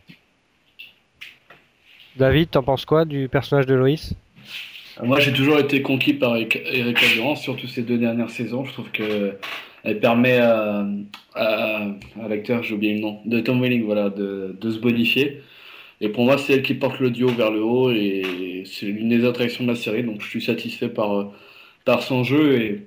David, 2.16 2.50
t'en 2.50 2.62
penses 2.62 2.84
quoi 2.84 3.04
du 3.04 3.28
personnage 3.28 3.66
de 3.66 3.74
Loïs? 3.74 4.14
Moi, 5.02 5.20
j'ai 5.20 5.32
toujours 5.32 5.58
été 5.60 5.80
conquis 5.80 6.14
par 6.14 6.36
Erika 6.36 7.06
Durance, 7.14 7.42
surtout 7.42 7.68
ces 7.68 7.82
deux 7.82 7.98
dernières 7.98 8.30
saisons. 8.30 8.64
Je 8.64 8.72
trouve 8.72 8.90
que 8.90 9.36
elle 9.84 10.00
permet 10.00 10.38
à, 10.38 10.84
à, 11.34 11.86
à 12.20 12.28
l'acteur, 12.28 12.64
j'ai 12.64 12.74
oublié 12.74 12.94
le 12.94 13.00
nom, 13.00 13.20
de 13.24 13.38
Tom 13.38 13.60
Welling, 13.62 13.84
voilà, 13.84 14.10
de, 14.10 14.56
de 14.60 14.70
se 14.70 14.78
bonifier. 14.80 15.40
Et 16.00 16.08
pour 16.08 16.24
moi, 16.24 16.36
c'est 16.36 16.54
elle 16.54 16.62
qui 16.62 16.74
porte 16.74 16.98
le 16.98 17.10
duo 17.10 17.28
vers 17.28 17.52
le 17.52 17.62
haut 17.62 17.92
et 17.92 18.64
c'est 18.66 18.86
l'une 18.86 19.08
des 19.08 19.24
attractions 19.24 19.64
de 19.64 19.70
la 19.70 19.76
série. 19.76 20.02
Donc, 20.02 20.20
je 20.20 20.28
suis 20.28 20.42
satisfait 20.42 20.88
par, 20.88 21.30
par 21.84 22.02
son 22.02 22.24
jeu 22.24 22.60
et 22.60 22.86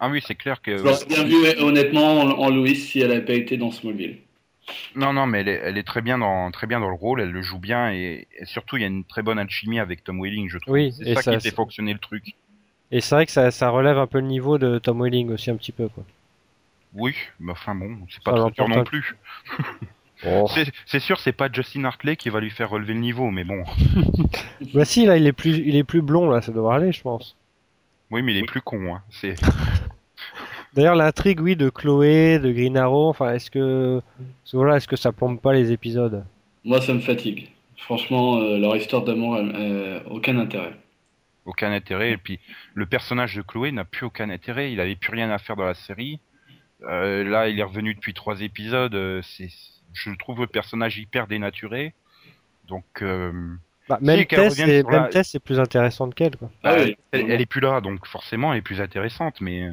Ah 0.00 0.08
oui, 0.08 0.22
c'est 0.26 0.34
clair 0.34 0.60
que. 0.62 0.76
je 0.78 1.06
bien 1.06 1.24
vu 1.24 1.60
honnêtement 1.60 2.20
en, 2.20 2.30
en 2.30 2.50
Louis 2.50 2.76
si 2.76 3.00
elle 3.00 3.08
n'avait 3.08 3.24
pas 3.24 3.34
été 3.34 3.56
dans 3.56 3.70
Smallville. 3.70 4.18
Non, 4.94 5.12
non, 5.12 5.26
mais 5.26 5.40
elle 5.40 5.48
est, 5.48 5.60
elle 5.64 5.78
est, 5.78 5.82
très 5.82 6.02
bien 6.02 6.18
dans 6.18 6.50
très 6.50 6.66
bien 6.66 6.78
dans 6.78 6.88
le 6.88 6.94
rôle, 6.94 7.20
elle 7.20 7.32
le 7.32 7.42
joue 7.42 7.58
bien 7.58 7.92
et, 7.92 8.28
surtout 8.44 8.76
il 8.76 8.82
y 8.82 8.84
a 8.84 8.88
une 8.88 9.04
très 9.04 9.22
bonne 9.22 9.38
alchimie 9.38 9.80
avec 9.80 10.04
Tom 10.04 10.20
Welling, 10.22 10.48
je 10.48 10.58
trouve. 10.58 10.74
Oui, 10.74 10.92
c'est 10.92 11.14
ça, 11.16 11.36
qui 11.36 11.40
fait 11.40 11.54
fonctionner 11.54 11.92
le 11.92 11.98
truc. 11.98 12.36
Et 12.90 13.00
c'est 13.00 13.14
vrai 13.14 13.26
que 13.26 13.32
ça, 13.32 13.50
ça 13.50 13.70
relève 13.70 13.98
un 13.98 14.06
peu 14.06 14.20
le 14.20 14.26
niveau 14.26 14.58
de 14.58 14.78
Tom 14.78 15.02
Welling 15.02 15.30
aussi 15.30 15.50
un 15.50 15.56
petit 15.56 15.72
peu 15.72 15.88
quoi. 15.88 16.04
Oui, 16.94 17.14
mais 17.40 17.52
enfin 17.52 17.74
bon, 17.74 17.98
c'est 18.08 18.22
pas 18.22 18.34
trop 18.34 18.50
dur 18.50 18.68
non 18.68 18.84
plus. 18.84 19.16
Oh. 20.24 20.48
C'est 20.86 21.00
sûr, 21.00 21.18
c'est 21.18 21.32
pas 21.32 21.48
Justin 21.52 21.84
Hartley 21.84 22.14
qui 22.14 22.30
va 22.30 22.38
lui 22.38 22.50
faire 22.50 22.70
relever 22.70 22.94
le 22.94 23.00
niveau, 23.00 23.32
mais 23.32 23.42
bon. 23.42 23.64
bah 24.74 24.84
si, 24.84 25.04
là, 25.04 25.16
il 25.16 25.26
est 25.26 25.32
plus, 25.32 25.56
il 25.58 25.74
est 25.74 25.82
plus 25.82 26.00
blond, 26.00 26.30
là, 26.30 26.40
ça 26.40 26.52
devrait 26.52 26.76
aller, 26.76 26.92
je 26.92 27.02
pense. 27.02 27.36
Oui, 28.12 28.20
mais 28.20 28.32
il 28.34 28.38
est 28.38 28.46
plus 28.46 28.60
con, 28.60 28.94
hein. 28.94 29.02
C'est. 29.10 29.34
D'ailleurs, 30.74 30.94
l'intrigue, 30.94 31.40
oui, 31.40 31.56
de 31.56 31.70
Chloé, 31.70 32.38
de 32.38 32.52
Green 32.52 32.76
Arrow, 32.76 33.08
enfin, 33.08 33.32
est-ce 33.32 33.50
que, 33.50 34.02
voilà, 34.52 34.76
est-ce 34.76 34.86
que 34.86 34.96
ça 34.96 35.12
plombe 35.12 35.40
pas 35.40 35.54
les 35.54 35.72
épisodes? 35.72 36.24
Moi, 36.64 36.80
ça 36.82 36.92
me 36.92 37.00
fatigue. 37.00 37.50
Franchement, 37.78 38.38
euh, 38.38 38.58
leur 38.58 38.76
histoire 38.76 39.02
d'amour, 39.02 39.36
euh, 39.36 40.00
aucun 40.10 40.38
intérêt. 40.38 40.76
Aucun 41.46 41.72
intérêt. 41.72 42.12
Et 42.12 42.16
puis, 42.18 42.38
le 42.74 42.84
personnage 42.84 43.34
de 43.34 43.42
Chloé 43.42 43.72
n'a 43.72 43.84
plus 43.84 44.06
aucun 44.06 44.28
intérêt. 44.28 44.72
Il 44.72 44.80
avait 44.80 44.94
plus 44.94 45.12
rien 45.12 45.30
à 45.30 45.38
faire 45.38 45.56
dans 45.56 45.64
la 45.64 45.74
série. 45.74 46.20
Euh, 46.82 47.24
là, 47.24 47.48
il 47.48 47.58
est 47.58 47.64
revenu 47.64 47.94
depuis 47.94 48.12
trois 48.12 48.42
épisodes. 48.42 48.94
Euh, 48.94 49.22
c'est, 49.22 49.48
je 49.94 50.10
trouve 50.18 50.40
le 50.40 50.46
personnage 50.46 50.98
hyper 50.98 51.26
dénaturé. 51.26 51.94
Donc, 52.68 53.02
bah, 54.00 54.14
même, 54.16 54.24
Tess, 54.26 55.30
c'est, 55.30 55.38
plus 55.40 55.60
intéressante 55.60 56.14
qu'elle. 56.14 56.36
Quoi. 56.36 56.50
Ah 56.64 56.76
elle, 56.76 56.96
elle, 57.12 57.40
est 57.40 57.46
plus 57.46 57.60
là, 57.60 57.80
donc 57.80 58.06
forcément, 58.06 58.52
elle 58.52 58.58
est 58.58 58.62
plus 58.62 58.80
intéressante. 58.80 59.40
Mais 59.40 59.70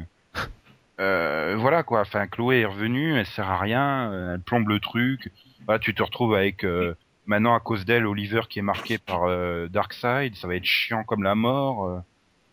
euh, 1.00 1.56
voilà 1.58 1.82
quoi. 1.82 2.00
Enfin, 2.00 2.26
Chloé 2.26 2.60
est 2.60 2.66
revenue, 2.66 3.18
elle 3.18 3.26
sert 3.26 3.48
à 3.48 3.58
rien, 3.58 4.12
euh, 4.12 4.34
elle 4.34 4.40
plombe 4.40 4.68
le 4.68 4.80
truc. 4.80 5.30
Bah, 5.66 5.78
tu 5.78 5.94
te 5.94 6.02
retrouves 6.02 6.34
avec 6.34 6.64
euh, 6.64 6.94
maintenant 7.26 7.54
à 7.54 7.60
cause 7.60 7.84
d'elle 7.86 8.06
Oliver 8.06 8.42
qui 8.48 8.58
est 8.58 8.62
marqué 8.62 8.98
par 8.98 9.22
Darkseid. 9.70 10.34
Ça 10.36 10.46
va 10.46 10.56
être 10.56 10.64
chiant 10.64 11.04
comme 11.04 11.22
la 11.22 11.34
mort. 11.34 12.02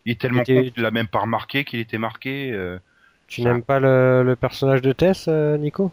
il 0.04 0.12
est 0.12 0.20
tellement 0.20 0.44
con 0.44 0.44
qu'il 0.44 0.72
l'a 0.76 0.90
même 0.90 1.08
pas 1.08 1.20
remarqué 1.20 1.64
qu'il 1.64 1.80
était 1.80 1.98
marqué. 1.98 2.56
tu 3.26 3.42
n'aimes 3.42 3.62
pas 3.62 3.80
le, 3.80 4.34
personnage 4.40 4.82
de 4.82 4.92
Tess, 4.92 5.28
Nico? 5.28 5.90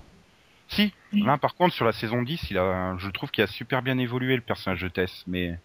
Si. 0.68 0.94
Là, 1.16 1.38
par 1.38 1.56
contre, 1.56 1.74
sur 1.74 1.86
la 1.86 1.92
saison 1.92 2.22
10, 2.22 2.52
il 2.52 2.58
a, 2.58 2.96
je 2.98 3.10
trouve 3.10 3.32
qu'il 3.32 3.44
a 3.44 3.48
super 3.48 3.82
bien 3.82 3.98
évolué 3.98 4.36
le 4.36 4.42
personnage 4.42 4.82
de 4.82 4.88
Tess. 4.88 5.24
Mais, 5.28 5.58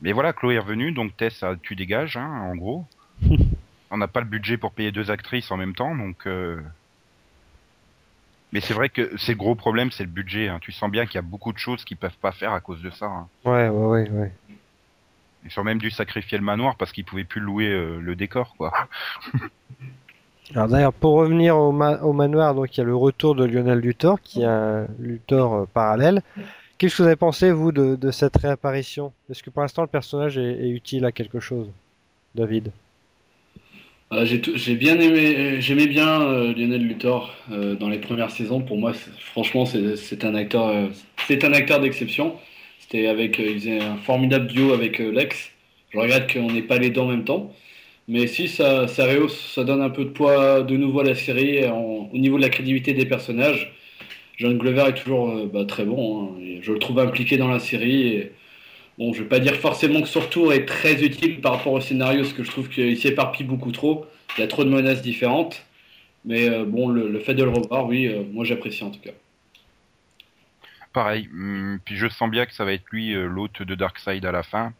mais 0.00 0.12
voilà, 0.12 0.32
Chloé 0.32 0.54
est 0.54 0.60
revenue, 0.60 0.92
donc 0.92 1.16
Tess, 1.16 1.44
tu 1.62 1.76
dégages, 1.76 2.16
hein, 2.16 2.28
en 2.28 2.56
gros. 2.56 2.86
on 3.90 3.96
n'a 3.96 4.08
pas 4.08 4.20
le 4.20 4.26
budget 4.26 4.56
pour 4.56 4.72
payer 4.72 4.92
deux 4.92 5.10
actrices 5.10 5.50
en 5.50 5.56
même 5.56 5.74
temps, 5.74 5.94
donc. 5.94 6.26
Euh, 6.26 6.60
mais 8.52 8.60
c'est 8.60 8.74
vrai 8.74 8.88
que 8.88 9.16
c'est 9.16 9.32
le 9.32 9.38
gros 9.38 9.54
problème, 9.54 9.90
c'est 9.90 10.04
le 10.04 10.10
budget. 10.10 10.48
Hein. 10.48 10.58
Tu 10.60 10.72
sens 10.72 10.90
bien 10.90 11.04
qu'il 11.06 11.16
y 11.16 11.18
a 11.18 11.22
beaucoup 11.22 11.52
de 11.52 11.58
choses 11.58 11.84
qu'ils 11.84 11.96
peuvent 11.96 12.16
pas 12.18 12.32
faire 12.32 12.52
à 12.52 12.60
cause 12.60 12.80
de 12.80 12.90
ça. 12.90 13.06
Hein. 13.06 13.28
Ouais, 13.44 13.68
ouais, 13.68 13.86
ouais, 13.86 14.10
ouais. 14.10 14.32
Ils 15.44 15.60
ont 15.60 15.64
même 15.64 15.78
dû 15.78 15.90
sacrifier 15.90 16.38
le 16.38 16.44
manoir 16.44 16.76
parce 16.76 16.92
qu'ils 16.92 17.04
pouvaient 17.04 17.24
plus 17.24 17.40
louer 17.40 17.68
euh, 17.68 18.00
le 18.00 18.16
décor, 18.16 18.54
quoi. 18.56 18.72
Alors 20.54 20.68
d'ailleurs, 20.68 20.92
pour 20.92 21.14
revenir 21.14 21.56
au, 21.56 21.72
manoir, 21.72 22.54
donc 22.54 22.76
il 22.76 22.80
y 22.80 22.82
a 22.82 22.86
le 22.86 22.94
retour 22.94 23.34
de 23.34 23.44
Lionel 23.44 23.78
Luthor, 23.78 24.20
qui 24.20 24.42
est 24.42 24.46
un 24.46 24.86
Luthor 24.98 25.54
euh, 25.54 25.64
parallèle. 25.72 26.22
Qu'est-ce 26.78 26.96
que 26.96 27.02
vous 27.02 27.08
avez 27.08 27.16
pensé, 27.16 27.50
vous, 27.50 27.72
de, 27.72 28.10
cette 28.10 28.36
réapparition? 28.36 29.12
Est-ce 29.30 29.42
que 29.42 29.50
pour 29.50 29.62
l'instant, 29.62 29.82
le 29.82 29.88
personnage 29.88 30.38
est 30.38 30.68
utile 30.68 31.04
à 31.04 31.12
quelque 31.12 31.40
chose, 31.40 31.68
David? 32.34 32.70
Euh, 34.12 34.24
j'ai 34.24 34.76
bien 34.76 35.00
aimé, 35.00 35.60
j'aimais 35.60 35.88
bien 35.88 36.22
euh, 36.22 36.54
Lionel 36.54 36.82
Luthor 36.82 37.34
euh, 37.50 37.74
dans 37.74 37.88
les 37.88 37.98
premières 37.98 38.30
saisons. 38.30 38.60
Pour 38.60 38.76
moi, 38.76 38.92
franchement, 39.32 39.66
c'est 39.66 40.24
un 40.24 40.34
acteur, 40.36 40.90
acteur 41.28 41.80
d'exception. 41.80 42.36
C'était 42.78 43.08
avec, 43.08 43.38
il 43.38 43.54
faisait 43.54 43.80
un 43.80 43.96
formidable 43.96 44.46
duo 44.46 44.72
avec 44.72 44.98
Lex. 44.98 45.50
Je 45.90 45.98
regrette 45.98 46.32
qu'on 46.32 46.52
n'ait 46.52 46.62
pas 46.62 46.78
les 46.78 46.90
deux 46.90 47.00
en 47.00 47.08
même 47.08 47.24
temps. 47.24 47.52
Mais 48.08 48.26
si 48.26 48.48
ça, 48.48 48.86
ça 48.86 49.04
rehausse, 49.06 49.52
ça 49.54 49.64
donne 49.64 49.82
un 49.82 49.90
peu 49.90 50.04
de 50.04 50.10
poids 50.10 50.62
de 50.62 50.76
nouveau 50.76 51.00
à 51.00 51.04
la 51.04 51.14
série 51.14 51.64
au 51.66 52.16
niveau 52.16 52.36
de 52.36 52.42
la 52.42 52.50
crédibilité 52.50 52.92
des 52.92 53.06
personnages. 53.06 53.72
John 54.36 54.56
Glover 54.58 54.84
est 54.88 54.94
toujours 54.94 55.46
bah, 55.46 55.64
très 55.64 55.84
bon. 55.84 56.36
Hein, 56.38 56.58
je 56.60 56.72
le 56.72 56.78
trouve 56.78 57.00
impliqué 57.00 57.36
dans 57.36 57.48
la 57.48 57.58
série. 57.58 58.28
Bon, 58.98 59.12
je 59.12 59.22
vais 59.22 59.28
pas 59.28 59.40
dire 59.40 59.56
forcément 59.56 60.00
que 60.00 60.08
son 60.08 60.20
retour 60.20 60.52
est 60.52 60.66
très 60.66 61.04
utile 61.04 61.40
par 61.40 61.56
rapport 61.56 61.72
au 61.72 61.80
scénario, 61.80 62.22
parce 62.22 62.32
que 62.32 62.44
je 62.44 62.50
trouve 62.50 62.68
qu'il 62.68 62.96
s'éparpille 62.98 63.44
beaucoup 63.44 63.72
trop. 63.72 64.06
Il 64.36 64.40
y 64.40 64.44
a 64.44 64.46
trop 64.46 64.64
de 64.64 64.70
menaces 64.70 65.02
différentes. 65.02 65.66
Mais 66.26 66.48
euh, 66.48 66.64
bon, 66.64 66.88
le, 66.88 67.18
fait 67.20 67.34
de 67.34 67.44
le 67.44 67.50
revoir, 67.50 67.86
oui, 67.86 68.08
euh, 68.08 68.24
moi 68.32 68.44
j'apprécie 68.44 68.82
en 68.82 68.90
tout 68.90 69.00
cas. 69.00 69.12
Pareil. 70.92 71.28
Hum, 71.32 71.78
puis 71.84 71.96
je 71.96 72.08
sens 72.08 72.30
bien 72.30 72.46
que 72.46 72.52
ça 72.52 72.64
va 72.64 72.72
être 72.72 72.84
lui 72.90 73.14
euh, 73.14 73.26
l'hôte 73.26 73.62
de 73.62 73.74
Darkseid 73.74 74.24
à 74.24 74.32
la 74.32 74.42
fin. 74.42 74.72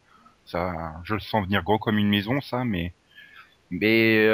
Ça, 0.44 0.94
je 1.04 1.14
le 1.14 1.20
sens 1.20 1.44
venir 1.44 1.62
gros 1.62 1.78
comme 1.78 1.98
une 1.98 2.08
maison, 2.08 2.40
ça. 2.40 2.64
Mais, 2.64 2.92
mais 3.70 4.26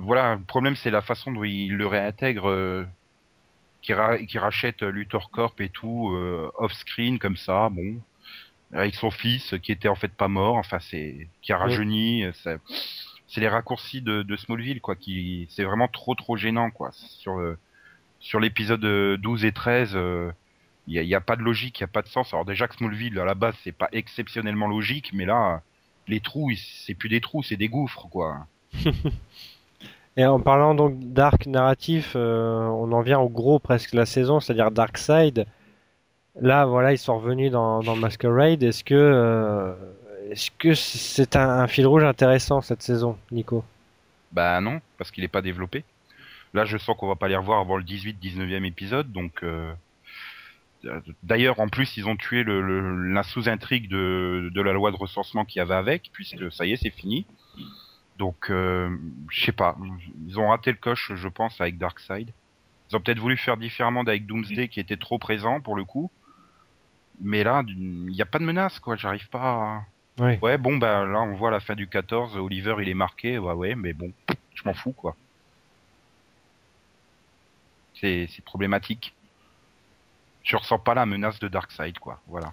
voilà, 0.00 0.36
le 0.36 0.44
problème 0.44 0.76
c'est 0.76 0.90
la 0.90 1.02
façon 1.02 1.32
dont 1.32 1.44
il 1.44 1.76
le 1.76 1.86
réintègre. 1.86 2.86
qui, 3.82 3.92
qui 4.28 4.38
rachète 4.38 4.82
Luthor 4.82 5.30
Corp 5.30 5.60
et 5.60 5.68
tout 5.68 6.16
off-screen 6.56 7.18
comme 7.18 7.36
ça, 7.36 7.68
bon, 7.68 7.96
avec 8.72 8.94
son 8.94 9.10
fils 9.10 9.54
qui 9.62 9.72
était 9.72 9.88
en 9.88 9.94
fait 9.94 10.12
pas 10.12 10.28
mort, 10.28 10.56
enfin 10.56 10.78
c'est 10.80 11.28
qui 11.42 11.52
a 11.52 11.58
rajeuni, 11.58 12.24
c'est 12.34 13.40
les 13.40 13.48
raccourcis 13.48 14.02
de, 14.02 14.22
de, 14.22 14.36
Smallville 14.36 14.80
quoi, 14.80 14.94
qui 14.96 15.46
c'est 15.50 15.64
vraiment 15.64 15.88
trop 15.88 16.14
trop 16.14 16.36
gênant 16.36 16.70
quoi. 16.70 16.90
Sur 16.92 17.40
sur 18.22 18.38
l'épisode 18.40 18.80
12 19.20 19.44
et 19.44 19.52
13, 19.52 19.92
il 19.92 19.98
euh, 19.98 20.32
n'y 20.86 20.98
a, 20.98 21.02
y 21.02 21.14
a, 21.14 21.20
pas 21.20 21.36
de 21.36 21.42
logique, 21.42 21.80
il 21.80 21.82
y 21.82 21.84
a 21.84 21.88
pas 21.88 22.02
de 22.02 22.08
sens. 22.08 22.32
Alors 22.32 22.44
déjà 22.44 22.68
que 22.68 22.76
Smallville 22.76 23.18
à 23.18 23.24
la 23.24 23.34
base 23.34 23.56
c'est 23.64 23.72
pas 23.72 23.88
exceptionnellement 23.92 24.68
logique, 24.68 25.10
mais 25.12 25.26
là 25.26 25.62
les 26.08 26.20
trous 26.20 26.52
c'est 26.86 26.94
plus 26.94 27.08
des 27.08 27.20
trous, 27.20 27.42
c'est 27.42 27.56
des 27.56 27.68
gouffres 27.68 28.08
quoi. 28.08 28.46
Et 30.16 30.26
en 30.26 30.40
parlant 30.40 30.74
donc 30.74 30.98
d'arc 30.98 31.46
narratif, 31.46 32.12
euh, 32.16 32.66
on 32.66 32.92
en 32.92 33.00
vient 33.00 33.18
au 33.18 33.30
gros 33.30 33.58
presque 33.58 33.94
la 33.94 34.04
saison, 34.04 34.40
c'est-à-dire 34.40 34.70
Dark 34.70 34.98
Side. 34.98 35.46
Là, 36.40 36.66
voilà, 36.66 36.92
ils 36.92 36.98
sont 36.98 37.18
revenus 37.18 37.50
dans, 37.50 37.82
Masquerade. 37.96 38.62
Est-ce 38.62 38.84
que 38.84 38.94
euh, 38.94 39.74
que 40.58 40.74
c'est 40.74 41.36
un, 41.36 41.66
fil 41.66 41.86
rouge 41.86 42.04
intéressant 42.04 42.60
cette 42.60 42.82
saison, 42.82 43.18
Nico? 43.30 43.64
Bah 44.32 44.60
non, 44.60 44.80
parce 44.98 45.10
qu'il 45.10 45.22
n'est 45.22 45.28
pas 45.28 45.42
développé. 45.42 45.84
Là, 46.54 46.64
je 46.66 46.76
sens 46.76 46.96
qu'on 46.96 47.08
va 47.08 47.16
pas 47.16 47.28
les 47.28 47.36
revoir 47.36 47.60
avant 47.60 47.76
le 47.76 47.84
18-19e 47.84 48.64
épisode, 48.64 49.12
donc. 49.12 49.42
Euh... 49.42 49.72
D'ailleurs, 51.22 51.60
en 51.60 51.68
plus, 51.68 51.96
ils 51.96 52.08
ont 52.08 52.16
tué 52.16 52.42
la 52.44 53.22
sous-intrigue 53.22 53.88
de, 53.88 54.50
de 54.52 54.60
la 54.60 54.72
loi 54.72 54.90
de 54.90 54.96
recensement 54.96 55.44
qu'il 55.44 55.60
y 55.60 55.62
avait 55.62 55.76
avec, 55.76 56.10
puisque 56.12 56.50
ça 56.50 56.66
y 56.66 56.72
est, 56.72 56.76
c'est 56.76 56.90
fini. 56.90 57.24
Donc, 58.18 58.50
euh, 58.50 58.96
je 59.30 59.44
sais 59.44 59.52
pas. 59.52 59.76
Ils 60.26 60.38
ont 60.38 60.48
raté 60.48 60.70
le 60.70 60.76
coche, 60.76 61.12
je 61.14 61.28
pense, 61.28 61.60
avec 61.60 61.78
Darkseid. 61.78 62.30
Ils 62.90 62.96
ont 62.96 63.00
peut-être 63.00 63.18
voulu 63.18 63.36
faire 63.36 63.56
différemment 63.56 64.02
avec 64.02 64.26
Doomsday, 64.26 64.68
qui 64.68 64.80
était 64.80 64.96
trop 64.96 65.18
présent 65.18 65.60
pour 65.60 65.76
le 65.76 65.84
coup. 65.84 66.10
Mais 67.20 67.44
là, 67.44 67.62
il 67.66 68.06
n'y 68.06 68.22
a 68.22 68.26
pas 68.26 68.38
de 68.38 68.44
menace, 68.44 68.78
quoi. 68.78 68.96
J'arrive 68.96 69.28
pas 69.28 69.84
à... 70.18 70.22
Ouais. 70.22 70.58
bon, 70.58 70.76
bah 70.76 71.06
là, 71.06 71.22
on 71.22 71.34
voit 71.34 71.50
la 71.50 71.60
fin 71.60 71.74
du 71.74 71.88
14. 71.88 72.36
Oliver, 72.36 72.76
il 72.80 72.88
est 72.88 72.94
marqué. 72.94 73.38
Ouais, 73.38 73.54
ouais, 73.54 73.74
mais 73.74 73.92
bon, 73.92 74.12
je 74.54 74.62
m'en 74.64 74.74
fous, 74.74 74.92
quoi. 74.92 75.16
C'est 78.00 78.28
problématique. 78.44 79.14
Je 80.42 80.56
ressens 80.56 80.80
pas 80.80 80.94
la 80.94 81.06
menace 81.06 81.38
de 81.38 81.48
Darkseid, 81.48 81.98
quoi. 81.98 82.20
Voilà. 82.26 82.52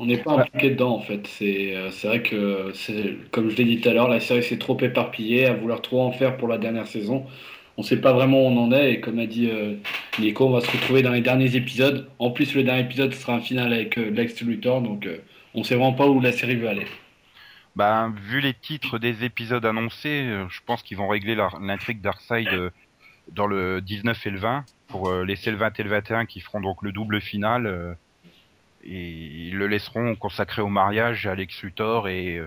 On 0.00 0.06
n'est 0.06 0.16
pas 0.16 0.32
impliqué 0.32 0.70
dedans, 0.70 0.96
en 0.96 1.00
fait. 1.00 1.26
C'est 1.26 1.76
euh, 1.76 1.90
vrai 2.04 2.22
que, 2.22 2.72
comme 3.30 3.50
je 3.50 3.56
l'ai 3.56 3.64
dit 3.64 3.80
tout 3.80 3.88
à 3.88 3.92
l'heure, 3.92 4.08
la 4.08 4.18
série 4.18 4.42
s'est 4.42 4.58
trop 4.58 4.76
éparpillée 4.80 5.46
à 5.46 5.52
vouloir 5.52 5.82
trop 5.82 6.02
en 6.02 6.10
faire 6.10 6.36
pour 6.36 6.48
la 6.48 6.58
dernière 6.58 6.86
saison 6.86 7.26
on 7.80 7.82
ne 7.82 7.86
sait 7.86 8.00
pas 8.00 8.12
vraiment 8.12 8.42
où 8.42 8.46
on 8.46 8.64
en 8.64 8.72
est. 8.72 8.92
Et 8.92 9.00
comme 9.00 9.18
a 9.18 9.26
dit 9.26 9.48
euh, 9.50 9.74
Nico, 10.18 10.46
on 10.46 10.50
va 10.50 10.60
se 10.60 10.70
retrouver 10.70 11.00
dans 11.00 11.12
les 11.12 11.22
derniers 11.22 11.56
épisodes. 11.56 12.08
En 12.18 12.30
plus, 12.30 12.54
le 12.54 12.62
dernier 12.62 12.82
épisode 12.82 13.14
sera 13.14 13.32
un 13.34 13.40
final 13.40 13.72
avec 13.72 13.96
euh, 13.96 14.10
Lex 14.10 14.42
Luthor, 14.42 14.82
donc 14.82 15.06
euh, 15.06 15.16
on 15.54 15.60
ne 15.60 15.64
sait 15.64 15.76
vraiment 15.76 15.94
pas 15.94 16.06
où 16.06 16.20
la 16.20 16.32
série 16.32 16.56
veut 16.56 16.68
aller. 16.68 16.86
Bah, 17.76 18.12
vu 18.28 18.40
les 18.40 18.52
titres 18.52 18.98
des 18.98 19.24
épisodes 19.24 19.64
annoncés, 19.64 20.28
je 20.48 20.60
pense 20.66 20.82
qu'ils 20.82 20.98
vont 20.98 21.08
régler 21.08 21.36
l'intrigue 21.60 22.02
Darkseid 22.02 22.48
dans 23.32 23.46
le 23.46 23.80
19 23.80 24.26
et 24.26 24.30
le 24.30 24.38
20 24.38 24.64
pour 24.88 25.12
laisser 25.22 25.52
le 25.52 25.56
20 25.56 25.78
et 25.78 25.82
le 25.84 25.88
21 25.88 26.26
qui 26.26 26.40
feront 26.40 26.60
donc 26.60 26.82
le 26.82 26.90
double 26.90 27.20
final 27.20 27.96
ils 28.84 29.56
le 29.56 29.66
laisseront 29.66 30.14
consacré 30.14 30.62
au 30.62 30.68
mariage 30.68 31.26
à 31.26 31.34
Lex 31.34 31.62
Luthor 31.62 32.08
et 32.08 32.40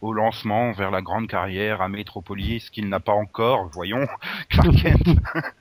au 0.00 0.12
lancement 0.12 0.72
vers 0.72 0.90
la 0.90 1.02
grande 1.02 1.28
carrière 1.28 1.82
à 1.82 1.88
Metropolis 1.88 2.70
qu'il 2.70 2.88
n'a 2.88 3.00
pas 3.00 3.12
encore, 3.12 3.68
voyons, 3.72 4.06
Clark 4.48 4.74
Kent. 4.76 5.08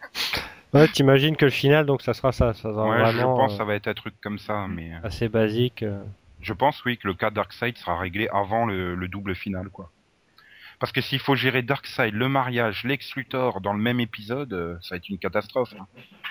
ouais, 0.74 0.88
t'imagines 0.90 1.36
que 1.36 1.46
le 1.46 1.52
final, 1.52 1.86
donc 1.86 2.02
ça 2.02 2.14
sera 2.14 2.32
ça. 2.32 2.54
ça 2.54 2.70
ouais, 2.70 3.12
je 3.12 3.22
pense 3.22 3.54
que 3.54 3.58
ça 3.58 3.66
va 3.66 3.76
être 3.76 3.88
un 3.88 3.94
truc 3.94 4.14
comme 4.22 4.40
ça, 4.40 4.68
mais. 4.70 4.94
Euh, 4.94 5.08
assez 5.08 5.30
basique. 5.30 5.84
Euh. 5.84 6.04
Je 6.42 6.54
pense, 6.54 6.84
oui, 6.86 6.98
que 6.98 7.08
le 7.08 7.16
cas 7.16 7.32
Darkseid 7.32 7.78
sera 7.78 7.98
réglé 7.98 8.28
avant 8.32 8.66
le, 8.66 9.08
double 9.08 9.36
final, 9.36 9.70
quoi. 9.70 9.90
Parce 10.80 10.92
que 10.92 11.00
s'il 11.00 11.20
faut 11.20 11.36
gérer 11.36 11.62
Darkseid, 11.62 12.14
le 12.14 12.28
mariage, 12.28 12.84
Lex 12.84 13.16
Luthor 13.16 13.62
dans 13.62 13.74
le 13.74 13.80
même 13.80 14.02
épisode, 14.02 14.52
euh, 14.54 14.76
ça 14.82 14.96
va 14.96 14.98
être 14.98 15.10
une 15.10 15.18
catastrophe. 15.18 15.74
hein. 15.80 15.88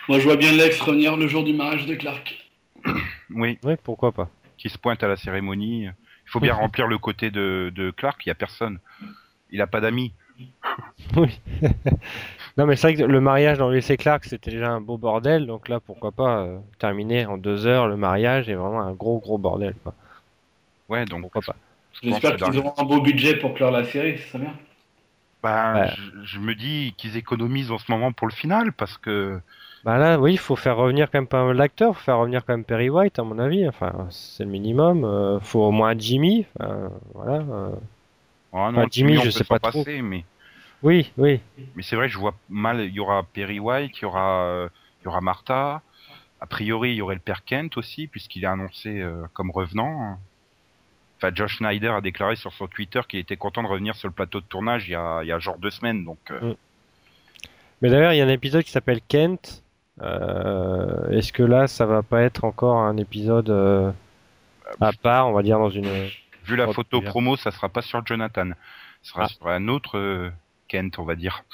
Moi, 0.09 0.19
je 0.19 0.25
vois 0.25 0.37
bien 0.37 0.53
Lex 0.53 0.79
revenir 0.81 1.17
le 1.17 1.27
jour 1.27 1.43
du 1.43 1.55
mariage 1.55 1.87
de 1.87 1.95
Clark. 1.95 2.44
Oui, 3.31 3.59
Oui, 3.63 3.75
pourquoi 3.83 4.13
pas. 4.13 4.29
qui 4.59 4.69
se 4.69 4.79
pointe 4.79 5.03
à 5.03 5.09
la 5.09 5.17
cérémonie. 5.17 5.85
Il 5.85 6.31
faut 6.31 6.41
bien 6.41 6.55
remplir 6.65 6.87
le 6.87 6.99
côté 6.99 7.31
de, 7.31 7.73
de 7.75 7.91
Clark, 7.91 8.25
il 8.27 8.29
y 8.29 8.33
a 8.33 8.35
personne. 8.35 8.79
Il 9.51 9.61
a 9.61 9.67
pas 9.67 9.81
d'amis. 9.81 10.13
Oui. 11.17 11.41
non, 12.57 12.67
mais 12.67 12.75
c'est 12.77 12.89
vrai 12.89 12.97
que 12.97 13.03
le 13.09 13.21
mariage 13.21 13.59
dans 13.59 13.71
l'UC 13.71 13.97
Clark, 13.99 14.25
c'était 14.25 14.51
déjà 14.51 14.71
un 14.71 14.81
beau 14.81 14.97
bordel. 14.99 15.47
Donc 15.47 15.69
là, 15.69 15.79
pourquoi 15.81 16.11
pas 16.13 16.41
euh, 16.43 16.59
terminer 16.79 17.27
en 17.27 17.37
deux 17.39 17.67
heures 17.67 17.87
le 17.87 17.97
mariage 17.97 18.49
est 18.49 18.55
vraiment 18.55 18.81
un 18.81 18.93
gros 18.93 19.21
gros 19.21 19.39
bordel. 19.39 19.75
Quoi. 19.85 19.95
Ouais, 20.89 21.05
donc 21.05 21.21
Pourquoi 21.23 21.43
pas. 21.43 21.57
J'espère 22.03 22.37
qu'ils 22.37 22.59
auront 22.59 22.75
un 22.77 22.85
beau 22.85 23.01
budget 23.01 23.37
pour 23.37 23.55
clore 23.55 23.71
la 23.71 23.85
série, 23.85 24.19
c'est 24.33 24.39
bien. 24.39 24.55
Ben, 25.43 25.75
Ouais. 25.83 25.91
je, 25.97 26.25
je 26.25 26.39
me 26.41 26.55
dis 26.55 26.95
qu'ils 26.97 27.17
économisent 27.17 27.71
en 27.71 27.79
ce 27.79 27.91
moment 27.93 28.11
pour 28.13 28.27
le 28.27 28.33
final 28.33 28.73
parce 28.73 28.99
que 28.99 29.41
Bah 29.85 29.99
là, 29.99 30.19
oui, 30.19 30.33
il 30.33 30.39
faut 30.39 30.57
faire 30.57 30.77
revenir 30.77 31.11
quand 31.11 31.19
même 31.19 31.27
pas 31.27 31.45
mal 31.45 31.57
d'acteurs, 31.59 31.95
faut 31.97 32.03
faire 32.05 32.19
revenir 32.19 32.45
quand 32.45 32.55
même 32.55 32.65
Perry 32.65 32.89
White, 32.89 33.19
à 33.19 33.23
mon 33.23 33.39
avis. 33.39 33.69
Enfin, 33.69 34.07
c'est 34.11 34.45
le 34.45 34.51
minimum. 34.51 35.05
Euh, 35.05 35.41
faut 35.41 35.61
au 35.63 35.71
moins 35.73 35.95
Jimmy. 35.99 36.47
Enfin, 36.59 36.91
voilà. 37.13 37.35
euh. 37.41 37.71
oh 38.53 38.71
non, 38.73 38.79
Enfin, 38.79 38.87
Jimmy, 38.91 39.19
on 39.19 39.21
je 39.21 39.27
peut 39.27 39.31
sais 39.31 39.45
pas 39.45 39.59
trop. 39.59 39.85
passer, 39.85 40.01
mais 40.01 40.25
Oui, 40.83 41.13
oui. 41.19 41.41
mais 41.77 41.83
c'est 41.83 41.97
vrai, 41.97 42.09
je 42.09 42.19
vois 42.19 42.35
mal. 42.49 42.81
Il 42.81 42.95
y 42.95 43.01
aura 43.01 43.25
Perry 43.25 43.59
White, 43.61 43.99
il 43.99 44.03
y 44.03 44.05
aura 44.07 44.45
euh, 44.45 44.69
il 45.03 45.05
y 45.05 45.09
aura 45.09 45.21
Martha. 45.21 45.83
A 46.41 46.47
priori, 46.47 46.93
il 46.93 46.97
y 46.97 47.03
aurait 47.03 47.15
le 47.15 47.21
père 47.21 47.45
Kent 47.45 47.77
aussi 47.77 48.07
puisqu'il 48.07 48.45
est 48.45 48.47
annoncé 48.49 49.01
euh, 49.01 49.25
comme 49.35 49.51
revenant. 49.51 50.19
Enfin, 51.19 51.31
Josh 51.35 51.59
Snyder 51.59 51.89
a 51.89 52.01
déclaré 52.01 52.37
sur 52.37 52.53
son 52.55 52.67
Twitter 52.69 53.01
qu'il 53.09 53.19
était 53.21 53.37
content 53.37 53.63
de 53.63 53.69
revenir 53.69 53.95
sur 53.97 54.09
le 54.09 54.15
plateau 54.15 54.41
de 54.41 54.47
tournage 54.47 54.89
il 54.89 54.93
y 54.93 54.95
a, 54.95 55.21
il 55.23 55.29
y 55.29 55.33
a 55.33 55.39
genre 55.39 55.59
deux 55.59 55.71
semaines. 55.71 56.05
Donc, 56.05 56.19
euh, 56.31 56.55
Mais 57.83 57.91
d'ailleurs, 57.91 58.13
il 58.15 58.17
y 58.19 58.21
a 58.23 58.25
un 58.25 58.29
épisode 58.29 58.63
qui 58.65 58.71
s'appelle 58.71 59.01
Kent. 59.09 59.63
Euh, 60.03 61.11
Est-ce 61.11 61.33
que 61.33 61.43
là, 61.43 61.67
ça 61.67 61.87
va 61.87 62.03
pas 62.03 62.23
être 62.23 62.45
encore 62.45 62.79
un 62.79 62.97
épisode 62.97 63.51
euh, 63.51 63.93
à 64.81 64.93
part, 64.93 65.29
on 65.29 65.33
va 65.33 65.43
dire 65.43 65.59
dans 65.59 65.71
une. 65.71 65.89
vu 66.45 66.57
la 66.57 66.67
photo 66.73 67.01
promo, 67.01 67.37
ça 67.37 67.51
sera 67.51 67.69
pas 67.69 67.83
sur 67.83 68.05
Jonathan. 68.05 68.51
Ce 69.03 69.13
sera 69.13 69.25
Ah. 69.25 69.29
sur 69.29 69.49
un 69.49 69.69
autre 69.69 69.99
euh, 69.99 70.31
Kent, 70.69 70.99
on 70.99 71.05
va 71.05 71.15
dire. 71.15 71.45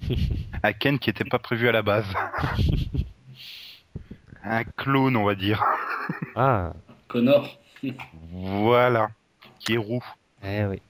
un 0.62 0.72
Kent 0.72 0.98
qui 1.00 1.10
était 1.10 1.24
pas 1.24 1.38
prévu 1.38 1.68
à 1.68 1.72
la 1.72 1.82
base. 1.82 2.06
un 4.44 4.64
clone, 4.64 5.16
on 5.16 5.24
va 5.24 5.34
dire. 5.34 5.62
Ah. 6.36 6.72
Connor. 7.08 7.58
Voilà. 8.32 9.08
Qui 9.60 9.74
est 9.74 9.78
roux. 9.78 10.04
Eh 10.42 10.64
oui. 10.64 10.80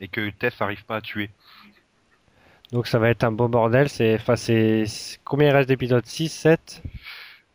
Et 0.00 0.08
que 0.08 0.30
Tess 0.30 0.60
arrive 0.60 0.84
pas 0.84 0.96
à 0.96 1.00
tuer. 1.00 1.30
Donc 2.72 2.86
ça 2.86 2.98
va 2.98 3.10
être 3.10 3.24
un 3.24 3.32
beau 3.32 3.48
bordel. 3.48 3.88
C'est, 3.88 4.14
enfin, 4.16 4.36
c'est 4.36 4.86
c'est- 4.86 5.18
combien 5.24 5.48
il 5.48 5.52
reste 5.52 5.68
d'épisodes? 5.68 6.04
6, 6.04 6.28
7 6.28 6.82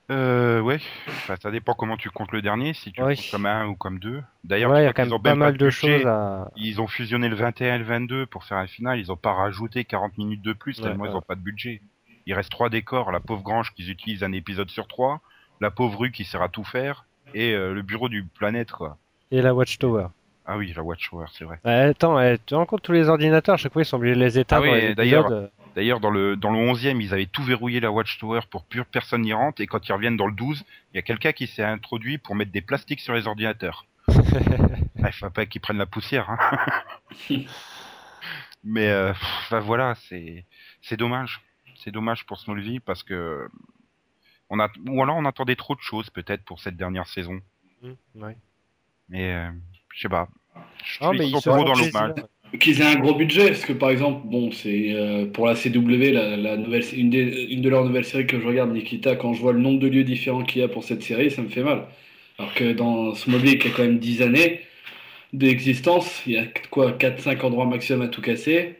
Euh, 0.10 0.60
ouais. 0.60 0.80
Enfin, 1.08 1.36
ça 1.42 1.52
dépend 1.52 1.74
comment 1.74 1.96
tu 1.96 2.10
comptes 2.10 2.32
le 2.34 2.42
dernier, 2.42 2.74
si 2.74 2.92
tu 2.92 3.02
comptes 3.02 3.32
comme 3.32 3.46
un 3.46 3.66
ou 3.68 3.76
comme 3.76 3.98
deux. 4.00 4.22
D'ailleurs, 4.44 4.72
Ouais, 4.72 4.80
il 4.80 4.82
y 4.82 4.86
je 4.86 4.90
a 4.90 4.94
crois 4.94 5.04
quand 5.06 5.10
qu'ils 5.10 5.16
ont 5.16 5.20
pas 5.22 5.36
mal 5.36 5.58
de 5.58 5.70
choses 5.70 6.06
à. 6.06 6.52
Ils 6.58 6.82
ont 6.82 6.88
fusionné 6.88 7.30
le 7.30 7.36
21 7.36 7.76
et 7.76 7.78
le 7.78 7.86
22 7.86 8.26
pour 8.26 8.44
faire 8.44 8.58
un 8.58 8.68
final. 8.68 9.00
Ils 9.00 9.10
ont 9.12 9.16
pas 9.18 9.32
rajouté 9.34 9.86
40 9.86 10.18
minutes 10.18 10.42
de 10.42 10.52
plus 10.54 10.78
Ouais, 10.80 10.84
tellement 10.90 11.06
ils 11.06 11.16
ont 11.16 11.22
pas 11.22 11.36
de 11.36 11.42
budget. 11.42 11.82
Il 12.26 12.34
reste 12.34 12.50
trois 12.52 12.70
décors. 12.70 13.12
La 13.12 13.20
pauvre 13.22 13.42
grange 13.42 13.74
qu'ils 13.74 13.90
utilisent 13.90 14.24
un 14.24 14.34
épisode 14.34 14.70
sur 14.70 14.88
trois. 14.88 15.22
La 15.62 15.72
pauvre 15.72 16.00
rue 16.00 16.12
qui 16.12 16.24
sert 16.26 16.42
à 16.42 16.50
tout 16.50 16.64
faire. 16.66 17.06
Et 17.34 17.54
euh, 17.54 17.74
le 17.74 17.82
bureau 17.82 18.10
du 18.10 18.24
planète, 18.26 18.72
quoi. 18.72 18.98
Et 19.32 19.42
la 19.42 19.54
Watchtower. 19.56 20.08
Ah 20.46 20.58
oui, 20.58 20.74
la 20.76 20.82
Watchtower, 20.84 21.26
c'est 21.34 21.46
vrai. 21.46 21.60
Attends, 21.64 22.20
eh, 22.20 22.38
tu 22.40 22.46
te 22.46 22.56
rends 22.56 22.66
compte 22.66 22.82
tous 22.82 22.92
les 22.92 23.08
ordinateurs, 23.10 23.54
à 23.56 23.58
chaque 23.58 23.72
fois 23.74 23.82
ils 23.84 23.86
sont 23.86 23.98
obligés 23.98 24.16
de 24.16 24.20
les 24.20 24.40
éteindre. 24.40 24.66
Ah 24.68 24.74
oui, 24.74 24.96
d'ailleurs- 24.96 25.26
épisodes. 25.26 25.52
D'ailleurs, 25.74 26.02
dans 26.02 26.10
le, 26.10 26.36
dans 26.36 26.52
le 26.52 26.58
11e, 26.58 27.00
ils 27.00 27.14
avaient 27.14 27.28
tout 27.28 27.44
verrouillé 27.44 27.80
la 27.80 27.92
Watchtower 27.94 28.42
pour 28.50 28.66
plus 28.66 28.84
personne 28.84 29.22
n'y 29.22 29.32
rentre. 29.32 29.62
Et 29.62 29.68
quand 29.68 29.88
ils 29.88 29.94
reviennent 29.94 30.18
dans 30.18 30.28
le 30.28 30.34
12, 30.34 30.66
il 30.92 30.98
y 30.98 31.00
a 31.00 31.02
quelqu'un 31.02 31.32
qui 31.32 31.48
s'est 31.48 31.64
introduit 31.64 32.18
pour 32.18 32.36
mettre 32.36 32.52
des 32.52 32.60
plastiques 32.60 33.00
sur 33.00 33.14
les 33.14 33.26
ordinateurs. 33.28 33.86
Ah, 35.04 35.08
il 35.08 35.14
faut 35.14 35.30
pas 35.32 35.46
qu'ils 35.48 35.62
prennent 35.62 35.78
la 35.80 35.88
poussière. 35.88 36.30
Hein. 36.30 36.38
Mais 38.64 38.88
euh, 38.90 39.12
enfin, 39.12 39.60
voilà, 39.60 39.96
c'est 40.08 40.46
c'est 40.82 40.98
dommage. 40.98 41.42
C'est 41.76 41.90
dommage 41.92 42.26
pour 42.26 42.40
Smallville 42.40 42.82
parce 42.82 43.02
que 43.02 43.48
on 44.50 44.60
a 44.60 44.68
ou 44.88 45.02
alors 45.02 45.16
on 45.18 45.26
attendait 45.26 45.56
trop 45.56 45.74
de 45.76 45.82
choses 45.82 46.10
peut-être 46.12 46.44
pour 46.44 46.60
cette 46.60 46.76
dernière 46.78 47.08
saison. 47.08 47.40
Hmm, 47.82 47.94
ouais. 48.16 48.38
Mais 49.10 49.34
euh, 49.34 49.50
je 49.94 50.02
sais 50.02 50.10
pas. 50.10 50.28
Je 50.84 51.06
mais 51.18 51.28
ils 51.28 51.32
dans 51.32 51.58
l'hommage. 51.58 52.14
Qu'ils 52.60 52.82
aient 52.82 52.86
un 52.86 53.00
gros 53.00 53.16
budget, 53.16 53.48
parce 53.48 53.64
que 53.64 53.72
par 53.72 53.92
exemple, 53.92 54.28
bon, 54.28 54.52
c'est 54.52 54.94
euh, 54.94 55.26
pour 55.26 55.48
la 55.48 55.56
CW, 55.56 56.12
la, 56.12 56.36
la 56.36 56.58
nouvelle, 56.58 56.84
une, 56.94 57.10
des, 57.10 57.48
une 57.50 57.62
de 57.62 57.70
leurs 57.70 57.86
nouvelles 57.86 58.04
séries 58.04 58.28
que 58.28 58.42
je 58.42 58.46
regarde, 58.46 58.74
Nikita, 58.74 59.16
quand 59.16 59.34
je 59.34 59.40
vois 59.42 59.54
le 59.54 59.60
nombre 59.60 59.80
de 59.80 59.88
lieux 59.88 60.04
différents 60.04 60.44
qu'il 60.44 60.62
y 60.62 60.64
a 60.64 60.68
pour 60.68 60.84
cette 60.84 61.02
série, 61.02 61.32
ça 61.32 61.42
me 61.42 61.48
fait 61.48 61.64
mal. 61.64 61.86
Alors 62.38 62.54
que 62.54 62.74
dans 62.74 63.16
Smallville, 63.16 63.58
qui 63.58 63.70
a 63.70 63.72
quand 63.72 63.84
même 63.84 64.00
10 64.00 64.22
années 64.22 64.62
d'existence, 65.34 66.24
il 66.28 66.34
y 66.34 66.38
a 66.38 66.46
quoi, 66.72 66.92
4-5 66.92 67.42
endroits 67.46 67.66
maximum 67.66 68.02
à 68.02 68.08
tout 68.10 68.22
casser. 68.22 68.78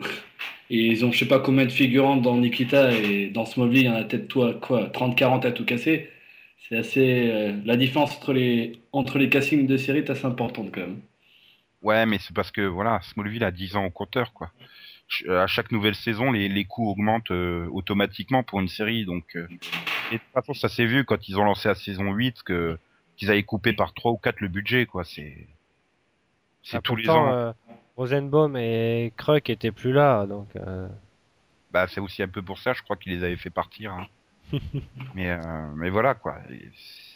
Et 0.70 0.78
ils 0.88 1.06
ont 1.06 1.12
je 1.12 1.20
sais 1.20 1.28
pas 1.28 1.40
combien 1.40 1.66
de 1.66 1.72
figurantes 1.72 2.22
dans 2.22 2.38
Nikita, 2.38 2.92
et 2.94 3.28
dans 3.28 3.46
Smallville, 3.46 3.84
il 3.84 3.86
y 3.86 3.90
en 3.90 3.96
a 3.96 4.04
peut-être 4.04 4.28
toi, 4.28 4.54
quoi, 4.54 4.90
30-40 4.90 5.46
à 5.48 5.52
tout 5.52 5.66
casser. 5.66 6.10
C'est 6.72 6.78
assez. 6.78 7.30
euh, 7.32 7.62
la 7.66 7.78
différence 7.78 8.16
entre 8.18 8.34
les, 8.34 8.82
entre 8.94 9.20
les 9.20 9.30
castings 9.30 9.68
de 9.68 9.78
séries 9.78 10.00
est 10.00 10.10
assez 10.10 10.26
importante 10.26 10.72
quand 10.74 10.82
même. 10.82 11.02
Ouais, 11.82 12.06
mais 12.06 12.20
c'est 12.20 12.34
parce 12.36 12.52
que 12.52 12.62
voilà, 12.62 13.02
Smallville 13.02 13.44
a 13.44 13.52
10 13.52 13.76
ans 13.76 13.86
au 13.86 13.90
compteur 13.92 14.34
quoi. 14.34 14.52
Ch- 15.10 15.30
À 15.30 15.48
chaque 15.48 15.72
nouvelle 15.72 15.96
saison, 15.96 16.32
les, 16.32 16.50
les 16.50 16.66
coûts 16.66 16.90
augmentent 16.90 17.32
euh, 17.32 17.68
automatiquement 17.72 18.44
pour 18.44 18.60
une 18.62 18.68
série, 18.70 19.06
donc 19.06 19.36
euh, 19.36 19.48
et 20.10 20.16
de 20.20 20.24
toute 20.24 20.34
façon, 20.34 20.54
ça 20.54 20.70
s'est 20.70 20.86
vu 20.88 21.06
quand 21.06 21.28
ils 21.30 21.40
ont 21.40 21.46
lancé 21.46 21.68
la 21.70 21.76
saison 21.76 22.14
8 22.14 22.44
que 22.44 22.80
qu'ils 23.18 23.32
avaient 23.32 23.44
coupé 23.44 23.74
par 23.74 23.94
3 23.94 24.12
ou 24.14 24.18
4 24.18 24.42
le 24.42 24.50
budget 24.50 24.86
quoi. 24.88 25.04
C'est 25.06 25.48
c'est 26.64 26.78
Ah, 26.78 26.82
tous 26.82 26.96
les 26.96 27.10
ans. 27.10 27.28
euh, 27.34 27.54
Rosenbaum 27.98 28.56
et 28.58 29.14
Kruk 29.18 29.50
étaient 29.50 29.72
plus 29.72 29.94
là, 29.94 30.26
donc. 30.26 30.56
euh, 30.56 30.88
Bah, 31.72 31.88
c'est 31.88 32.00
aussi 32.02 32.22
un 32.22 32.28
peu 32.28 32.42
pour 32.44 32.60
ça, 32.60 32.74
je 32.74 32.82
crois 32.84 32.98
qu'ils 32.98 33.14
les 33.14 33.24
avaient 33.24 33.36
fait 33.38 33.50
partir. 33.50 33.92
hein. 33.94 34.08
mais, 35.16 35.30
euh, 35.32 35.38
mais 35.76 35.90
voilà, 35.90 36.14
quoi. 36.16 36.38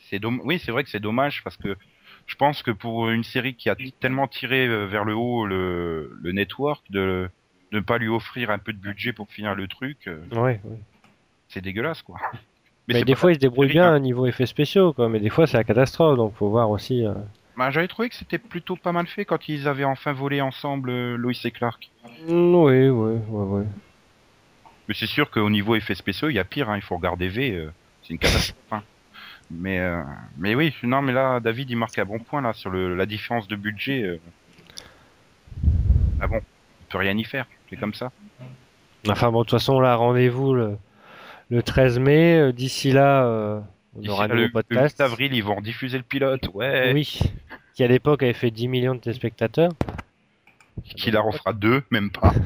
C'est 0.09 0.19
domm- 0.19 0.41
Oui, 0.43 0.59
c'est 0.63 0.71
vrai 0.71 0.83
que 0.83 0.89
c'est 0.89 0.99
dommage 0.99 1.43
parce 1.43 1.57
que 1.57 1.75
je 2.27 2.35
pense 2.35 2.63
que 2.63 2.71
pour 2.71 3.09
une 3.09 3.23
série 3.23 3.55
qui 3.55 3.69
a 3.69 3.75
tellement 3.99 4.27
tiré 4.27 4.67
euh, 4.67 4.85
vers 4.85 5.03
le 5.05 5.13
haut 5.15 5.45
le, 5.45 6.11
le 6.21 6.31
network, 6.31 6.83
de 6.89 7.29
ne 7.71 7.79
pas 7.79 7.97
lui 7.97 8.07
offrir 8.07 8.49
un 8.51 8.59
peu 8.59 8.73
de 8.73 8.77
budget 8.79 9.13
pour 9.13 9.29
finir 9.29 9.55
le 9.55 9.67
truc, 9.67 10.07
euh, 10.07 10.21
Ouais, 10.31 10.59
ouais. 10.63 10.79
c'est 11.49 11.61
dégueulasse, 11.61 12.01
quoi. 12.01 12.17
Mais, 12.87 13.03
des 13.03 13.15
fois, 13.15 13.31
ils 13.31 13.35
se 13.35 13.39
débrouillent 13.39 13.67
bien 13.69 13.93
hein. 13.93 13.95
au 13.95 13.99
niveau 13.99 14.27
effets 14.27 14.45
spéciaux, 14.45 14.93
quoi. 14.93 15.09
Mais 15.09 15.19
des 15.19 15.31
fois, 15.31 15.47
c'est 15.47 15.57
la 15.57 15.63
catastrophe, 15.63 16.17
donc 16.17 16.35
faut 16.35 16.49
voir 16.49 16.69
aussi. 16.69 17.03
euh. 17.03 17.15
Bah, 17.57 17.71
j'avais 17.71 17.87
trouvé 17.87 18.09
que 18.09 18.15
c'était 18.15 18.37
plutôt 18.37 18.75
pas 18.75 18.91
mal 18.91 19.07
fait 19.07 19.25
quand 19.25 19.47
ils 19.49 19.67
avaient 19.67 19.85
enfin 19.85 20.13
volé 20.13 20.39
ensemble 20.41 20.91
euh, 20.91 21.15
Lois 21.15 21.31
et 21.43 21.51
Clark. 21.51 21.89
Mm, 22.27 22.55
oui, 22.55 22.89
oui, 22.89 23.19
oui, 23.27 23.45
oui. 23.59 23.63
Mais 24.87 24.93
c'est 24.93 25.07
sûr 25.07 25.29
qu'au 25.31 25.49
niveau 25.49 25.75
effets 25.75 25.95
spéciaux, 25.95 26.29
il 26.29 26.35
y 26.35 26.39
a 26.39 26.43
pire, 26.43 26.69
hein, 26.69 26.75
il 26.77 26.81
faut 26.81 26.95
regarder 26.95 27.27
V, 27.27 27.51
euh, 27.51 27.71
c'est 28.03 28.09
une 28.13 28.19
catastrophe. 28.19 28.57
hein. 28.71 28.83
Mais, 29.51 29.79
euh, 29.79 30.01
mais 30.37 30.55
oui, 30.55 30.73
non, 30.83 31.01
mais 31.01 31.13
là, 31.13 31.39
David, 31.39 31.69
il 31.69 31.77
marque 31.77 31.97
un 31.99 32.05
bon 32.05 32.19
point 32.19 32.41
là 32.41 32.53
sur 32.53 32.69
le, 32.71 32.95
la 32.95 33.05
différence 33.05 33.47
de 33.47 33.55
budget. 33.55 34.01
euh. 34.03 34.19
Ah 36.19 36.27
bon, 36.27 36.37
on 36.37 36.91
peut 36.91 36.97
rien 36.97 37.15
y 37.17 37.23
faire, 37.23 37.45
c'est 37.69 37.75
comme 37.77 37.93
ça. 37.93 38.11
Enfin 39.07 39.31
bon, 39.31 39.39
de 39.41 39.43
toute 39.45 39.51
façon, 39.59 39.79
là, 39.79 39.95
rendez-vous 39.95 40.53
le, 40.55 40.77
le 41.49 41.61
13 41.61 41.99
mai. 41.99 42.53
D'ici 42.53 42.91
là, 42.91 43.23
euh, 43.25 43.59
on 43.95 44.07
aura 44.09 44.27
le, 44.27 44.35
le 44.43 44.49
podcast. 44.51 44.97
8 44.99 45.03
avril, 45.03 45.33
ils 45.33 45.43
vont 45.43 45.61
diffuser 45.61 45.97
le 45.97 46.03
pilote, 46.03 46.49
ouais, 46.55 46.91
Oui, 46.93 47.19
qui 47.75 47.83
à 47.83 47.87
l'époque 47.87 48.23
avait 48.23 48.33
fait 48.33 48.49
10 48.51 48.67
millions 48.67 48.95
de 48.95 48.99
téléspectateurs. 48.99 49.71
qui 50.95 51.11
la 51.11 51.21
refera 51.21 51.53
deux, 51.53 51.83
même 51.91 52.09
pas. 52.09 52.33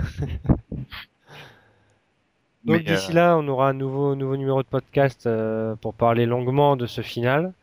Donc 2.66 2.84
d'ici 2.84 3.12
euh, 3.12 3.16
là, 3.16 3.38
on 3.38 3.48
aura 3.48 3.70
un 3.70 3.74
nouveau, 3.74 4.16
nouveau 4.16 4.36
numéro 4.38 4.62
de 4.62 4.68
podcast 4.68 5.26
euh, 5.28 5.76
pour 5.78 5.94
parler 5.94 6.26
longuement 6.26 6.76
de 6.76 6.86
ce 6.88 7.02
final. 7.02 7.54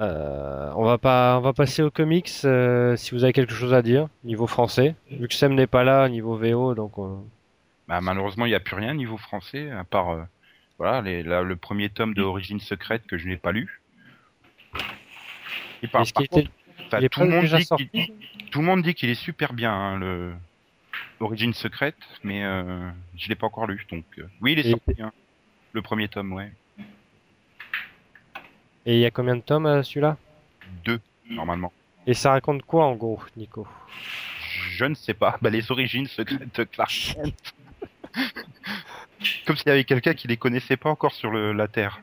Euh, 0.00 0.72
on 0.74 0.84
va 0.84 0.96
pas, 0.98 1.36
on 1.38 1.42
va 1.42 1.52
passer 1.52 1.82
aux 1.82 1.90
comics. 1.90 2.30
euh, 2.44 2.96
si 2.96 3.10
vous 3.12 3.24
avez 3.24 3.32
quelque 3.34 3.52
chose 3.52 3.74
à 3.74 3.82
dire 3.82 4.08
niveau 4.24 4.46
français, 4.46 4.94
vu 5.10 5.28
que 5.28 5.34
Sam 5.34 5.54
n'est 5.54 5.66
pas 5.66 5.84
là 5.84 6.08
niveau 6.08 6.36
VO, 6.36 6.74
donc 6.74 6.98
on- 6.98 7.24
bah, 7.88 8.00
malheureusement, 8.00 8.46
il 8.46 8.50
n'y 8.50 8.54
a 8.54 8.60
plus 8.60 8.76
rien 8.76 8.94
niveau 8.94 9.18
français, 9.18 9.70
à 9.70 9.84
part 9.84 10.26
voilà, 10.78 11.02
les, 11.02 11.22
le 11.22 11.56
premier 11.56 11.90
tome 11.90 12.14
de 12.14 12.22
Origine 12.22 12.58
secrète 12.58 13.06
que 13.06 13.18
je 13.18 13.28
n'ai 13.28 13.36
pas 13.36 13.52
lu. 13.52 13.80
Et 15.82 15.88
par, 15.88 16.02
contre, 16.28 16.50
le 17.24 17.30
monde 17.30 17.44
dit 17.58 17.64
sorti 17.64 18.12
tout 18.50 18.60
le 18.60 18.66
monde 18.66 18.82
dit 18.82 18.94
qu'il 18.94 19.10
est 19.10 19.14
super 19.14 19.52
bien, 19.52 19.72
hein, 19.72 19.98
le 19.98 20.32
Origine 21.20 21.54
secrète, 21.54 21.96
mais 22.24 22.42
euh, 22.42 22.90
je 23.16 23.28
l'ai 23.28 23.36
pas 23.36 23.46
encore 23.46 23.66
lu. 23.66 23.86
Donc 23.90 24.04
euh, 24.18 24.26
oui, 24.40 24.52
il 24.52 24.58
est 24.58 24.66
Et- 24.66 24.70
sorti, 24.70 25.00
hein, 25.02 25.12
le 25.72 25.82
premier 25.82 26.08
tome, 26.08 26.32
ouais, 26.32 26.52
Et 28.84 28.94
il 28.96 29.00
y 29.00 29.06
a 29.06 29.10
combien 29.10 29.36
de 29.36 29.40
tomes 29.42 29.66
euh, 29.66 29.82
celui-là? 29.82 30.16
Deux 30.84 31.00
normalement. 31.30 31.72
Et 32.06 32.14
ça 32.14 32.32
raconte 32.32 32.62
quoi 32.62 32.86
en 32.86 32.96
gros, 32.96 33.20
Nico? 33.36 33.66
Je 34.70 34.84
ne 34.84 34.94
sais 34.94 35.14
pas. 35.14 35.38
Bah, 35.40 35.50
les 35.50 35.70
origines 35.70 36.06
secrètes 36.06 36.58
de 36.58 36.64
Clark 36.64 36.90
Kent. 37.14 37.54
Comme 39.46 39.56
s'il 39.56 39.68
y 39.68 39.70
avait 39.70 39.84
quelqu'un 39.84 40.14
qui 40.14 40.26
les 40.26 40.36
connaissait 40.36 40.76
pas 40.76 40.90
encore 40.90 41.12
sur 41.12 41.30
le, 41.30 41.52
la 41.52 41.68
Terre. 41.68 42.00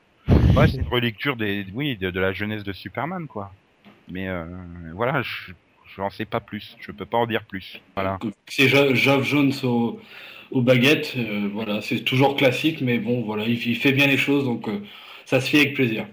Ouais, 0.55 0.67
c'est 0.67 0.77
une 0.77 0.87
relecture 0.87 1.35
des, 1.35 1.67
oui, 1.73 1.97
de, 1.97 2.17
la 2.17 2.31
jeunesse 2.31 2.63
de 2.63 2.71
Superman, 2.71 3.27
quoi. 3.27 3.51
Mais 4.07 4.29
euh, 4.29 4.45
voilà, 4.93 5.21
je, 5.21 5.51
je 5.95 6.01
n'en 6.01 6.09
sais 6.09 6.25
pas 6.25 6.39
plus. 6.39 6.77
Je 6.79 6.91
peux 6.91 7.05
pas 7.05 7.17
en 7.17 7.25
dire 7.25 7.43
plus. 7.45 7.81
Voilà. 7.95 8.19
C'est 8.47 8.67
Jav 8.67 9.23
Jones 9.23 9.53
au, 9.63 9.99
aux 10.51 10.61
baguettes. 10.61 11.13
Euh, 11.17 11.49
voilà, 11.53 11.81
c'est 11.81 11.99
toujours 11.99 12.35
classique, 12.35 12.81
mais 12.81 12.99
bon, 12.99 13.21
voilà, 13.21 13.45
il, 13.45 13.75
fait 13.75 13.91
bien 13.91 14.07
les 14.07 14.17
choses, 14.17 14.45
donc 14.45 14.67
euh, 14.67 14.79
ça 15.25 15.41
se 15.41 15.49
fait 15.49 15.59
avec 15.59 15.73
plaisir. 15.73 16.07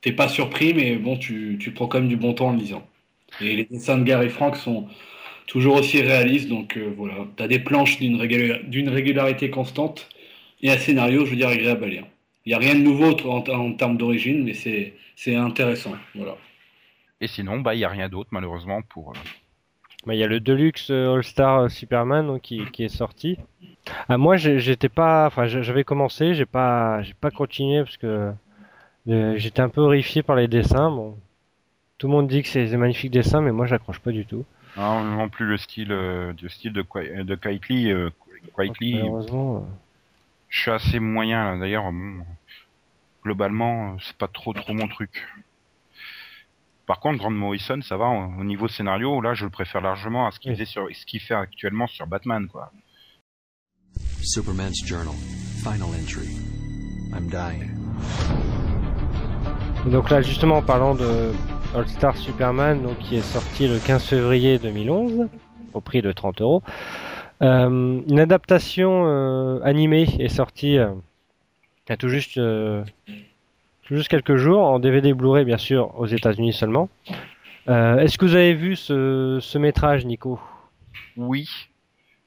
T'es 0.00 0.12
pas 0.12 0.28
surpris, 0.28 0.74
mais 0.74 0.96
bon, 0.96 1.16
tu, 1.16 1.58
tu 1.60 1.72
prends 1.72 1.86
quand 1.86 2.00
même 2.00 2.08
du 2.08 2.16
bon 2.16 2.32
temps 2.32 2.48
en 2.48 2.52
le 2.52 2.58
lisant. 2.58 2.86
Et 3.40 3.54
les 3.56 3.64
dessins 3.64 3.98
de 3.98 4.04
Gary 4.04 4.28
Frank 4.28 4.56
sont 4.56 4.88
toujours 5.46 5.76
aussi 5.76 6.00
réalistes, 6.00 6.48
donc 6.48 6.76
euh, 6.76 6.92
voilà, 6.96 7.14
t'as 7.36 7.48
des 7.48 7.58
planches 7.58 7.98
d'une 7.98 8.16
régularité 8.88 9.50
constante 9.50 10.08
et 10.62 10.70
un 10.70 10.78
scénario, 10.78 11.24
je 11.24 11.30
veux 11.30 11.36
dire, 11.36 11.48
agréable 11.48 11.84
à 11.84 11.88
lire. 11.88 12.04
Il 12.46 12.50
n'y 12.50 12.54
a 12.54 12.58
rien 12.58 12.74
de 12.74 12.80
nouveau 12.80 13.16
en, 13.28 13.44
en 13.48 13.72
termes 13.72 13.96
d'origine, 13.96 14.44
mais 14.44 14.54
c'est 14.54 15.34
intéressant. 15.34 15.94
Voilà. 16.14 16.36
Et 17.20 17.26
sinon, 17.26 17.60
bah, 17.60 17.74
il 17.74 17.78
n'y 17.78 17.84
a 17.84 17.88
rien 17.88 18.08
d'autre, 18.08 18.30
malheureusement, 18.32 18.82
pour. 18.82 19.12
Bah, 20.06 20.14
il 20.14 20.18
y 20.18 20.24
a 20.24 20.26
le 20.26 20.40
Deluxe 20.40 20.90
All-Star 20.90 21.70
Superman 21.70 22.40
qui, 22.40 22.64
qui, 22.72 22.84
est 22.84 22.88
sorti. 22.88 23.38
Ah, 24.08 24.16
moi, 24.16 24.36
j'étais 24.36 24.88
pas, 24.88 25.26
enfin, 25.26 25.46
j'avais 25.46 25.84
commencé, 25.84 26.34
j'ai 26.34 26.46
pas, 26.46 27.02
j'ai 27.02 27.14
pas 27.14 27.30
continué 27.30 27.82
parce 27.82 27.98
que 27.98 28.32
euh, 29.08 29.34
j'étais 29.36 29.60
un 29.60 29.68
peu 29.68 29.82
horrifié 29.82 30.22
par 30.22 30.36
les 30.36 30.48
dessins. 30.48 30.90
Bon, 30.90 31.18
tout 31.98 32.06
le 32.06 32.12
monde 32.12 32.28
dit 32.28 32.42
que 32.42 32.48
c'est 32.48 32.66
des 32.66 32.76
magnifiques 32.76 33.10
dessins, 33.10 33.42
mais 33.42 33.52
moi, 33.52 33.66
j'accroche 33.66 33.98
pas 33.98 34.12
du 34.12 34.24
tout. 34.24 34.44
Non, 34.76 35.02
non 35.02 35.28
plus 35.28 35.46
le 35.46 35.56
style, 35.56 35.92
euh, 35.92 36.32
style 36.48 36.72
de 36.72 36.82
de 37.22 37.34
Quietly, 37.34 37.90
euh, 37.90 38.10
Malheureusement. 38.56 39.68
Je 40.48 40.60
suis 40.60 40.70
assez 40.70 40.98
moyen 40.98 41.58
D'ailleurs, 41.58 41.92
globalement, 43.22 43.98
c'est 44.00 44.16
pas 44.16 44.28
trop 44.28 44.52
trop 44.52 44.72
mon 44.72 44.88
truc. 44.88 45.26
Par 46.90 46.98
contre, 46.98 47.18
Grant 47.18 47.30
Morrison, 47.30 47.78
ça 47.82 47.96
va 47.96 48.08
au 48.08 48.42
niveau 48.42 48.66
scénario. 48.66 49.20
Là, 49.20 49.32
je 49.32 49.44
le 49.44 49.50
préfère 49.52 49.80
largement 49.80 50.26
à 50.26 50.32
ce 50.32 50.40
qu'il 50.40 50.66
sur, 50.66 50.88
ce 50.92 51.06
qu'il 51.06 51.20
fait 51.20 51.34
actuellement 51.34 51.86
sur 51.86 52.04
Batman, 52.08 52.48
quoi. 52.48 52.72
Superman's 54.20 54.84
Journal. 54.84 55.14
Final 55.62 55.94
entry. 55.94 56.26
I'm 57.14 57.28
dying. 57.28 57.70
Donc 59.86 60.10
là, 60.10 60.20
justement, 60.20 60.56
en 60.56 60.62
parlant 60.62 60.96
de 60.96 61.30
All 61.76 61.86
Star 61.86 62.16
Superman, 62.16 62.82
donc, 62.82 62.98
qui 62.98 63.14
est 63.14 63.22
sorti 63.22 63.68
le 63.68 63.78
15 63.78 64.04
février 64.06 64.58
2011, 64.58 65.28
au 65.74 65.80
prix 65.80 66.02
de 66.02 66.10
30 66.10 66.40
euros. 66.40 66.64
Euh, 67.40 68.00
une 68.08 68.18
adaptation 68.18 69.06
euh, 69.06 69.60
animée 69.62 70.08
est 70.18 70.28
sortie 70.28 70.76
euh, 70.76 70.90
il 71.86 71.90
y 71.90 71.92
a 71.92 71.96
tout 71.96 72.08
juste, 72.08 72.34
tout 72.34 72.82
juste 73.90 74.08
quelques 74.08 74.36
jours, 74.36 74.62
en 74.62 74.78
DVD 74.78 75.12
Blu-ray 75.14 75.44
bien 75.44 75.58
sûr, 75.58 75.98
aux 75.98 76.06
États-Unis 76.06 76.52
seulement. 76.52 76.88
Est-ce 77.66 78.18
que 78.18 78.24
vous 78.24 78.34
avez 78.34 78.54
vu 78.54 78.74
ce, 78.74 79.38
ce 79.40 79.58
métrage, 79.58 80.04
Nico? 80.04 80.40
Oui. 81.16 81.48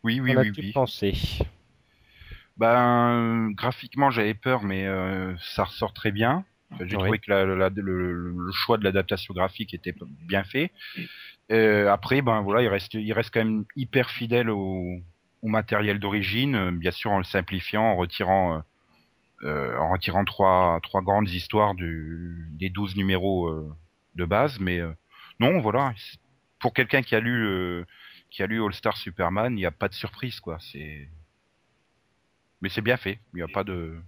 Oui, 0.04 0.19
oui, 0.19 0.36
oui, 0.36 0.52
oui. 0.58 0.71
pensé? 0.73 1.13
Ben, 2.58 3.52
graphiquement, 3.52 4.12
j'avais 4.12 4.34
peur, 4.34 4.63
mais 4.63 4.86
euh, 4.86 5.34
ça 5.39 5.63
ressort 5.63 5.93
très 5.93 6.12
bien. 6.12 6.45
J'ai 6.80 6.97
trouvé 6.97 7.19
que 7.19 7.30
la, 7.30 7.45
le, 7.45 8.52
choix 8.52 8.78
de 8.78 8.84
l'adaptation 8.84 9.34
graphique 9.34 9.73
était 9.73 9.93
bien 10.28 10.43
fait. 10.43 10.71
Euh, 11.52 11.88
après, 11.91 12.21
ben 12.21 12.41
voilà, 12.41 12.63
il 12.63 12.67
reste, 12.67 12.95
il 12.95 13.13
reste 13.13 13.32
quand 13.32 13.43
même 13.43 13.65
hyper 13.76 14.10
fidèle 14.10 14.49
au, 14.49 14.97
au 15.43 15.47
matériel 15.47 15.99
d'origine, 15.99 16.71
bien 16.71 16.91
sûr 16.91 17.12
en 17.12 17.19
le 17.19 17.23
simplifiant, 17.23 17.84
en 17.84 17.95
retirant, 17.95 18.63
euh, 19.43 19.77
en 19.77 19.91
retirant 19.91 20.25
trois, 20.25 20.79
trois 20.84 21.01
grandes 21.01 21.29
histoires 21.29 21.75
du, 21.75 22.47
des 22.51 22.69
douze 22.69 22.95
numéros 22.95 23.47
euh, 23.47 23.75
de 24.15 24.25
base. 24.25 24.60
Mais 24.60 24.79
euh, 24.79 24.93
non, 25.39 25.60
voilà, 25.60 25.93
pour 26.60 26.73
quelqu'un 26.73 27.01
qui 27.01 27.15
a 27.15 27.19
lu, 27.19 27.86
qui 28.29 28.43
a 28.43 28.47
lu 28.47 28.63
All 28.63 28.73
Star 28.73 28.97
Superman, 28.97 29.53
il 29.53 29.58
n'y 29.58 29.65
a 29.65 29.71
pas 29.71 29.88
de 29.88 29.93
surprise, 29.93 30.39
quoi. 30.39 30.58
C'est 30.60 31.10
mais 32.63 32.69
c'est 32.69 32.82
bien 32.82 32.95
fait. 32.95 33.19
Il 33.34 33.36
n'y 33.36 33.41
a 33.41 33.47
pas 33.49 33.65
de. 33.65 33.99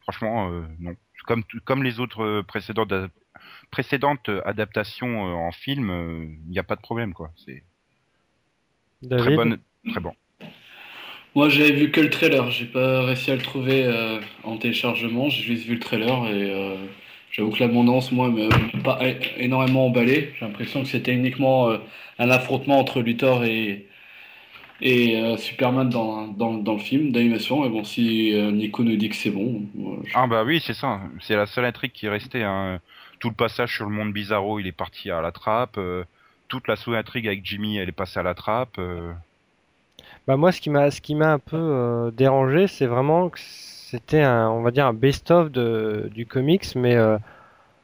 Franchement, 0.00 0.50
euh, 0.50 0.64
non. 0.78 0.94
Comme, 1.26 1.42
comme 1.64 1.82
les 1.82 1.98
autres 2.00 2.22
euh, 2.22 2.42
précédentes, 2.42 2.94
précédentes 3.70 4.30
adaptations 4.44 5.26
euh, 5.26 5.32
en 5.34 5.50
film, 5.50 5.90
il 6.46 6.50
n'y 6.50 6.58
a 6.60 6.62
pas 6.62 6.76
de 6.76 6.80
problème, 6.80 7.12
quoi. 7.12 7.32
C'est 7.44 7.64
très 9.10 9.34
bonne, 9.34 9.58
très 9.90 10.00
bon. 10.00 10.14
Moi, 11.34 11.48
j'avais 11.48 11.72
vu 11.72 11.90
que 11.90 12.00
le 12.00 12.10
trailer. 12.10 12.50
J'ai 12.50 12.66
pas 12.66 13.02
réussi 13.02 13.30
à 13.30 13.36
le 13.36 13.42
trouver 13.42 13.90
en 14.44 14.56
téléchargement. 14.58 15.30
J'ai 15.30 15.42
juste 15.42 15.66
vu 15.66 15.74
le 15.74 15.80
trailer 15.80 16.26
et 16.26 16.76
j'avoue 17.30 17.50
que 17.50 17.60
l'abondance, 17.60 18.12
moi, 18.12 18.28
m'a 18.28 18.48
pas 18.84 18.98
énormément 19.38 19.86
emballé. 19.86 20.34
J'ai 20.38 20.44
l'impression 20.44 20.82
que 20.82 20.88
c'était 20.88 21.14
uniquement 21.14 21.70
un 22.18 22.30
affrontement 22.30 22.78
entre 22.78 23.00
Luthor 23.00 23.44
et, 23.44 23.86
et 24.82 25.16
euh, 25.16 25.36
Superman 25.36 25.88
dans, 25.88 26.26
dans, 26.26 26.54
dans, 26.54 26.74
le 26.74 26.80
film 26.80 27.12
d'animation. 27.12 27.64
Et 27.64 27.68
bon, 27.68 27.84
si 27.84 28.34
euh, 28.34 28.50
Nico 28.50 28.82
nous 28.82 28.96
dit 28.96 29.08
que 29.08 29.16
c'est 29.16 29.30
bon. 29.30 29.62
Ah 30.14 30.26
bah 30.26 30.42
oui, 30.44 30.60
c'est 30.64 30.74
ça. 30.74 31.00
C'est 31.20 31.36
la 31.36 31.46
seule 31.46 31.64
intrigue 31.64 31.92
qui 31.92 32.06
est 32.06 32.10
restée. 32.10 32.42
Hein. 32.42 32.80
Tout 33.20 33.28
le 33.28 33.34
passage 33.34 33.74
sur 33.74 33.84
le 33.84 33.92
monde 33.92 34.12
Bizarro, 34.12 34.58
il 34.58 34.66
est 34.66 34.72
parti 34.72 35.10
à 35.10 35.22
la 35.22 35.30
trappe. 35.30 35.78
Euh, 35.78 36.04
toute 36.48 36.68
la 36.68 36.76
sous-intrigue 36.76 37.26
avec 37.26 37.44
Jimmy, 37.44 37.78
elle 37.78 37.88
est 37.88 37.92
passée 37.92 38.18
à 38.18 38.22
la 38.24 38.34
trappe. 38.34 38.78
Bah 40.26 40.36
moi, 40.36 40.52
ce 40.52 40.60
qui 40.60 40.70
m'a, 40.70 40.90
ce 40.90 41.00
qui 41.00 41.14
m'a 41.14 41.32
un 41.32 41.38
peu 41.38 42.12
dérangé, 42.16 42.66
c'est 42.68 42.86
vraiment 42.86 43.28
que 43.28 43.38
c'était 43.40 44.22
un, 44.22 44.48
on 44.48 44.62
va 44.62 44.70
dire 44.70 44.86
un 44.86 44.92
best-of 44.92 45.50
de, 45.50 46.10
du 46.14 46.26
comics, 46.26 46.76
mais 46.76 46.96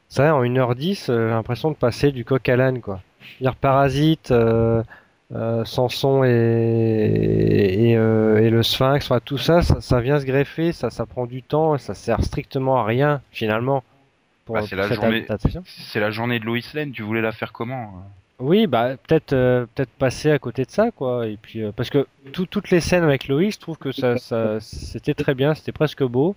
ça, 0.07 0.33
en 0.33 0.43
1h10, 0.43 1.07
j'ai 1.07 1.13
l'impression 1.13 1.71
de 1.71 1.75
passer 1.75 2.11
du 2.11 2.23
coq 2.23 2.47
à 2.47 2.55
l'âne, 2.55 2.79
quoi. 2.79 3.01
Dire 3.41 3.55
Parasite, 3.55 4.33
euh, 5.31 5.63
Samson 5.63 6.23
et, 6.23 6.29
et, 6.29 7.95
euh, 7.95 8.41
et, 8.41 8.49
le 8.49 8.63
Sphinx, 8.63 9.05
enfin, 9.05 9.19
tout 9.23 9.37
ça, 9.37 9.61
ça, 9.61 9.79
ça, 9.79 10.01
vient 10.01 10.19
se 10.19 10.25
greffer, 10.25 10.71
ça, 10.71 10.89
ça 10.89 11.05
prend 11.05 11.27
du 11.27 11.43
temps, 11.43 11.77
ça 11.77 11.93
sert 11.93 12.23
strictement 12.23 12.79
à 12.79 12.83
rien 12.83 13.21
finalement. 13.31 13.83
Bah, 14.47 14.61
c'est 14.67 14.75
la 14.75 14.87
journée, 14.87 15.27
c'est 15.65 15.99
la 15.99 16.09
journée 16.09 16.39
de 16.39 16.45
Lois 16.45 16.57
Lane. 16.73 16.91
Tu 16.91 17.03
voulais 17.03 17.21
la 17.21 17.31
faire 17.31 17.53
comment 17.53 18.03
Oui, 18.39 18.67
bah 18.67 18.95
peut-être, 18.95 19.33
euh, 19.33 19.65
peut-être 19.75 19.91
passer 19.91 20.31
à 20.31 20.39
côté 20.39 20.63
de 20.63 20.71
ça, 20.71 20.91
quoi. 20.91 21.27
Et 21.27 21.37
puis 21.41 21.61
parce 21.75 21.89
que 21.89 22.07
toutes 22.31 22.71
les 22.71 22.79
scènes 22.79 23.03
avec 23.03 23.27
Lois, 23.27 23.49
je 23.49 23.59
trouve 23.59 23.77
que 23.77 23.91
ça, 23.91 24.17
ça 24.17 24.59
c'était 24.61 25.13
très 25.13 25.35
bien, 25.35 25.53
c'était 25.53 25.73
presque 25.73 26.03
beau. 26.03 26.35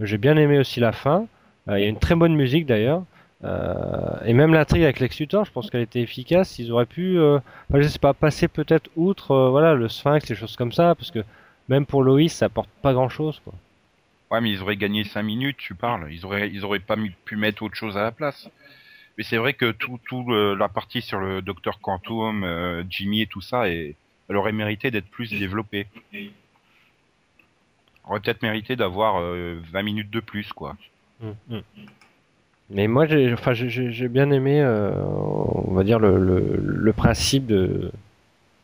J'ai 0.00 0.18
bien 0.18 0.36
aimé 0.36 0.58
aussi 0.58 0.80
la 0.80 0.92
fin. 0.92 1.26
Il 1.68 1.78
y 1.78 1.84
a 1.84 1.88
une 1.88 1.98
très 1.98 2.14
bonne 2.14 2.34
musique 2.34 2.66
d'ailleurs. 2.66 3.04
Euh, 3.44 4.16
et 4.24 4.32
même 4.32 4.54
l'intrigue 4.54 4.84
avec 4.84 5.00
Lex 5.00 5.18
je 5.18 5.50
pense 5.50 5.70
qu'elle 5.70 5.82
était 5.82 6.00
efficace. 6.00 6.58
Ils 6.58 6.72
auraient 6.72 6.86
pu, 6.86 7.18
euh, 7.18 7.38
je 7.74 7.86
sais 7.86 7.98
pas, 7.98 8.14
passer 8.14 8.48
peut-être 8.48 8.90
outre, 8.96 9.32
euh, 9.32 9.50
voilà, 9.50 9.74
le 9.74 9.88
Sphinx, 9.88 10.28
les 10.28 10.34
choses 10.34 10.56
comme 10.56 10.72
ça, 10.72 10.94
parce 10.94 11.10
que 11.10 11.20
même 11.68 11.84
pour 11.84 12.02
Loïs, 12.02 12.32
ça 12.32 12.46
apporte 12.46 12.70
pas 12.82 12.92
grand-chose, 12.92 13.40
quoi. 13.44 13.52
Ouais, 14.30 14.40
mais 14.40 14.50
ils 14.50 14.62
auraient 14.62 14.76
gagné 14.76 15.04
5 15.04 15.22
minutes, 15.22 15.58
tu 15.58 15.74
parles. 15.74 16.10
Ils 16.10 16.24
auraient, 16.24 16.48
ils 16.48 16.64
auraient 16.64 16.78
pas 16.80 16.96
pu 17.24 17.36
mettre 17.36 17.62
autre 17.62 17.74
chose 17.74 17.96
à 17.96 18.02
la 18.02 18.10
place. 18.10 18.48
Mais 19.16 19.24
c'est 19.24 19.36
vrai 19.36 19.54
que 19.54 19.70
tout, 19.70 19.98
tout 20.06 20.28
la 20.30 20.68
partie 20.68 21.00
sur 21.00 21.20
le 21.20 21.40
Docteur 21.40 21.80
Quantum, 21.80 22.84
Jimmy 22.90 23.22
et 23.22 23.26
tout 23.26 23.40
ça, 23.40 23.68
et, 23.68 23.94
elle 24.28 24.36
aurait 24.36 24.52
mérité 24.52 24.90
d'être 24.90 25.08
plus 25.08 25.30
développée. 25.30 25.86
aurait 28.08 28.20
peut-être 28.20 28.42
mérité 28.42 28.74
d'avoir 28.74 29.20
20 29.20 29.82
minutes 29.82 30.10
de 30.10 30.20
plus, 30.20 30.52
quoi. 30.52 30.76
Hum, 31.22 31.34
hum. 31.50 31.62
Mais 32.70 32.88
moi, 32.88 33.06
j'ai, 33.06 33.32
enfin, 33.32 33.52
j'ai, 33.52 34.08
bien 34.08 34.30
aimé, 34.30 34.60
euh, 34.60 34.90
on 35.04 35.74
va 35.74 35.84
dire 35.84 35.98
le, 35.98 36.16
le, 36.18 36.92
principe 36.92 37.46
de, 37.46 37.92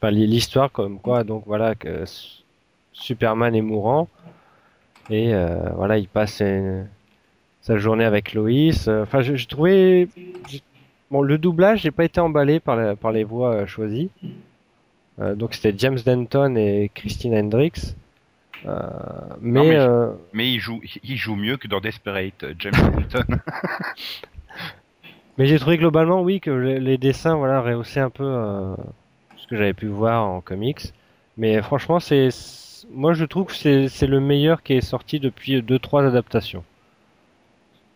enfin, 0.01 0.11
l'histoire 0.11 0.73
comme 0.73 0.99
quoi, 0.99 1.23
donc 1.23 1.45
voilà 1.47 1.75
que 1.75 2.05
Superman 2.93 3.55
est 3.55 3.63
mourant 3.63 4.09
et 5.11 5.35
euh, 5.35 5.71
voilà, 5.75 5.99
il 5.99 6.09
passe 6.09 6.43
sa 7.71 7.79
journée 7.79 8.05
avec 8.05 8.35
Loïs. 8.35 8.89
Enfin, 8.89 9.23
j'ai 9.23 9.47
trouvé, 9.47 10.09
bon, 11.11 11.23
le 11.23 11.39
doublage, 11.39 11.83
j'ai 11.83 11.93
pas 11.93 12.05
été 12.05 12.21
emballé 12.21 12.59
par, 12.59 12.97
par 12.97 13.13
les 13.13 13.23
voix 13.23 13.55
euh, 13.55 13.67
choisies. 13.67 14.11
donc 15.19 15.55
c'était 15.55 15.75
James 15.79 15.99
Denton 16.05 16.57
et 16.57 16.91
Christine 16.93 17.35
Hendricks. 17.35 17.95
Euh, 18.67 18.81
mais, 19.41 19.61
mais, 19.61 19.77
euh, 19.77 20.11
mais, 20.33 20.53
il 20.53 20.59
joue, 20.59 20.81
il 21.03 21.17
joue 21.17 21.37
mieux 21.37 21.57
que 21.57 21.69
dans 21.69 21.81
Desperate, 21.81 22.45
James 22.59 22.75
Hamilton. 22.83 23.25
mais 25.39 25.47
j'ai 25.47 25.59
trouvé 25.59 25.79
globalement, 25.79 26.23
oui, 26.23 26.41
que 26.41 26.51
les, 26.51 26.99
dessins, 26.99 27.37
voilà, 27.37 27.61
rehaussaient 27.61 28.01
un 28.01 28.11
peu 28.11 28.25
euh, 28.25 28.75
ce 29.37 29.47
que 29.47 29.57
j'avais 29.57 29.75
pu 29.75 29.87
voir 29.87 30.27
en 30.27 30.41
comics. 30.41 30.93
Mais 31.37 31.63
franchement, 31.63 32.01
c'est, 32.01 32.29
moi, 32.93 33.15
je 33.15 33.25
trouve 33.25 33.47
que 33.47 33.89
c'est 33.89 34.07
le 34.07 34.21
meilleur 34.21 34.63
qui 34.63 34.75
est 34.75 34.81
sorti 34.81 35.21
depuis 35.21 35.63
deux 35.63 35.79
trois 35.79 36.05
adaptations. 36.05 36.65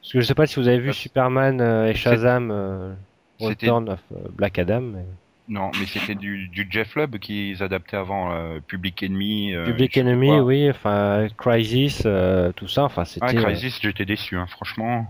Parce 0.05 0.13
que 0.13 0.21
je 0.21 0.27
sais 0.27 0.35
pas 0.35 0.47
si 0.47 0.61
vous 0.61 0.69
avez 0.69 0.79
vu 0.79 0.93
Superman 0.93 1.63
et 1.63 1.95
Shazam, 1.95 2.95
Return 3.41 3.89
of 3.89 4.01
Black 4.37 4.59
Adam. 4.59 4.83
Mais... 4.83 5.05
Non, 5.49 5.71
mais 5.79 5.87
c'était 5.87 6.15
du, 6.15 6.49
du 6.49 6.67
Jeff 6.71 6.95
Lubb 6.95 7.19
qu'ils 7.19 7.63
adaptaient 7.63 7.97
avant 7.97 8.33
euh, 8.33 8.61
Public 8.61 9.03
Enemy. 9.03 9.55
euh, 9.55 9.65
Public 9.65 9.97
Enemy, 9.97 10.41
oui, 10.41 10.69
enfin 10.71 11.27
Crisis, 11.39 12.03
euh, 12.05 12.53
tout 12.53 12.69
ça, 12.69 12.85
enfin 12.85 13.07
c'était, 13.07 13.25
Ah, 13.27 13.31
euh, 13.39 13.43
Crisis, 13.43 13.79
j'étais 13.81 14.05
déçu, 14.05 14.37
hein, 14.37 14.47
franchement. 14.47 15.07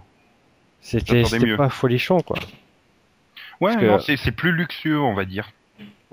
c'était, 0.81 1.23
pas 1.57 1.69
folichon 1.69 2.21
quoi. 2.21 2.37
Ouais, 3.61 3.75
que- 3.77 4.17
c'est 4.17 4.33
plus 4.33 4.53
luxueux, 4.53 5.01
on 5.01 5.15
va 5.15 5.25
dire. 5.25 5.51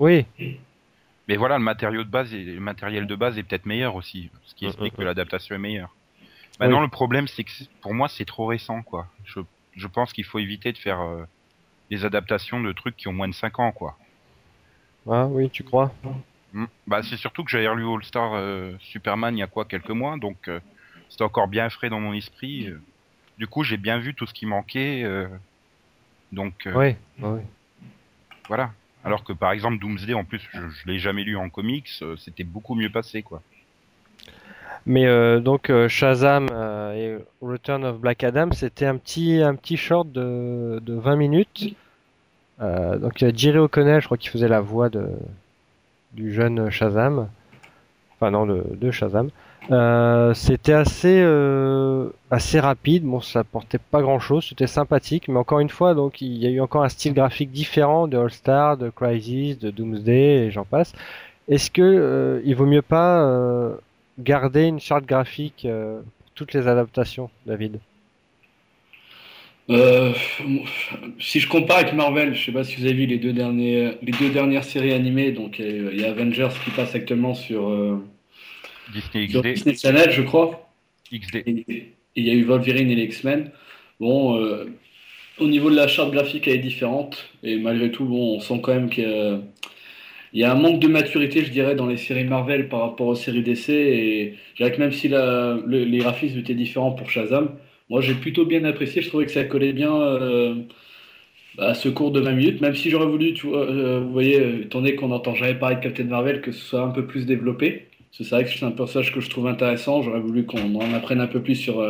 Oui, 0.00 0.26
Mais 1.28 1.36
voilà, 1.36 1.56
le 1.56 1.64
matériau 1.64 2.02
de 2.02 2.08
base, 2.10 2.34
est- 2.34 2.42
le 2.42 2.60
matériel 2.60 3.06
de 3.06 3.14
base 3.14 3.38
est 3.38 3.44
peut-être 3.44 3.64
meilleur 3.66 3.94
aussi, 3.94 4.28
ce 4.44 4.54
qui 4.56 4.64
Mm, 4.64 4.68
explique 4.68 4.94
mm, 4.94 4.96
que 4.98 5.02
l'adaptation 5.02 5.54
est 5.54 5.58
meilleure. 5.58 5.94
Maintenant, 6.60 6.78
Oui. 6.80 6.86
le 6.86 6.90
problème, 6.90 7.26
c'est 7.28 7.44
que 7.44 7.50
pour 7.80 7.94
moi, 7.94 8.08
c'est 8.08 8.24
trop 8.24 8.46
récent, 8.46 8.82
quoi. 8.82 9.06
Je, 9.24 9.40
je 9.76 9.86
pense 9.88 10.12
qu'il 10.12 10.24
faut 10.24 10.38
éviter 10.38 10.72
de 10.72 10.78
faire 10.78 11.00
euh, 11.00 11.24
des 11.90 12.04
adaptations 12.04 12.60
de 12.60 12.72
trucs 12.72 12.96
qui 12.96 13.08
ont 13.08 13.12
moins 13.12 13.28
de 13.28 13.34
5 13.34 13.58
ans, 13.58 13.72
quoi. 13.72 13.96
ah 15.10 15.26
oui, 15.26 15.50
tu 15.50 15.62
crois? 15.64 15.92
Mm. 16.52 16.66
Bah, 16.86 17.02
c'est 17.02 17.16
surtout 17.16 17.44
que 17.44 17.50
j'avais 17.50 17.68
relu 17.68 17.86
All 17.88 18.04
Star 18.04 18.34
euh, 18.34 18.74
Superman 18.80 19.36
il 19.36 19.40
y 19.40 19.42
a 19.42 19.46
quoi 19.46 19.64
quelques 19.64 19.90
mois, 19.90 20.18
donc 20.18 20.36
euh, 20.48 20.60
c'était 21.08 21.24
encore 21.24 21.48
bien 21.48 21.68
frais 21.70 21.88
dans 21.88 22.00
mon 22.00 22.12
esprit. 22.12 22.68
euh. 22.68 22.80
Du 23.38 23.46
coup, 23.46 23.64
j'ai 23.64 23.78
bien 23.78 23.98
vu 23.98 24.14
tout 24.14 24.26
ce 24.26 24.34
qui 24.34 24.46
manquait. 24.46 25.02
euh, 25.04 25.26
donc 26.30 26.66
euh, 26.66 26.74
Oui, 26.76 26.96
oui. 27.22 27.40
voilà. 28.48 28.72
Alors 29.04 29.24
que 29.24 29.32
par 29.32 29.50
exemple 29.52 29.78
Doomsday, 29.80 30.14
en 30.14 30.24
plus, 30.24 30.46
je, 30.52 30.68
je 30.68 30.86
l'ai 30.86 30.98
jamais 30.98 31.24
lu 31.24 31.36
en 31.36 31.48
comics, 31.50 31.88
euh, 32.02 32.16
c'était 32.16 32.44
beaucoup 32.44 32.74
mieux 32.74 32.90
passé, 32.90 33.22
quoi. 33.22 33.42
Mais 34.86 35.06
euh, 35.06 35.40
donc 35.40 35.70
euh, 35.70 35.88
Shazam 35.88 36.48
euh, 36.52 36.94
et 36.94 37.24
Return 37.40 37.84
of 37.84 37.98
Black 37.98 38.24
Adam, 38.24 38.50
c'était 38.52 38.86
un 38.86 38.96
petit 38.96 39.40
un 39.40 39.54
petit 39.54 39.76
short 39.76 40.10
de, 40.10 40.80
de 40.82 40.94
20 40.94 41.16
minutes. 41.16 41.74
Euh, 42.60 42.98
donc 42.98 43.20
il 43.20 43.28
y 43.28 43.30
a 43.30 43.34
Jerry 43.34 43.58
O'Connell, 43.58 44.00
je 44.00 44.06
crois 44.06 44.16
qu'il 44.16 44.30
faisait 44.30 44.48
la 44.48 44.60
voix 44.60 44.88
de 44.88 45.06
du 46.12 46.32
jeune 46.32 46.70
Shazam. 46.70 47.28
Enfin 48.16 48.30
non, 48.30 48.46
de, 48.46 48.64
de 48.74 48.90
Shazam. 48.90 49.30
C'était 50.34 50.72
assez 50.72 51.24
assez 52.30 52.58
rapide. 52.58 53.04
Bon, 53.04 53.20
ça 53.20 53.44
portait 53.44 53.78
pas 53.78 54.02
grand 54.02 54.18
chose. 54.18 54.46
C'était 54.48 54.66
sympathique, 54.66 55.28
mais 55.28 55.38
encore 55.38 55.60
une 55.60 55.70
fois, 55.70 55.94
donc 55.94 56.20
il 56.20 56.38
y 56.38 56.46
a 56.46 56.50
eu 56.50 56.60
encore 56.60 56.82
un 56.82 56.88
style 56.88 57.14
graphique 57.14 57.52
différent 57.52 58.08
de 58.08 58.18
All 58.18 58.30
Star, 58.30 58.76
de 58.76 58.90
Crisis, 58.90 59.58
de 59.58 59.70
Doomsday 59.70 60.46
et 60.46 60.50
j'en 60.50 60.64
passe. 60.64 60.92
Est-ce 61.48 61.70
que 61.70 61.82
euh, 61.82 62.40
il 62.44 62.54
vaut 62.54 62.66
mieux 62.66 62.82
pas 62.82 63.22
euh, 63.24 63.74
garder 64.18 64.64
une 64.64 64.80
charte 64.80 65.06
graphique 65.06 65.64
euh, 65.64 66.00
pour 66.18 66.30
toutes 66.34 66.54
les 66.54 66.66
adaptations, 66.66 67.30
David 67.46 67.80
Euh, 69.70 70.12
si 71.18 71.40
je 71.40 71.48
compare 71.48 71.78
avec 71.78 71.94
Marvel, 71.94 72.34
je 72.34 72.44
sais 72.44 72.52
pas 72.52 72.64
si 72.64 72.76
vous 72.76 72.84
avez 72.84 72.94
vu 72.94 73.06
les 73.06 73.18
deux 73.18 73.32
derniers, 73.32 73.92
les 74.02 74.12
deux 74.12 74.30
dernières 74.30 74.64
séries 74.64 74.92
animées. 74.92 75.32
Donc 75.32 75.60
euh, 75.60 75.90
il 75.92 76.00
y 76.00 76.04
a 76.04 76.10
Avengers 76.10 76.48
qui 76.64 76.70
passe 76.70 76.94
actuellement 76.94 77.34
sur, 77.34 77.68
euh, 77.68 78.04
Disney 78.92 79.28
sur 79.28 79.40
XD, 79.40 79.54
Disney 79.54 79.76
Channel, 79.76 80.10
je 80.10 80.22
crois. 80.22 80.68
XD. 81.12 81.36
Et 81.46 81.94
il 82.16 82.26
y 82.26 82.30
a 82.30 82.34
eu 82.34 82.44
Wolverine 82.44 82.90
et 82.90 82.94
les 82.94 83.04
X-Men. 83.04 83.50
Bon, 84.00 84.36
euh, 84.36 84.66
au 85.38 85.46
niveau 85.46 85.70
de 85.70 85.76
la 85.76 85.88
charte 85.88 86.12
graphique, 86.12 86.48
elle 86.48 86.56
est 86.56 86.58
différente. 86.58 87.30
Et 87.42 87.56
malgré 87.56 87.90
tout, 87.90 88.04
bon, 88.04 88.36
on 88.36 88.40
sent 88.40 88.60
quand 88.62 88.74
même 88.74 88.90
qu'il 88.90 89.04
y 89.04 89.06
a, 89.06 89.40
il 90.32 90.40
y 90.40 90.44
a 90.44 90.52
un 90.52 90.54
manque 90.56 90.80
de 90.80 90.88
maturité, 90.88 91.44
je 91.44 91.50
dirais, 91.50 91.74
dans 91.74 91.86
les 91.86 91.96
séries 91.98 92.24
Marvel 92.24 92.68
par 92.68 92.80
rapport 92.80 93.06
aux 93.08 93.14
séries 93.14 93.42
DC. 93.42 93.72
Et 93.72 94.34
je 94.54 94.56
dirais 94.64 94.72
que 94.72 94.80
même 94.80 94.92
si 94.92 95.08
les 95.08 95.98
graphismes 95.98 96.38
étaient 96.38 96.54
différents 96.54 96.92
pour 96.92 97.10
Shazam, 97.10 97.56
moi 97.90 98.00
j'ai 98.00 98.14
plutôt 98.14 98.46
bien 98.46 98.64
apprécié. 98.64 99.02
Je 99.02 99.08
trouvais 99.08 99.26
que 99.26 99.32
ça 99.32 99.44
collait 99.44 99.72
bien 99.74 99.94
euh, 99.94 100.54
à 101.58 101.74
ce 101.74 101.88
cours 101.88 102.10
de 102.12 102.20
20 102.20 102.32
minutes. 102.32 102.60
Même 102.60 102.74
si 102.74 102.90
j'aurais 102.90 103.06
voulu, 103.06 103.34
euh, 103.44 104.00
vous 104.00 104.12
voyez, 104.12 104.40
euh, 104.40 104.62
étant 104.64 104.80
donné 104.80 104.94
qu'on 104.96 105.08
n'entend 105.08 105.34
jamais 105.34 105.54
parler 105.54 105.76
de 105.76 105.80
Captain 105.80 106.04
Marvel, 106.04 106.40
que 106.40 106.52
ce 106.52 106.60
soit 106.60 106.82
un 106.82 106.90
peu 106.90 107.06
plus 107.06 107.26
développé. 107.26 107.88
C'est 108.10 108.28
vrai 108.28 108.44
que 108.44 108.50
c'est 108.50 108.64
un 108.64 108.70
personnage 108.72 109.12
que 109.14 109.20
je 109.20 109.30
trouve 109.30 109.46
intéressant. 109.46 110.02
J'aurais 110.02 110.20
voulu 110.20 110.44
qu'on 110.46 110.74
en 110.74 110.92
apprenne 110.94 111.20
un 111.20 111.26
peu 111.26 111.42
plus 111.42 111.54
sur, 111.56 111.82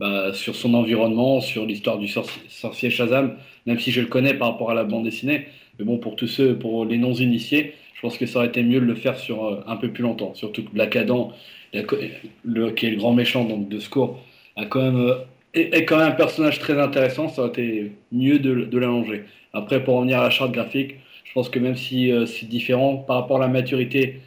bah, 0.00 0.32
son 0.34 0.74
environnement, 0.74 1.40
sur 1.40 1.64
l'histoire 1.66 1.98
du 1.98 2.06
sorci- 2.06 2.40
sorcier 2.48 2.90
Shazam, 2.90 3.36
même 3.66 3.78
si 3.78 3.92
je 3.92 4.00
le 4.00 4.08
connais 4.08 4.34
par 4.34 4.50
rapport 4.52 4.70
à 4.70 4.74
la 4.74 4.82
bande 4.84 5.04
dessinée. 5.04 5.46
Mais 5.78 5.84
bon, 5.84 5.98
pour 5.98 6.16
tous 6.16 6.26
ceux, 6.26 6.56
pour 6.58 6.84
les 6.84 6.98
non-initiés, 6.98 7.74
je 8.00 8.06
pense 8.06 8.16
que 8.16 8.24
ça 8.24 8.38
aurait 8.38 8.48
été 8.48 8.62
mieux 8.62 8.80
de 8.80 8.86
le 8.86 8.94
faire 8.94 9.18
sur 9.18 9.44
euh, 9.44 9.62
un 9.66 9.76
peu 9.76 9.90
plus 9.90 10.02
longtemps. 10.02 10.34
Surtout 10.34 10.64
que 10.64 10.70
Black 10.70 10.96
Adam, 10.96 11.34
le, 11.74 12.70
qui 12.70 12.86
est 12.86 12.90
le 12.90 12.96
grand 12.96 13.12
méchant 13.12 13.44
de 13.44 13.78
Secours, 13.78 14.18
a 14.56 14.64
quand 14.64 14.80
même, 14.80 14.96
euh, 14.96 15.16
est, 15.52 15.84
quand 15.84 15.98
même 15.98 16.08
un 16.08 16.12
personnage 16.12 16.58
très 16.60 16.80
intéressant. 16.80 17.28
Ça 17.28 17.42
aurait 17.42 17.50
été 17.50 17.92
mieux 18.10 18.38
de, 18.38 18.78
l'allonger. 18.78 19.24
Après, 19.52 19.84
pour 19.84 19.96
revenir 19.96 20.18
à 20.18 20.22
la 20.22 20.30
charte 20.30 20.50
graphique, 20.52 20.94
je 21.24 21.32
pense 21.34 21.50
que 21.50 21.58
même 21.58 21.76
si 21.76 22.10
euh, 22.10 22.24
c'est 22.24 22.46
différent 22.46 22.96
par 22.96 23.16
rapport 23.16 23.36
à 23.36 23.40
la 23.40 23.48
maturité 23.48 24.22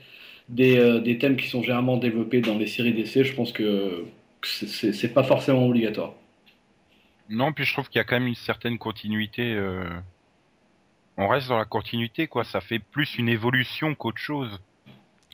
des, 0.50 1.02
des 1.02 1.18
thèmes 1.18 1.36
qui 1.36 1.48
sont 1.48 1.64
généralement 1.64 1.98
développés 1.98 2.42
dans 2.42 2.60
les 2.60 2.68
séries 2.68 2.94
d'essais, 2.94 3.24
je 3.24 3.34
pense 3.34 3.52
que, 3.52 4.06
c'est- 4.44 5.14
pas 5.14 5.24
forcément 5.24 5.66
obligatoire. 5.66 6.14
Non, 7.28 7.54
puis 7.54 7.64
je 7.66 7.74
trouve 7.74 7.88
qu'il 7.90 7.98
y 7.98 8.02
a 8.02 8.04
quand 8.04 8.20
même 8.20 8.28
une 8.28 8.36
certaine 8.36 8.78
continuité. 8.78 9.58
On 11.18 11.28
reste 11.28 11.48
dans 11.50 11.58
la 11.58 11.66
continuité, 11.66 12.28
quoi. 12.28 12.44
Ça 12.44 12.60
fait 12.62 12.80
plus 12.80 13.18
une 13.18 13.30
évolution 13.30 13.94
qu'autre 13.96 14.18
chose. 14.18 14.60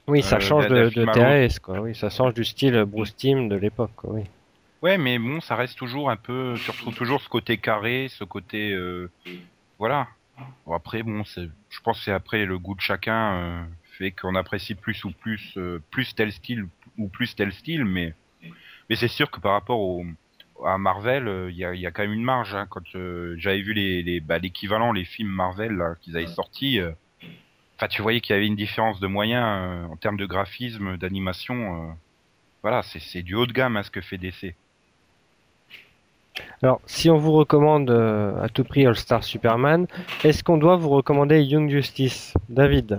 Oui, 0.08 0.22
ça 0.24 0.38
Euh, 0.38 0.40
change 0.40 0.68
de, 0.68 0.90
de 0.90 1.06
TAS, 1.06 1.60
quoi. 1.62 1.80
Oui, 1.80 1.96
ça 1.96 2.10
change 2.10 2.34
du 2.34 2.44
style 2.44 2.84
Bruce 2.86 3.16
Timm 3.16 3.48
de 3.48 3.56
l'époque, 3.56 3.92
quoi. 3.96 4.12
Oui. 4.14 4.24
Ouais, 4.82 4.98
mais 4.98 5.20
bon, 5.20 5.40
ça 5.42 5.56
reste 5.56 5.78
toujours 5.78 6.10
un 6.10 6.16
peu. 6.16 6.56
Tu 6.64 6.72
retrouves 6.72 6.96
toujours 6.96 7.22
ce 7.22 7.30
côté 7.30 7.58
carré, 7.58 8.08
ce 8.10 8.24
côté. 8.24 8.72
euh, 8.72 9.10
Voilà. 9.78 10.08
Bon, 10.66 10.74
après, 10.74 11.04
bon. 11.04 11.24
Je 11.26 11.80
pense 11.84 12.00
que 12.00 12.06
c'est 12.06 12.12
après 12.12 12.46
le 12.46 12.58
goût 12.58 12.76
de 12.76 12.82
chacun 12.82 13.34
euh, 13.36 13.64
fait 13.98 14.12
qu'on 14.12 14.36
apprécie 14.36 14.76
plus 14.76 15.04
ou 15.04 15.12
plus 15.12 15.54
euh, 15.58 15.80
plus 15.92 16.16
tel 16.16 16.32
style 16.32 16.66
ou 16.98 17.08
plus 17.10 17.36
tel 17.36 17.52
style, 17.54 17.84
mais 17.86 18.14
mais 18.90 18.96
c'est 18.96 19.08
sûr 19.10 19.30
que 19.30 19.40
par 19.40 19.52
rapport 19.52 19.80
au 19.80 20.06
à 20.66 20.78
Marvel, 20.78 21.28
euh, 21.28 21.52
il 21.52 21.58
y, 21.58 21.66
a, 21.66 21.92
quand 21.92 22.04
même 22.04 22.14
une 22.14 22.24
marge. 22.24 22.56
Hein, 22.56 22.68
quand 22.70 22.96
euh, 22.96 23.36
j'avais 23.38 23.62
vu 23.62 23.74
les, 23.74 24.20
bah, 24.20 24.40
l'équivalent, 24.40 24.92
les 24.92 25.06
films 25.06 25.30
Marvel 25.30 25.82
qu'ils 26.02 26.18
avaient 26.18 26.28
sortis, 26.28 26.80
euh, 26.80 26.92
enfin 27.78 27.88
tu 27.88 28.02
voyais 28.02 28.22
qu'il 28.22 28.36
y 28.36 28.38
avait 28.38 28.48
une 28.48 28.56
différence 28.56 29.00
de 29.00 29.08
moyens 29.08 29.90
en 29.90 29.96
termes 29.96 30.18
de 30.18 30.26
graphisme, 30.26 30.98
d'animation. 30.98 31.96
voilà, 32.62 32.82
c'est 32.84 33.22
du 33.22 33.36
haut 33.36 33.46
de 33.46 33.54
gamme 33.54 33.78
à 33.78 33.84
ce 33.84 33.92
que 33.92 34.02
fait 34.02 34.18
DC. 34.18 34.56
Alors, 36.62 36.80
si 36.86 37.10
on 37.10 37.18
vous 37.18 37.34
recommande 37.34 37.90
à 37.90 38.48
tout 38.50 38.64
prix 38.64 38.86
All 38.86 38.96
Star 38.96 39.24
Superman, 39.24 39.88
est-ce 40.24 40.44
qu'on 40.44 40.58
doit 40.58 40.78
vous 40.78 40.90
recommander 40.90 41.42
Young 41.42 41.70
Justice, 41.70 42.34
David? 42.50 42.98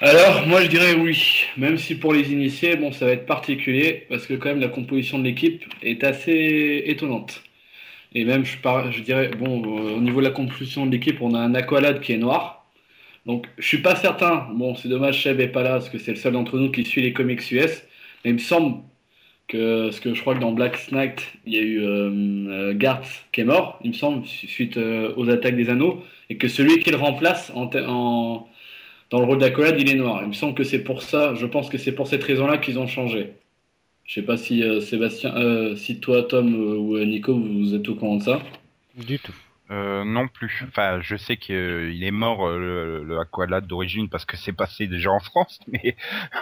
Alors, 0.00 0.46
moi 0.46 0.62
je 0.62 0.68
dirais 0.68 0.94
oui, 0.94 1.44
même 1.56 1.76
si 1.76 1.96
pour 1.96 2.12
les 2.12 2.30
initiés, 2.32 2.76
bon, 2.76 2.92
ça 2.92 3.04
va 3.04 3.12
être 3.12 3.26
particulier, 3.26 4.06
parce 4.08 4.28
que 4.28 4.34
quand 4.34 4.50
même 4.50 4.60
la 4.60 4.68
composition 4.68 5.18
de 5.18 5.24
l'équipe 5.24 5.64
est 5.82 6.04
assez 6.04 6.84
étonnante. 6.86 7.42
Et 8.14 8.24
même, 8.24 8.44
je, 8.44 9.00
dirais, 9.02 9.30
bon, 9.36 9.62
euh, 9.64 9.96
au 9.96 10.00
niveau 10.00 10.20
de 10.20 10.26
la 10.26 10.32
composition 10.32 10.86
de 10.86 10.92
l'équipe, 10.92 11.20
on 11.20 11.34
a 11.34 11.40
un 11.40 11.54
Aqualad 11.54 12.00
qui 12.00 12.12
est 12.12 12.18
noir. 12.18 12.66
Donc, 13.26 13.48
je 13.58 13.66
suis 13.66 13.78
pas 13.82 13.96
certain, 13.96 14.48
bon, 14.54 14.76
c'est 14.76 14.88
dommage, 14.88 15.18
Cheb 15.20 15.40
est 15.40 15.48
pas 15.48 15.62
là, 15.64 15.72
parce 15.72 15.90
que 15.90 15.98
c'est 15.98 16.12
le 16.12 16.16
seul 16.16 16.32
d'entre 16.34 16.58
nous 16.58 16.70
qui 16.70 16.84
suit 16.84 17.02
les 17.02 17.12
comics 17.12 17.40
US, 17.50 17.82
mais 18.24 18.30
il 18.30 18.34
me 18.34 18.38
semble 18.38 18.82
que, 19.48 19.86
parce 19.86 20.00
que 20.00 20.14
je 20.14 20.20
crois 20.20 20.34
que 20.36 20.40
dans 20.40 20.52
Black 20.52 20.92
Knight, 20.92 21.26
il 21.44 21.54
y 21.54 21.58
a 21.58 21.62
eu 21.62 21.80
euh, 21.82 22.10
euh, 22.70 22.74
Garth 22.74 23.26
qui 23.32 23.40
est 23.40 23.44
mort, 23.44 23.80
il 23.82 23.90
me 23.90 23.94
semble, 23.96 24.26
suite 24.26 24.78
aux 24.78 25.28
attaques 25.28 25.56
des 25.56 25.70
anneaux, 25.70 26.04
et 26.30 26.36
que 26.36 26.48
celui 26.48 26.78
qui 26.80 26.90
le 26.90 26.96
remplace 26.98 27.50
en, 27.54 27.68
en, 27.88 28.48
dans 29.10 29.20
le 29.20 29.26
rôle 29.26 29.38
d'Aqualad, 29.38 29.80
il 29.80 29.90
est 29.90 29.94
noir. 29.94 30.20
Il 30.22 30.28
me 30.28 30.32
semble 30.32 30.54
que 30.54 30.64
c'est 30.64 30.82
pour 30.82 31.02
ça, 31.02 31.34
je 31.34 31.46
pense 31.46 31.68
que 31.68 31.78
c'est 31.78 31.92
pour 31.92 32.08
cette 32.08 32.24
raison-là 32.24 32.58
qu'ils 32.58 32.78
ont 32.78 32.86
changé. 32.86 33.32
Je 34.04 34.14
sais 34.14 34.22
pas 34.22 34.38
si 34.38 34.62
euh, 34.62 34.80
Sébastien, 34.80 35.36
euh, 35.36 35.76
si 35.76 36.00
toi, 36.00 36.22
Tom 36.22 36.54
euh, 36.54 36.76
ou 36.76 36.98
Nico, 37.04 37.38
vous 37.38 37.74
êtes 37.74 37.86
au 37.88 37.94
courant 37.94 38.16
de 38.16 38.22
ça. 38.22 38.40
Du 38.96 39.18
tout. 39.18 39.34
Non 39.70 40.28
plus. 40.28 40.64
Enfin, 40.66 41.00
je 41.02 41.14
sais 41.16 41.36
qu'il 41.36 42.02
est 42.02 42.10
mort 42.10 42.48
le, 42.48 43.04
le 43.04 43.60
d'origine 43.60 44.08
parce 44.08 44.24
que 44.24 44.38
c'est 44.38 44.54
passé 44.54 44.86
déjà 44.86 45.10
en 45.10 45.20
France, 45.20 45.60
mais 45.68 45.94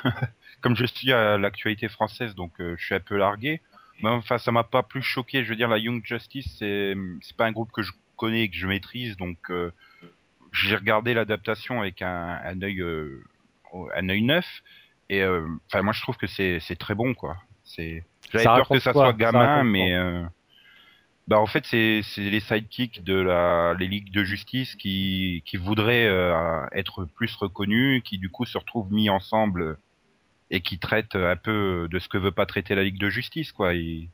comme 0.61 0.77
je 0.77 0.87
suis 0.87 1.13
à 1.13 1.37
l'actualité 1.37 1.89
française, 1.89 2.37
donc 2.37 2.53
je 2.59 2.83
suis 2.85 2.95
un 2.95 3.01
peu 3.01 3.17
largué. 3.17 3.61
Mais 4.01 4.11
enfin, 4.11 4.39
ça 4.39 4.53
m'a 4.53 4.63
pas 4.63 4.85
plus 4.85 5.03
choqué. 5.03 5.43
Je 5.43 5.49
veux 5.49 5.57
dire, 5.57 5.69
la 5.69 5.79
Young 5.79 6.03
Justice, 6.05 6.59
c'est 6.59 6.95
pas 7.37 7.47
un 7.47 7.53
groupe 7.53 7.73
que 7.73 7.83
je 7.83 7.91
connais 8.15 8.43
et 8.43 8.49
que 8.49 8.55
je 8.55 8.69
maîtrise, 8.69 9.17
donc 9.17 9.51
j'ai 10.57 10.77
regardé 10.77 11.15
l'adaptation 11.15 11.81
avec 11.81 12.03
un, 12.03 12.41
un 12.45 12.63
œil 12.63 12.81
euh, 12.81 13.23
un 13.95 14.09
œil 14.09 14.23
neuf. 14.23 14.47
Et 15.09 15.23
euh, 15.23 15.47
enfin, 15.69 15.83
moi, 15.83 15.93
je 15.93 16.03
trouve 16.03 16.17
que 16.17 16.27
c'est 16.27 16.59
c'est 16.61 16.77
très 16.77 16.95
bon, 16.95 17.15
quoi. 17.15 17.37
C'est 17.65 18.05
j'avais 18.33 18.45
peur 18.45 18.69
que 18.69 18.79
ça 18.79 18.93
quoi 18.93 19.07
soit 19.07 19.13
gamin, 19.13 19.65
mais 19.65 19.95
euh, 19.95 20.25
bah 21.29 21.39
en 21.39 21.47
fait 21.47 21.65
c'est 21.67 22.01
c'est 22.03 22.23
les 22.23 22.41
sidekicks 22.41 23.05
de 23.05 23.15
la 23.15 23.75
les 23.79 23.89
ligues 23.89 24.13
de 24.13 24.25
justice 24.25 24.75
qui 24.77 25.43
qui 25.45 25.57
voudraient 25.57 26.09
être 26.73 27.05
plus 27.05 27.35
reconnus, 27.37 28.03
qui 28.05 28.19
du 28.19 28.31
coup 28.31 28.45
se 28.45 28.57
retrouvent 28.57 28.93
mis 28.93 29.11
ensemble 29.11 29.79
et 30.51 30.61
qui 30.61 30.79
traitent 30.79 31.17
un 31.17 31.37
peu 31.37 31.89
de 31.91 31.99
ce 31.99 32.09
que 32.09 32.19
veut 32.19 32.31
pas 32.31 32.47
traiter 32.47 32.75
la 32.77 32.85
ligue 32.85 32.99
de 32.99 33.11
justice 33.11 33.53
quoi. 33.53 33.75
Ils, 33.75 34.09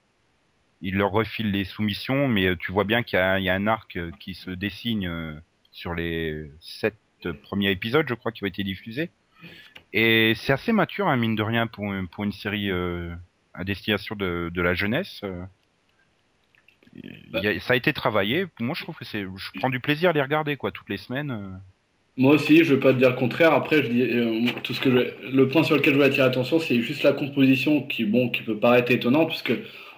ils 0.80 0.96
leur 0.96 1.10
refilent 1.10 1.52
les 1.52 1.64
soumissions, 1.64 2.26
mais 2.28 2.56
tu 2.56 2.72
vois 2.72 2.84
bien 2.84 3.02
qu'il 3.02 3.18
y 3.18 3.22
a, 3.22 3.38
il 3.38 3.44
y 3.44 3.50
a 3.50 3.54
un 3.54 3.66
arc 3.66 3.98
qui 4.18 4.34
se 4.34 4.50
dessine 4.50 5.42
sur 5.72 5.94
les 5.94 6.50
sept 6.60 6.94
premiers 7.42 7.70
épisodes, 7.70 8.06
je 8.08 8.14
crois, 8.14 8.32
qui 8.32 8.44
ont 8.44 8.48
été 8.48 8.62
diffusés. 8.62 9.10
Et 9.92 10.32
c'est 10.36 10.52
assez 10.52 10.72
mature, 10.72 11.08
hein, 11.08 11.16
mine 11.16 11.34
de 11.34 11.42
rien, 11.42 11.66
pour, 11.66 11.92
pour 12.10 12.24
une 12.24 12.32
série 12.32 12.70
euh, 12.70 13.12
à 13.54 13.64
destination 13.64 14.14
de, 14.14 14.50
la 14.54 14.74
jeunesse. 14.74 15.20
euh. 15.24 15.44
Ça 17.60 17.72
a 17.72 17.76
été 17.76 17.92
travaillé. 17.92 18.46
Moi, 18.60 18.74
je 18.76 18.82
trouve 18.82 18.96
que 18.96 19.04
c'est, 19.04 19.22
je 19.22 19.58
prends 19.58 19.70
du 19.70 19.80
plaisir 19.80 20.10
à 20.10 20.12
les 20.12 20.22
regarder, 20.22 20.56
quoi, 20.56 20.70
toutes 20.70 20.88
les 20.88 20.98
semaines. 20.98 21.30
euh. 21.30 21.50
Moi 22.18 22.34
aussi, 22.34 22.62
je 22.62 22.74
veux 22.74 22.80
pas 22.80 22.92
te 22.92 22.98
dire 22.98 23.10
le 23.10 23.16
contraire. 23.16 23.54
Après, 23.54 23.82
je 23.82 23.88
dis, 23.88 24.52
tout 24.62 24.74
ce 24.74 24.80
que 24.80 24.90
le 24.90 25.48
point 25.48 25.62
sur 25.62 25.76
lequel 25.76 25.94
je 25.94 25.98
veux 25.98 26.04
attirer 26.04 26.26
l'attention, 26.26 26.58
c'est 26.58 26.80
juste 26.82 27.02
la 27.02 27.12
composition 27.14 27.82
qui, 27.82 28.04
bon, 28.04 28.28
qui 28.28 28.42
peut 28.42 28.58
paraître 28.58 28.90
étonnant, 28.92 29.24
puisque 29.24 29.54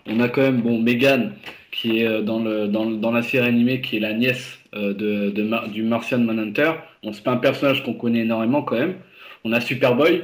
on 0.06 0.20
a 0.20 0.28
quand 0.28 0.42
même, 0.42 0.60
bon, 0.60 0.80
Megan, 0.80 1.34
qui 1.72 2.00
est 2.00 2.22
dans 2.22 2.38
le, 2.38 2.68
dans, 2.68 2.88
dans 2.88 3.10
la 3.10 3.22
série 3.22 3.48
animée, 3.48 3.80
qui 3.80 3.96
est 3.96 4.00
la 4.00 4.12
nièce 4.12 4.60
de, 4.74 5.30
de 5.30 5.68
du 5.68 5.82
Martian 5.82 6.18
Manhunter. 6.18 6.72
Bon, 7.02 7.12
c'est 7.12 7.22
pas 7.22 7.32
un 7.32 7.38
personnage 7.38 7.84
qu'on 7.84 7.94
connaît 7.94 8.20
énormément 8.20 8.62
quand 8.62 8.76
même. 8.76 8.96
On 9.44 9.52
a 9.52 9.60
Superboy, 9.60 10.22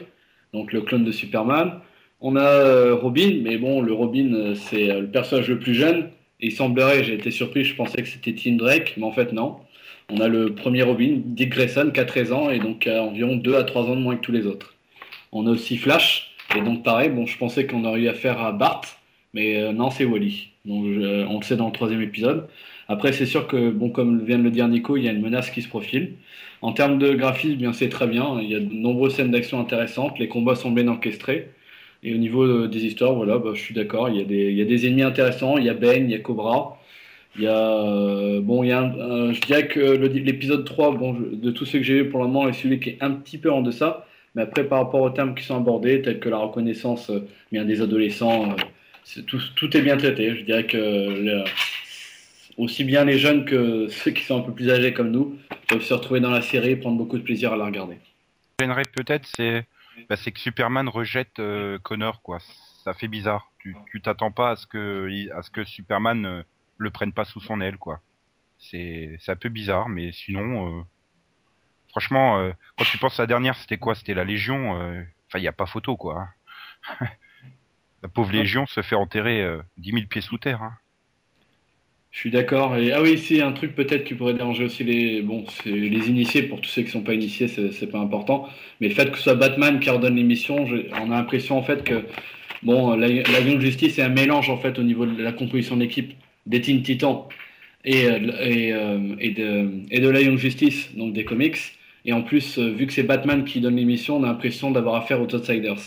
donc 0.53 0.73
le 0.73 0.81
clone 0.81 1.05
de 1.05 1.13
Superman. 1.13 1.81
On 2.21 2.37
a 2.37 2.43
euh, 2.43 2.95
Robin, 2.95 3.41
mais 3.43 3.57
bon, 3.57 3.81
le 3.81 3.93
Robin, 3.93 4.35
euh, 4.35 4.55
c'est 4.55 4.91
euh, 4.91 5.01
le 5.01 5.07
personnage 5.07 5.49
le 5.49 5.59
plus 5.59 5.75
jeune. 5.75 6.11
Et 6.41 6.47
il 6.47 6.53
semblerait, 6.53 7.05
j'ai 7.05 7.15
été 7.15 7.31
surpris, 7.31 7.65
je 7.65 7.75
pensais 7.75 8.03
que 8.03 8.09
c'était 8.09 8.35
Tim 8.35 8.57
Drake, 8.57 8.95
mais 8.97 9.05
en 9.05 9.13
fait 9.13 9.33
non. 9.33 9.57
On 10.11 10.21
a 10.21 10.29
le 10.29 10.55
premier 10.55 10.83
Robin, 10.83 11.21
Dick 11.25 11.51
Grayson, 11.51 11.91
qui 11.93 12.01
a 12.01 12.05
13 12.05 12.33
ans 12.33 12.51
et 12.51 12.59
donc 12.59 12.89
environ 12.89 13.37
2 13.37 13.55
à 13.57 13.65
3 13.65 13.85
ans 13.85 13.97
de 13.97 14.01
moins 14.01 14.17
que 14.17 14.23
tous 14.23 14.33
les 14.33 14.47
autres. 14.47 14.75
On 15.33 15.47
a 15.47 15.51
aussi 15.51 15.77
Flash, 15.77 16.35
et 16.57 16.61
donc 16.63 16.83
pareil, 16.83 17.11
bon, 17.11 17.27
je 17.27 17.39
pensais 17.39 17.67
qu'on 17.67 17.85
aurait 17.85 18.01
eu 18.01 18.09
affaire 18.09 18.41
à 18.41 18.53
Bart, 18.53 18.83
mais 19.35 19.63
euh, 19.63 19.73
non, 19.73 19.91
c'est 19.91 20.05
Wally. 20.05 20.49
Donc 20.65 20.85
on 20.85 21.39
le 21.39 21.45
sait 21.45 21.57
dans 21.57 21.67
le 21.67 21.73
troisième 21.73 22.03
épisode. 22.03 22.49
Après, 22.91 23.13
c'est 23.13 23.25
sûr 23.25 23.47
que, 23.47 23.71
bon, 23.71 23.91
comme 23.91 24.25
vient 24.25 24.37
de 24.37 24.43
le 24.43 24.51
dire 24.51 24.67
Nico, 24.67 24.97
il 24.97 25.05
y 25.05 25.09
a 25.09 25.13
une 25.13 25.23
menace 25.23 25.51
qui 25.51 25.63
se 25.63 25.69
profile. 25.69 26.15
En 26.61 26.73
termes 26.73 26.99
de 26.99 27.15
graphisme, 27.15 27.55
bien 27.55 27.73
c'est 27.73 27.89
très 27.89 28.09
bien. 28.09 28.41
Il 28.43 28.51
y 28.51 28.57
a 28.57 28.59
de 28.59 28.75
nombreuses 28.75 29.15
scènes 29.15 29.31
d'action 29.31 29.61
intéressantes. 29.61 30.19
Les 30.19 30.27
combats 30.27 30.57
sont 30.57 30.73
bien 30.73 30.89
orchestrés. 30.89 31.51
Et 32.03 32.13
au 32.15 32.17
niveau 32.19 32.43
euh, 32.43 32.67
des 32.67 32.85
histoires, 32.85 33.15
voilà, 33.15 33.39
bah, 33.39 33.51
je 33.55 33.61
suis 33.61 33.75
d'accord. 33.75 34.09
Il 34.09 34.17
y 34.17 34.21
a 34.21 34.25
des, 34.25 34.51
il 34.51 34.59
y 34.59 34.63
a 34.63 34.65
des 34.65 34.89
ennemis 34.89 35.03
intéressants. 35.05 35.57
Il 35.57 35.67
y 35.67 35.69
a 35.69 35.75
Ben, 35.75 36.05
il 36.05 36.11
y 36.11 36.17
a 36.17 36.19
Cobra. 36.19 36.81
Il 37.37 37.43
y 37.45 37.47
a, 37.47 37.87
euh, 37.87 38.41
bon, 38.41 38.65
il 38.65 38.71
y 38.71 38.73
a 38.73 38.83
je 39.33 39.41
dirais 39.41 39.69
que 39.69 39.81
l'épisode 39.81 40.65
3, 40.65 40.97
bon, 40.97 41.13
de 41.33 41.51
tous 41.53 41.67
ceux 41.67 41.79
que 41.79 41.85
j'ai 41.85 42.03
vu 42.03 42.09
pour 42.11 42.21
le 42.21 42.27
moment, 42.27 42.49
est 42.49 42.55
celui 42.55 42.81
qui 42.81 42.91
est 42.91 42.99
un 43.01 43.13
petit 43.13 43.39
peu 43.39 43.53
en 43.53 43.63
deçà. 43.63 44.07
Mais 44.35 44.43
après, 44.43 44.65
par 44.65 44.81
rapport 44.81 45.03
aux 45.03 45.11
termes 45.11 45.37
qui 45.37 45.45
sont 45.45 45.57
abordés, 45.57 46.03
tels 46.03 46.19
que 46.19 46.29
la 46.29 46.39
reconnaissance 46.39 47.09
euh, 47.11 47.21
bien 47.53 47.65
des 47.65 47.83
adolescents, 47.83 48.57
tout, 49.29 49.41
tout 49.55 49.77
est 49.77 49.83
bien 49.83 49.97
traité. 49.97 50.35
Je 50.37 50.43
dirais 50.45 50.65
que 50.67 51.45
aussi 52.61 52.85
bien 52.85 53.05
les 53.05 53.19
jeunes 53.19 53.45
que 53.45 53.89
ceux 53.89 54.11
qui 54.11 54.23
sont 54.25 54.39
un 54.41 54.43
peu 54.43 54.53
plus 54.55 54.71
âgés 54.71 54.93
comme 54.93 55.11
nous 55.11 55.39
peuvent 55.69 55.83
se 55.83 55.95
retrouver 55.95 56.21
dans 56.21 56.31
la 56.31 56.43
série 56.43 56.71
et 56.71 56.77
prendre 56.77 56.97
beaucoup 56.99 57.19
de 57.19 57.23
plaisir 57.23 57.53
à 57.53 57.57
la 57.57 57.65
regarder. 57.67 57.99
gênerait 58.61 58.85
peut-être, 58.95 59.27
c'est 59.27 59.67
bah, 60.09 60.17
c'est 60.17 60.33
que 60.33 60.39
Superman 60.41 60.89
rejette 60.89 61.39
euh, 61.41 61.79
Connor, 61.79 62.23
quoi. 62.23 62.39
Ça 62.85 62.95
fait 62.95 63.09
bizarre. 63.09 63.51
Tu 63.91 64.01
t'attends 64.01 64.31
pas 64.33 64.51
à 64.51 64.57
ce 64.57 64.67
que 64.67 65.09
il- 65.11 65.31
à 65.33 65.43
ce 65.43 65.51
que 65.51 65.65
Superman 65.65 66.25
euh, 66.27 66.43
le 66.79 66.91
prenne 66.91 67.13
pas 67.13 67.25
sous 67.27 67.41
son 67.41 67.61
aile, 67.61 67.77
quoi. 67.77 68.01
C'est 68.59 69.19
un 69.29 69.37
peu 69.37 69.49
bizarre, 69.49 69.89
mais 69.89 70.13
sinon, 70.13 70.81
euh, 70.81 70.83
franchement, 71.91 72.39
euh, 72.41 72.53
quand 72.77 72.85
tu 72.85 72.99
penses 72.99 73.19
à 73.21 73.25
la 73.25 73.27
dernière, 73.27 73.57
c'était 73.57 73.79
quoi? 73.79 73.95
C'était 73.95 74.15
la 74.15 74.25
Légion. 74.25 74.81
euh, 74.81 75.03
Enfin, 75.29 75.39
il 75.39 75.45
y 75.45 75.49
a 75.49 75.53
pas 75.53 75.67
photo, 75.67 75.97
quoi. 75.97 76.27
la 78.03 78.09
pauvre 78.09 78.33
Légion 78.33 78.67
se 78.67 78.83
fait 78.83 78.97
enterrer 78.97 79.43
euh, 79.43 79.63
10 79.77 79.93
000 79.93 80.07
pieds 80.09 80.23
sous 80.23 80.39
terre. 80.39 80.63
Hein. 80.63 80.75
Je 82.11 82.19
suis 82.19 82.31
d'accord. 82.31 82.75
Ah 82.93 83.03
oui, 83.03 83.19
c'est 83.19 83.41
un 83.41 83.53
truc 83.53 83.75
peut-être 83.75 84.05
qui 84.05 84.15
pourrait 84.15 84.35
déranger 84.35 84.65
aussi 84.65 84.83
les 84.83 85.23
bon, 85.23 85.45
les 85.65 86.09
initiés. 86.09 86.43
Pour 86.43 86.61
tous 86.61 86.69
ceux 86.69 86.83
qui 86.83 86.91
sont 86.91 87.03
pas 87.03 87.15
initiés, 87.15 87.47
c'est 87.49 87.87
pas 87.87 88.01
important. 88.01 88.49
Mais 88.81 88.89
le 88.89 88.95
fait 88.95 89.11
que 89.11 89.17
ce 89.17 89.25
soit 89.25 89.37
Batman 89.37 89.79
qui 89.79 89.91
ordonne 89.91 90.17
l'émission, 90.17 90.67
on 91.01 91.13
a 91.13 91.17
l'impression 91.17 91.57
en 91.57 91.63
fait 91.63 91.85
que 91.85 92.05
bon, 92.65 92.97
la, 92.97 93.09
Young 93.09 93.61
Justice 93.61 93.99
est 93.99 94.03
un 94.03 94.09
mélange 94.09 94.51
en 94.51 94.59
fait 94.59 94.79
au 94.79 94.83
niveau 94.83 95.07
de 95.07 95.23
la 95.23 95.33
composition 95.33 95.77
de 95.77 95.83
l'équipe 95.83 96.13
des 96.47 96.61
Teen 96.61 96.83
Titans 96.83 97.23
et 97.85 98.07
euh, 98.07 98.19
euh, 98.41 99.17
et 99.21 99.31
de 99.31 99.71
et 99.91 100.01
de 100.01 100.09
la 100.09 100.21
Young 100.21 100.37
Justice, 100.37 100.91
donc 100.97 101.13
des 101.13 101.25
comics. 101.25 101.59
Et 102.05 102.13
en 102.13 102.23
plus, 102.23 102.59
euh, 102.59 102.71
vu 102.71 102.87
que 102.87 102.93
c'est 102.93 103.03
Batman 103.05 103.45
qui 103.45 103.61
donne 103.61 103.77
l'émission, 103.77 104.17
on 104.17 104.25
a 104.25 104.27
l'impression 104.27 104.71
d'avoir 104.73 104.97
affaire 104.97 105.21
aux 105.21 105.33
Outsiders. 105.35 105.81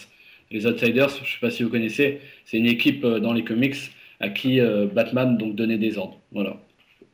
Les 0.52 0.66
Outsiders, 0.68 1.10
je 1.10 1.32
sais 1.34 1.40
pas 1.42 1.50
si 1.50 1.64
vous 1.64 1.70
connaissez, 1.70 2.20
c'est 2.46 2.58
une 2.58 2.68
équipe 2.68 3.06
dans 3.06 3.34
les 3.34 3.44
comics 3.44 3.76
à 4.24 4.30
qui 4.30 4.60
euh, 4.62 4.88
Batman 4.88 5.38
donc 5.38 5.56
donnait 5.56 5.78
des 5.78 5.98
ordres. 5.98 6.18
Voilà. 6.32 6.56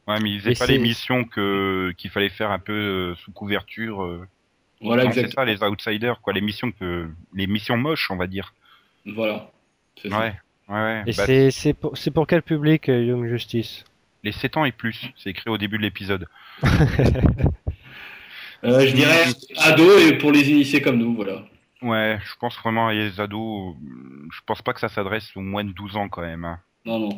Ouais, 0.07 0.18
mais 0.22 0.30
ils 0.32 0.39
faisaient 0.41 0.53
pas 0.66 0.72
les 0.72 0.78
missions 0.80 1.24
que 1.24 1.91
qu'il 1.97 2.10
fallait 2.12 2.30
faire 2.30 2.51
un 2.51 2.60
peu 2.60 2.74
euh, 2.74 3.16
sous 3.16 3.32
couverture. 3.32 4.03
euh. 4.03 4.28
Voilà 4.82 5.03
c'est 5.03 5.20
exactement. 5.22 5.45
ça, 5.45 5.51
les 5.51 5.64
outsiders, 5.64 6.22
quoi. 6.22 6.34
Les 6.34 6.41
missions 6.41 6.72
que 6.72 7.10
les 7.34 7.47
missions 7.47 7.78
moches, 7.78 8.10
on 8.12 8.16
va 8.16 8.28
dire. 8.28 8.53
Voilà. 9.05 9.51
C'est 10.01 10.10
ça. 10.10 10.20
Ouais, 10.20 10.34
ouais, 10.70 10.76
ouais. 10.76 11.03
Et 11.07 11.14
Bah, 11.14 11.26
c'est 11.26 11.51
c'est 11.51 11.74
pour, 11.74 11.97
c'est 11.97 12.12
pour 12.12 12.28
quel 12.28 12.41
public 12.43 12.88
euh, 12.89 13.03
Young 13.03 13.28
Justice? 13.28 13.84
Les 14.24 14.32
7 14.32 14.57
ans 14.57 14.66
et 14.66 14.72
plus, 14.72 15.12
c'est 15.18 15.30
écrit 15.32 15.49
au 15.49 15.57
début 15.57 15.78
de 15.78 15.84
l'épisode. 15.84 16.28
Euh, 18.66 18.86
je 18.86 18.93
dirais 18.93 19.24
ado 19.57 19.97
et 19.99 20.18
pour 20.18 20.34
les 20.34 20.49
initiés 20.49 20.82
comme 20.82 20.97
nous, 20.97 21.16
voilà. 21.16 21.45
Ouais, 21.82 22.20
je 22.26 22.36
pense 22.41 22.57
vraiment 22.57 22.89
à 22.89 22.93
les 22.93 23.22
ados. 23.22 23.76
Je 24.34 24.39
pense 24.45 24.62
pas 24.62 24.74
que 24.74 24.82
ça 24.82 24.89
s'adresse 24.89 25.32
aux 25.38 25.39
moins 25.41 25.64
de 25.64 25.72
12 25.72 25.95
ans 25.95 26.10
quand 26.10 26.22
même. 26.22 26.43
hein. 26.43 26.60
Non, 26.89 26.99
non. 26.99 27.17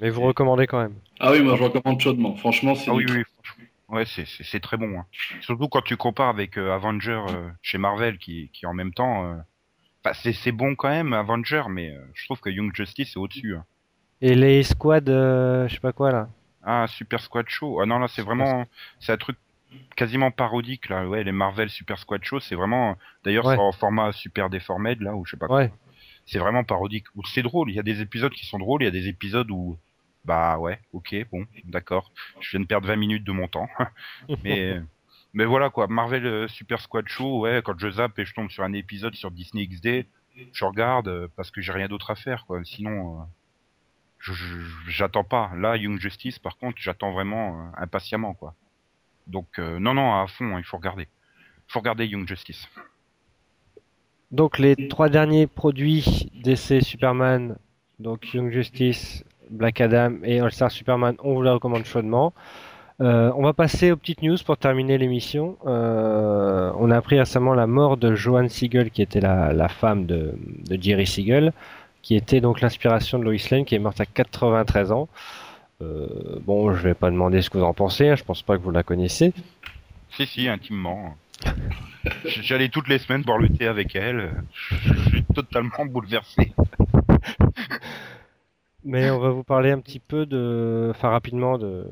Mais 0.00 0.10
vous 0.10 0.20
recommandez 0.20 0.66
quand 0.66 0.80
même. 0.80 0.94
Ah 1.20 1.32
oui, 1.32 1.42
moi 1.42 1.56
je 1.56 1.62
recommande 1.64 2.00
chaudement. 2.00 2.36
Franchement, 2.36 2.74
c'est 2.74 2.90
Ah 2.90 2.94
oui, 2.94 3.04
oui, 3.08 3.22
franchement. 3.34 3.64
Ouais, 3.88 4.04
c'est 4.04 4.26
c'est 4.26 4.44
c'est 4.44 4.60
très 4.60 4.76
bon. 4.76 4.98
hein. 5.00 5.06
Surtout 5.40 5.68
quand 5.68 5.80
tu 5.82 5.96
compares 5.96 6.28
avec 6.28 6.58
euh, 6.58 6.74
Avenger 6.74 7.20
euh, 7.30 7.48
chez 7.62 7.78
Marvel, 7.78 8.18
qui 8.18 8.50
qui 8.52 8.66
en 8.66 8.74
même 8.74 8.92
temps. 8.92 9.24
euh, 9.24 9.36
Enfin, 10.04 10.14
c'est 10.14 10.32
c'est 10.32 10.52
bon 10.52 10.76
quand 10.76 10.90
même, 10.90 11.12
Avenger, 11.12 11.62
mais 11.70 11.90
euh, 11.90 12.00
je 12.14 12.24
trouve 12.26 12.38
que 12.40 12.50
Young 12.50 12.70
Justice 12.74 13.16
est 13.16 13.18
au-dessus. 13.18 13.56
hein. 13.56 13.64
Et 14.20 14.34
les 14.34 14.62
squads, 14.62 15.08
euh, 15.08 15.66
je 15.68 15.74
sais 15.74 15.80
pas 15.80 15.92
quoi 15.92 16.12
là. 16.12 16.28
Ah, 16.62 16.86
Super 16.88 17.20
Squad 17.20 17.48
Show. 17.48 17.80
Ah 17.80 17.86
non, 17.86 17.98
là, 17.98 18.06
c'est 18.08 18.22
vraiment, 18.22 18.66
c'est 19.00 19.12
un 19.12 19.16
truc 19.16 19.36
quasiment 19.96 20.30
parodique 20.30 20.88
là. 20.88 21.06
Ouais, 21.08 21.24
les 21.24 21.32
Marvel 21.32 21.68
Super 21.70 21.98
Squad 21.98 22.22
Show, 22.22 22.38
c'est 22.40 22.54
vraiment. 22.54 22.96
D'ailleurs, 23.24 23.46
Ouais. 23.46 23.56
c'est 23.56 23.60
en 23.60 23.72
format 23.72 24.12
Super 24.12 24.50
Deformed 24.50 25.00
là, 25.00 25.14
ou 25.16 25.24
je 25.24 25.32
sais 25.32 25.36
pas. 25.36 25.46
quoi. 25.46 25.56
C'est 26.28 26.38
vraiment 26.38 26.62
parodique. 26.62 27.06
Ou 27.16 27.24
c'est 27.24 27.42
drôle. 27.42 27.70
Il 27.70 27.74
y 27.74 27.78
a 27.80 27.82
des 27.82 28.02
épisodes 28.02 28.32
qui 28.32 28.44
sont 28.44 28.58
drôles. 28.58 28.82
Il 28.82 28.84
y 28.84 28.88
a 28.88 28.92
des 28.92 29.08
épisodes 29.08 29.50
où, 29.50 29.78
bah 30.26 30.58
ouais, 30.58 30.78
ok, 30.92 31.16
bon, 31.32 31.46
d'accord. 31.64 32.12
Je 32.40 32.50
viens 32.50 32.60
de 32.60 32.66
perdre 32.66 32.86
20 32.86 32.96
minutes 32.96 33.24
de 33.24 33.32
mon 33.32 33.48
temps. 33.48 33.68
mais, 34.44 34.78
mais 35.32 35.46
voilà 35.46 35.70
quoi. 35.70 35.86
Marvel 35.86 36.26
euh, 36.26 36.46
Super 36.48 36.80
Squad 36.80 37.08
Show, 37.08 37.40
ouais, 37.40 37.62
quand 37.64 37.78
je 37.78 37.90
zappe 37.90 38.18
et 38.18 38.26
je 38.26 38.34
tombe 38.34 38.50
sur 38.50 38.62
un 38.62 38.74
épisode 38.74 39.14
sur 39.14 39.30
Disney 39.30 39.66
XD, 39.66 40.06
je 40.52 40.64
regarde 40.66 41.08
euh, 41.08 41.28
parce 41.34 41.50
que 41.50 41.62
j'ai 41.62 41.72
rien 41.72 41.88
d'autre 41.88 42.10
à 42.10 42.14
faire 42.14 42.44
quoi. 42.46 42.62
Sinon. 42.62 43.22
euh, 43.22 43.24
j'attends 44.86 45.24
pas. 45.24 45.50
Là, 45.56 45.76
Young 45.76 45.98
Justice, 45.98 46.38
par 46.38 46.58
contre, 46.58 46.76
j'attends 46.78 47.12
vraiment 47.12 47.72
impatiemment, 47.78 48.34
quoi. 48.34 48.54
Donc, 49.26 49.58
non, 49.58 49.94
non, 49.94 50.20
à 50.20 50.26
fond, 50.26 50.56
hein, 50.56 50.58
il 50.58 50.64
faut 50.64 50.76
regarder. 50.76 51.08
Il 51.68 51.72
faut 51.72 51.78
regarder 51.80 52.06
Young 52.06 52.26
Justice. 52.26 52.68
Donc 54.30 54.58
les 54.58 54.88
trois 54.88 55.08
derniers 55.08 55.46
produits 55.46 56.30
DC 56.42 56.82
Superman, 56.82 57.56
donc 57.98 58.32
Young 58.34 58.50
Justice, 58.50 59.24
Black 59.50 59.80
Adam 59.80 60.16
et 60.22 60.40
All 60.40 60.52
Star 60.52 60.70
Superman, 60.70 61.16
on 61.22 61.34
vous 61.34 61.42
les 61.42 61.50
recommande 61.50 61.84
chaudement. 61.84 62.34
Euh, 63.00 63.32
on 63.36 63.42
va 63.42 63.52
passer 63.52 63.92
aux 63.92 63.96
petites 63.96 64.22
news 64.22 64.36
pour 64.44 64.58
terminer 64.58 64.98
l'émission. 64.98 65.56
Euh, 65.66 66.72
on 66.78 66.90
a 66.90 66.96
appris 66.96 67.18
récemment 67.18 67.54
la 67.54 67.66
mort 67.66 67.96
de 67.96 68.14
Joan 68.14 68.48
Siegel, 68.48 68.90
qui 68.90 69.02
était 69.02 69.20
la, 69.20 69.52
la 69.52 69.68
femme 69.68 70.04
de, 70.04 70.34
de 70.68 70.82
Jerry 70.82 71.06
Siegel, 71.06 71.52
qui 72.02 72.16
était 72.16 72.40
donc 72.40 72.60
l'inspiration 72.60 73.18
de 73.18 73.24
Lois 73.24 73.36
Lane, 73.50 73.64
qui 73.64 73.76
est 73.76 73.78
morte 73.78 74.00
à 74.00 74.06
93 74.06 74.90
ans. 74.90 75.08
Euh, 75.80 76.40
bon, 76.44 76.74
je 76.74 76.82
vais 76.82 76.94
pas 76.94 77.10
demander 77.10 77.40
ce 77.40 77.50
que 77.50 77.58
vous 77.58 77.64
en 77.64 77.72
pensez, 77.74 78.08
hein, 78.08 78.16
je 78.16 78.24
pense 78.24 78.42
pas 78.42 78.58
que 78.58 78.62
vous 78.62 78.72
la 78.72 78.82
connaissez. 78.82 79.32
Si, 80.10 80.26
si, 80.26 80.48
intimement. 80.48 81.14
J'allais 82.24 82.68
toutes 82.68 82.88
les 82.88 82.98
semaines 82.98 83.22
boire 83.22 83.38
le 83.38 83.48
thé 83.48 83.66
avec 83.66 83.94
elle. 83.94 84.30
Je 84.70 84.94
suis 85.08 85.24
totalement 85.24 85.84
bouleversé. 85.86 86.52
Mais 88.84 89.10
on 89.10 89.18
va 89.18 89.30
vous 89.30 89.44
parler 89.44 89.70
un 89.70 89.80
petit 89.80 89.98
peu 89.98 90.24
de, 90.24 90.88
enfin 90.90 91.10
rapidement 91.10 91.58
de, 91.58 91.84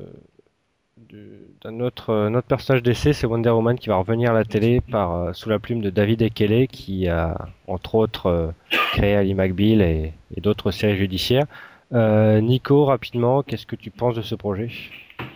d'un 1.61 1.79
autre, 1.79 2.09
euh, 2.09 2.29
notre 2.29 2.47
personnage 2.47 2.81
d'essai, 2.81 3.13
c'est 3.13 3.27
Wonder 3.27 3.49
Woman 3.49 3.77
qui 3.77 3.89
va 3.89 3.97
revenir 3.97 4.31
à 4.31 4.33
la 4.33 4.45
télé 4.45 4.81
par 4.81 5.15
euh, 5.15 5.33
sous 5.33 5.49
la 5.49 5.59
plume 5.59 5.81
de 5.81 5.89
David 5.89 6.21
Ekele 6.21 6.67
qui 6.67 7.07
a 7.07 7.49
entre 7.67 7.95
autres 7.95 8.25
euh, 8.27 8.51
créé 8.93 9.15
Ali 9.15 9.35
McBeal 9.35 9.81
et, 9.81 10.13
et 10.35 10.41
d'autres 10.41 10.71
séries 10.71 10.97
judiciaires. 10.97 11.45
Euh, 11.93 12.41
Nico, 12.41 12.85
rapidement, 12.85 13.43
qu'est-ce 13.43 13.65
que 13.65 13.75
tu 13.75 13.91
penses 13.91 14.15
de 14.15 14.21
ce 14.21 14.35
projet? 14.35 14.69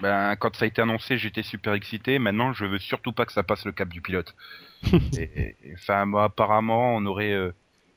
Ben, 0.02 0.36
quand 0.36 0.56
ça 0.56 0.66
a 0.66 0.68
été 0.68 0.82
annoncé, 0.82 1.18
j'étais 1.18 1.44
super 1.44 1.74
excité. 1.74 2.18
Maintenant, 2.20 2.54
je 2.54 2.66
veux 2.66 2.80
surtout 2.80 3.12
pas 3.12 3.26
que 3.26 3.34
ça 3.34 3.44
passe 3.44 3.66
le 3.66 3.72
cap 3.72 3.90
du 3.90 4.02
pilote. 4.02 4.36
et, 5.18 5.22
et- 5.64 5.74
enfin, 5.76 6.06
moi, 6.06 6.24
apparemment, 6.26 6.96
on 6.96 7.06
aurait 7.06 7.34
euh, 7.34 7.52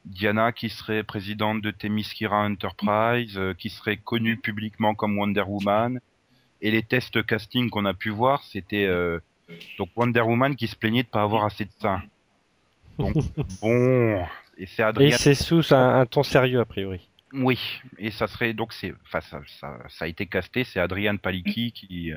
Diana 0.05 0.53
qui 0.53 0.69
serait 0.69 1.03
présidente 1.03 1.63
de 1.63 1.71
Themyscira 1.71 2.45
Enterprise, 2.45 3.39
euh, 3.39 3.55
qui 3.55 3.71
serait 3.71 3.97
connue 3.97 4.37
publiquement 4.37 4.95
comme 4.95 5.19
Wonder 5.19 5.45
Woman. 5.47 6.01
Et 6.61 6.71
les 6.71 6.83
tests 6.83 7.25
casting 7.25 7.71
qu'on 7.71 7.85
a 7.87 7.95
pu 7.95 8.11
voir, 8.11 8.43
c'était 8.45 8.85
euh, 8.87 9.19
Donc 9.79 9.89
Wonder 9.97 10.21
Woman 10.21 10.57
qui 10.57 10.67
se 10.67 10.77
plaignait 10.77 11.03
de 11.03 11.09
pas 11.09 11.23
avoir 11.23 11.45
assez 11.45 11.65
de 11.65 11.71
seins. 11.81 12.03
Donc 12.99 13.15
bon, 13.63 14.25
et 14.59 14.67
c'est 14.67 14.83
Adrien. 14.83 15.09
Et 15.09 15.13
c'est 15.19 15.35
sous 15.35 15.75
un, 15.75 16.01
un 16.01 16.07
ton 16.07 16.23
sérieux 16.23 16.61
a 16.61 16.65
priori. 16.65 17.09
Oui, 17.35 17.80
et 17.99 18.11
ça 18.11 18.28
serait 18.28 18.55
donc 18.55 18.72
c'est, 18.72 18.95
enfin 19.05 19.20
ça, 19.20 19.41
ça, 19.61 19.78
ça 19.89 20.05
a 20.05 20.09
été 20.09 20.26
casté, 20.26 20.62
c'est 20.64 20.78
Adrian 20.80 21.16
Paliki 21.16 21.72
qui 21.72 22.12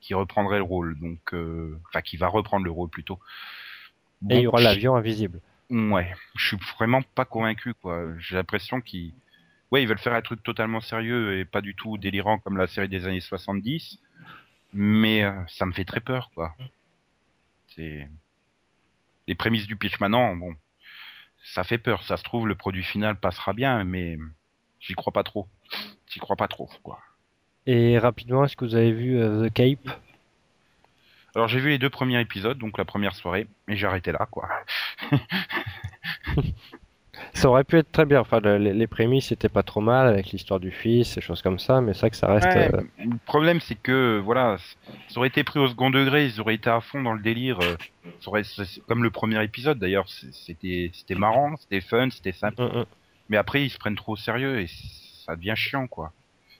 qui 0.00 0.14
reprendrait 0.14 0.58
le 0.58 0.64
rôle, 0.64 0.98
donc 0.98 1.32
euh, 1.32 1.78
enfin 1.88 2.02
qui 2.02 2.16
va 2.16 2.28
reprendre 2.28 2.64
le 2.64 2.70
rôle 2.70 2.88
plutôt. 2.90 3.18
et 4.30 4.36
il 4.36 4.42
y 4.42 4.46
aura 4.46 4.60
l'avion 4.60 4.96
invisible. 4.96 5.40
Ouais, 5.70 6.14
je 6.36 6.46
suis 6.46 6.56
vraiment 6.76 7.02
pas 7.14 7.24
convaincu 7.24 7.74
quoi. 7.74 8.06
J'ai 8.18 8.36
l'impression 8.36 8.80
qu'ils, 8.80 9.12
ouais, 9.70 9.82
ils 9.82 9.88
veulent 9.88 9.98
faire 9.98 10.14
un 10.14 10.22
truc 10.22 10.42
totalement 10.42 10.80
sérieux 10.80 11.38
et 11.38 11.44
pas 11.44 11.60
du 11.62 11.74
tout 11.74 11.98
délirant 11.98 12.38
comme 12.38 12.56
la 12.56 12.66
série 12.66 12.88
des 12.88 13.06
années 13.06 13.20
70, 13.20 13.98
mais 14.72 15.24
euh, 15.24 15.32
ça 15.48 15.66
me 15.66 15.72
fait 15.72 15.84
très 15.84 16.00
peur 16.00 16.30
quoi. 16.34 16.54
C'est 17.68 18.08
les 19.26 19.34
prémices 19.34 19.66
du 19.66 19.76
pitch 19.76 20.00
maintenant, 20.00 20.36
bon, 20.36 20.54
ça 21.44 21.64
fait 21.64 21.78
peur. 21.78 22.02
Ça 22.04 22.16
se 22.16 22.22
trouve 22.22 22.46
le 22.46 22.54
produit 22.54 22.82
final 22.82 23.18
passera 23.18 23.52
bien, 23.52 23.84
mais 23.84 24.18
J'y 24.86 24.94
crois 24.94 25.12
pas 25.12 25.22
trop. 25.22 25.46
J'y 26.10 26.20
crois 26.20 26.36
pas 26.36 26.48
trop, 26.48 26.68
quoi. 26.82 26.98
Et 27.66 27.98
rapidement, 27.98 28.44
est-ce 28.44 28.56
que 28.56 28.64
vous 28.64 28.74
avez 28.74 28.92
vu 28.92 29.18
euh, 29.18 29.48
The 29.48 29.52
Cape? 29.52 29.88
Alors 31.34 31.48
j'ai 31.48 31.58
vu 31.58 31.70
les 31.70 31.78
deux 31.78 31.90
premiers 31.90 32.20
épisodes, 32.20 32.58
donc 32.58 32.78
la 32.78 32.84
première 32.84 33.14
soirée, 33.14 33.48
et 33.66 33.76
j'ai 33.76 33.86
arrêté 33.86 34.12
là, 34.12 34.28
quoi. 34.30 34.48
ça 37.34 37.48
aurait 37.48 37.64
pu 37.64 37.78
être 37.78 37.90
très 37.90 38.04
bien. 38.04 38.20
Enfin, 38.20 38.40
les, 38.40 38.86
prémices 38.86 39.28
c'était 39.28 39.48
pas 39.48 39.62
trop 39.62 39.80
mal 39.80 40.06
avec 40.06 40.26
l'histoire 40.26 40.60
du 40.60 40.70
fils, 40.70 41.16
et 41.16 41.20
choses 41.20 41.42
comme 41.42 41.58
ça, 41.58 41.80
mais 41.80 41.94
c'est 41.94 42.00
vrai 42.00 42.10
que 42.10 42.16
ça 42.16 42.32
reste. 42.32 42.46
Euh, 42.46 42.82
le 42.98 43.16
problème, 43.24 43.60
c'est 43.60 43.74
que 43.74 44.20
voilà, 44.22 44.58
ça 45.08 45.18
aurait 45.18 45.28
été 45.28 45.42
pris 45.42 45.58
au 45.58 45.66
second 45.66 45.90
degré, 45.90 46.26
ils 46.26 46.40
auraient 46.40 46.54
été 46.54 46.70
à 46.70 46.80
fond 46.80 47.02
dans 47.02 47.14
le 47.14 47.22
délire. 47.22 47.58
Euh, 47.60 47.76
ça 48.20 48.28
aurait, 48.28 48.42
comme 48.86 49.02
le 49.02 49.10
premier 49.10 49.42
épisode 49.42 49.78
d'ailleurs, 49.78 50.06
c'était 50.08 50.90
c'était 50.92 51.14
marrant, 51.14 51.56
c'était 51.56 51.80
fun, 51.80 52.10
c'était 52.10 52.32
simple. 52.32 52.62
Mm, 52.62 52.80
mm 52.80 52.84
mais 53.28 53.36
après 53.36 53.64
ils 53.64 53.70
se 53.70 53.78
prennent 53.78 53.96
trop 53.96 54.12
au 54.12 54.16
sérieux 54.16 54.60
et 54.60 54.66
ça 55.26 55.36
devient 55.36 55.54
chiant 55.56 55.86
quoi. 55.86 56.12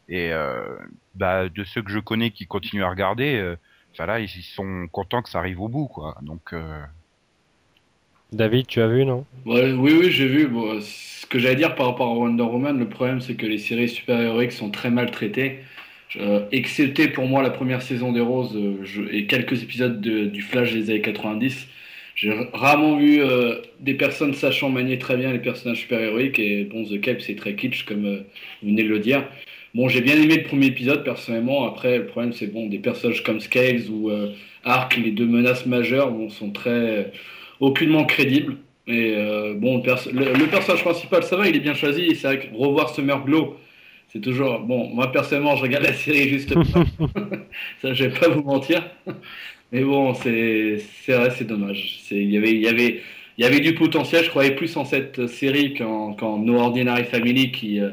Et 0.08 0.32
euh, 0.32 0.76
bah 1.14 1.48
de 1.48 1.64
ceux 1.64 1.82
que 1.82 1.90
je 1.90 1.98
connais 1.98 2.30
qui 2.30 2.46
continuent 2.46 2.84
à 2.84 2.90
regarder, 2.90 3.36
euh, 3.36 3.56
là 3.98 4.20
ils 4.20 4.28
sont 4.28 4.86
contents 4.92 5.22
que 5.22 5.28
ça 5.28 5.38
arrive 5.38 5.60
au 5.60 5.68
bout 5.68 5.86
quoi. 5.86 6.16
Donc 6.22 6.52
euh... 6.52 6.82
David, 8.32 8.66
tu 8.66 8.80
as 8.80 8.88
vu 8.88 9.04
non? 9.04 9.24
Ouais, 9.46 9.72
Oui 9.72 9.96
oui 9.98 10.10
j'ai 10.10 10.26
vu. 10.26 10.48
Bon, 10.48 10.80
ce 10.80 11.26
que 11.26 11.38
j'allais 11.38 11.56
dire 11.56 11.74
par 11.74 11.86
rapport 11.86 12.10
à 12.10 12.14
Wonder 12.14 12.42
Woman, 12.42 12.78
le 12.78 12.88
problème 12.88 13.20
c'est 13.20 13.34
que 13.34 13.46
les 13.46 13.58
séries 13.58 13.88
super-héroïques 13.88 14.52
sont 14.52 14.70
très 14.70 14.90
mal 14.90 15.10
traitées. 15.10 15.60
Euh, 16.16 16.46
excepté 16.52 17.08
pour 17.08 17.26
moi 17.26 17.42
la 17.42 17.50
première 17.50 17.82
saison 17.82 18.12
des 18.12 18.20
Roses 18.20 18.56
euh, 18.56 19.08
et 19.10 19.26
quelques 19.26 19.62
épisodes 19.64 20.00
de, 20.00 20.26
du 20.26 20.42
Flash 20.42 20.72
des 20.72 20.90
années 20.90 21.00
90 21.00 21.66
j'ai 22.14 22.32
rarement 22.52 22.96
vu 22.96 23.22
euh, 23.22 23.56
des 23.80 23.94
personnes 23.94 24.34
sachant 24.34 24.70
manier 24.70 24.98
très 24.98 25.16
bien 25.16 25.32
les 25.32 25.40
personnages 25.40 25.80
super-héroïques 25.80 26.38
et 26.38 26.64
bon, 26.64 26.84
The 26.84 27.00
Cape 27.00 27.20
c'est 27.20 27.34
très 27.34 27.56
kitsch 27.56 27.84
comme 27.84 28.06
euh, 28.06 28.18
vous 28.62 28.68
venez 28.68 28.84
de 28.84 28.88
le 28.88 29.00
dire. 29.00 29.26
Bon, 29.74 29.88
j'ai 29.88 30.00
bien 30.00 30.14
aimé 30.14 30.36
le 30.36 30.44
premier 30.44 30.66
épisode 30.66 31.02
personnellement. 31.02 31.66
Après, 31.66 31.98
le 31.98 32.06
problème 32.06 32.32
c'est 32.32 32.46
bon, 32.46 32.68
des 32.68 32.78
personnages 32.78 33.24
comme 33.24 33.40
Scales 33.40 33.90
ou 33.90 34.10
euh, 34.10 34.32
Ark, 34.62 34.96
les 34.96 35.10
deux 35.10 35.26
menaces 35.26 35.66
majeures, 35.66 36.12
bon, 36.12 36.30
sont 36.30 36.50
très 36.52 37.12
aucunement 37.58 38.04
crédibles. 38.04 38.56
Et 38.86 39.16
bon, 39.56 39.78
le, 39.78 40.46
personnage 40.46 40.82
principal, 40.84 41.22
ça 41.22 41.36
va, 41.36 41.48
il 41.48 41.56
est 41.56 41.60
bien 41.60 41.74
choisi. 41.74 42.14
C'est 42.14 42.26
vrai 42.26 42.38
que 42.40 42.54
revoir 42.54 42.90
Summer 42.94 43.24
Glow, 43.24 43.58
c'est 44.12 44.20
toujours 44.20 44.60
bon. 44.60 44.88
Moi 44.88 45.10
personnellement, 45.10 45.56
je 45.56 45.62
regarde 45.62 45.84
la 45.84 45.94
série 45.94 46.28
juste 46.28 46.54
ça, 47.82 47.94
je 47.94 48.04
vais 48.04 48.18
pas 48.18 48.28
vous 48.28 48.42
mentir. 48.42 48.82
Mais 49.72 49.82
bon, 49.82 50.14
c'est 50.14 50.78
vrai, 51.08 51.30
c'est 51.30 51.46
dommage. 51.46 52.00
Il 52.10 52.30
y 52.30 52.36
avait, 52.36 52.52
y, 52.52 52.68
avait, 52.68 53.02
y 53.38 53.44
avait 53.44 53.60
du 53.60 53.74
potentiel. 53.74 54.24
Je 54.24 54.30
croyais 54.30 54.54
plus 54.54 54.76
en 54.76 54.84
cette 54.84 55.26
série 55.26 55.74
qu'en 55.74 56.38
No 56.38 56.58
Ordinary 56.58 57.04
Family, 57.04 57.50
qui, 57.50 57.80
euh, 57.80 57.90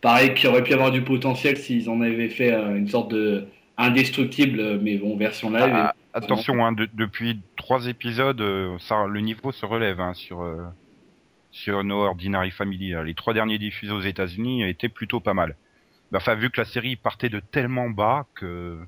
pareil, 0.00 0.34
qui 0.34 0.46
aurait 0.46 0.62
pu 0.62 0.72
avoir 0.72 0.90
du 0.90 1.02
potentiel 1.02 1.56
s'ils 1.58 1.90
en 1.90 2.00
avaient 2.00 2.30
fait 2.30 2.52
euh, 2.52 2.76
une 2.76 2.88
sorte 2.88 3.10
de 3.10 3.44
indestructible, 3.76 4.78
mais 4.80 4.96
bon, 4.96 5.16
version 5.16 5.50
live. 5.50 5.72
Ah, 5.72 5.94
attention, 6.14 6.64
hein, 6.64 6.74
depuis 6.94 7.40
trois 7.56 7.86
épisodes, 7.86 8.40
euh, 8.40 8.76
ça, 8.78 9.06
le 9.06 9.20
niveau 9.20 9.52
se 9.52 9.64
relève 9.64 10.00
hein, 10.00 10.14
sur, 10.14 10.46
sur 11.50 11.84
No 11.84 12.02
Ordinary 12.02 12.50
Family. 12.50 12.94
Les 13.04 13.14
trois 13.14 13.34
derniers 13.34 13.58
diffusés 13.58 13.92
aux 13.92 14.00
États-Unis 14.00 14.68
étaient 14.68 14.88
plutôt 14.90 15.20
pas 15.20 15.34
mal. 15.34 15.56
Enfin, 16.14 16.34
vu 16.34 16.50
que 16.50 16.60
la 16.60 16.66
série 16.66 16.96
partait 16.96 17.28
de 17.28 17.40
tellement 17.40 17.88
bas 17.88 18.26
que 18.34 18.78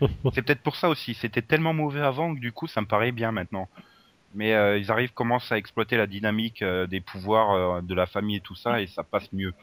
c'est 0.34 0.42
peut-être 0.42 0.62
pour 0.62 0.76
ça 0.76 0.88
aussi. 0.88 1.14
C'était 1.14 1.42
tellement 1.42 1.72
mauvais 1.72 2.00
avant 2.00 2.34
que 2.34 2.40
du 2.40 2.52
coup, 2.52 2.66
ça 2.66 2.80
me 2.80 2.86
paraît 2.86 3.12
bien 3.12 3.32
maintenant. 3.32 3.68
Mais 4.34 4.52
euh, 4.52 4.78
ils 4.78 4.90
arrivent, 4.90 5.12
commencent 5.12 5.50
à 5.50 5.58
exploiter 5.58 5.96
la 5.96 6.06
dynamique 6.06 6.62
euh, 6.62 6.86
des 6.86 7.00
pouvoirs 7.00 7.52
euh, 7.52 7.80
de 7.80 7.94
la 7.94 8.06
famille 8.06 8.36
et 8.36 8.40
tout 8.40 8.54
ça, 8.54 8.80
et 8.80 8.86
ça 8.86 9.02
passe 9.02 9.32
mieux. 9.32 9.54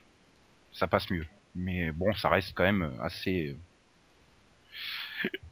Ça 0.71 0.87
passe 0.87 1.09
mieux. 1.09 1.25
Mais 1.55 1.91
bon, 1.91 2.13
ça 2.13 2.29
reste 2.29 2.53
quand 2.55 2.63
même 2.63 2.91
assez 3.01 3.55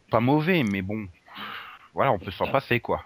pas 0.09 0.19
mauvais, 0.19 0.63
mais 0.63 0.81
bon, 0.81 1.07
voilà, 1.93 2.11
on 2.11 2.19
peut 2.19 2.31
s'en 2.31 2.47
passer 2.47 2.79
quoi. 2.79 3.05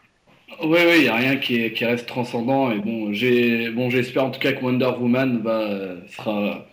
Oui, 0.64 0.80
oui, 0.88 0.96
il 0.98 1.02
n'y 1.02 1.08
a 1.10 1.16
rien 1.16 1.38
qui, 1.38 1.72
qui, 1.74 1.86
reste 1.86 2.08
transcendant. 2.08 2.72
Et 2.72 2.80
bon, 2.80 3.12
j'ai, 3.12 3.70
bon, 3.72 3.90
j'espère 3.90 4.26
en 4.26 4.32
tout 4.32 4.40
cas 4.40 4.54
que 4.54 4.64
Wonder 4.64 4.92
Woman 5.00 5.42
va, 5.42 6.08
sera, 6.08 6.66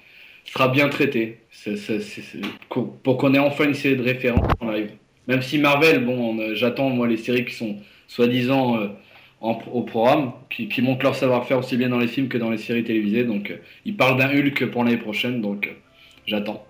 sera 0.45 0.69
bien 0.69 0.89
traité. 0.89 1.41
pour 3.03 3.17
qu'on 3.17 3.35
ait 3.35 3.39
enfin 3.39 3.65
une 3.65 3.75
série 3.75 3.97
de 3.97 4.03
référence 4.03 4.47
en 4.61 4.71
live. 4.71 4.91
Même 5.29 5.43
si 5.43 5.59
Marvel, 5.59 6.05
bon, 6.05 6.55
j'attends 6.55 6.91
moi 6.91 7.07
les 7.07 7.17
séries 7.17 7.45
qui 7.45 7.55
sont 7.55 7.77
soi-disant 8.13 8.79
euh, 8.79 8.89
au 9.41 9.83
programme, 9.83 10.33
qui, 10.51 10.69
qui 10.69 10.83
montrent 10.83 11.03
leur 11.03 11.15
savoir-faire 11.15 11.59
aussi 11.59 11.77
bien 11.77 11.89
dans 11.89 11.99
les 11.99 12.09
films 12.09 12.29
que 12.29 12.39
dans 12.39 12.51
les 12.51 12.59
séries 12.59 12.85
télévisées. 12.85 13.25
Donc, 13.25 13.51
euh, 13.51 13.57
ils 13.85 13.97
parlent 13.97 14.19
d'un 14.19 14.29
Hulk 14.29 14.71
pour 14.71 14.85
l'année 14.85 14.99
prochaine, 14.99 15.41
donc 15.41 15.67
euh, 15.67 15.73
j'attends. 16.27 16.65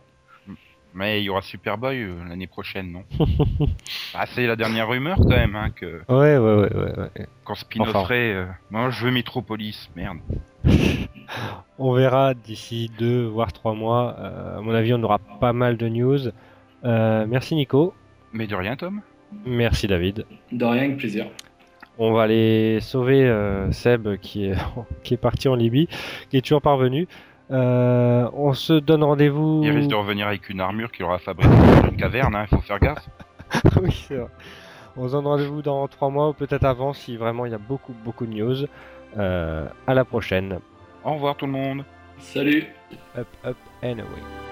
Mais 0.95 1.23
il 1.23 1.25
y 1.25 1.31
aura 1.31 1.41
Superboy 1.41 2.07
l'année 2.29 2.47
prochaine, 2.47 2.93
non? 2.93 3.05
Ah, 4.15 4.27
c'est 4.27 4.47
la 4.47 4.57
dernière 4.57 4.89
rumeur 4.89 5.17
quand 5.17 5.31
même, 5.31 5.57
hein, 5.57 5.71
que. 5.71 6.03
Ouais, 6.09 6.37
ouais, 6.37 6.55
ouais, 6.55 6.75
ouais. 6.75 6.99
ouais. 6.99 7.27
Quand 7.45 7.55
Spin-offerait, 7.55 8.47
moi 8.71 8.91
je 8.91 9.07
veux 9.07 9.11
Metropolis, 9.11 9.91
merde. 9.97 10.19
On 11.79 11.93
verra 11.93 12.35
d'ici 12.35 12.91
deux 12.99 13.25
voire 13.25 13.53
trois 13.53 13.75
mois. 13.75 14.17
Euh, 14.19 14.59
à 14.59 14.61
mon 14.61 14.75
avis, 14.75 14.95
on 14.95 15.03
aura 15.03 15.19
pas 15.19 15.53
mal 15.53 15.77
de 15.77 15.89
news. 15.89 16.19
Euh, 16.85 17.27
merci 17.29 17.55
Nico. 17.55 17.95
Mais 18.33 18.47
de 18.47 18.55
rien, 18.55 18.77
Tom. 18.77 19.01
Merci 19.45 19.87
David. 19.87 20.27
De 20.51 20.65
rien, 20.65 20.85
avec 20.85 20.99
plaisir. 20.99 21.27
On 21.99 22.13
va 22.13 22.23
aller 22.23 22.79
sauver 22.81 23.25
euh, 23.25 23.71
Seb 23.73 24.17
qui 24.17 24.47
est, 24.47 24.55
qui 25.03 25.15
est 25.15 25.19
parti 25.19 25.49
en 25.49 25.55
Libye, 25.55 25.89
qui 26.31 26.37
est 26.37 26.41
toujours 26.41 26.63
parvenu. 26.63 27.07
on 27.51 28.53
se 28.55 28.75
donne 28.75 29.05
rendez-vous. 29.05 29.63
Il 29.65 29.71
risque 29.71 29.91
de 29.91 29.95
revenir 29.95 30.27
avec 30.27 30.49
une 30.51 30.61
armure 30.61 30.91
qu'il 30.93 31.05
aura 31.05 31.19
fabriquée 31.19 31.51
dans 31.51 31.89
une 31.89 31.97
caverne, 31.97 32.35
hein, 32.35 32.47
il 32.51 32.57
faut 32.57 32.63
faire 32.63 32.79
gaffe. 32.79 33.09
oui, 33.83 34.05
c'est 34.09 34.17
vrai. 34.17 34.31
On 34.97 35.07
se 35.09 35.13
donne 35.13 35.27
rendez-vous 35.27 35.63
dans 35.63 35.89
trois 35.89 36.11
mois 36.11 36.31
ou 36.31 36.33
peut-être 36.33 36.65
avant 36.65 36.93
si 36.93 37.17
vraiment 37.17 37.47
il 37.47 37.53
y 37.53 37.55
a 37.55 37.59
beaucoup 37.59 37.95
beaucoup 38.05 38.27
de 38.27 38.33
news. 38.33 38.67
à 39.17 39.95
la 39.95 40.05
prochaine. 40.05 40.61
Au 41.05 41.15
revoir 41.15 41.37
tout 41.37 41.47
le 41.47 41.53
monde. 41.53 41.85
Salut. 42.19 42.67
Up, 43.17 43.27
up, 43.45 43.57
anyway. 43.83 44.52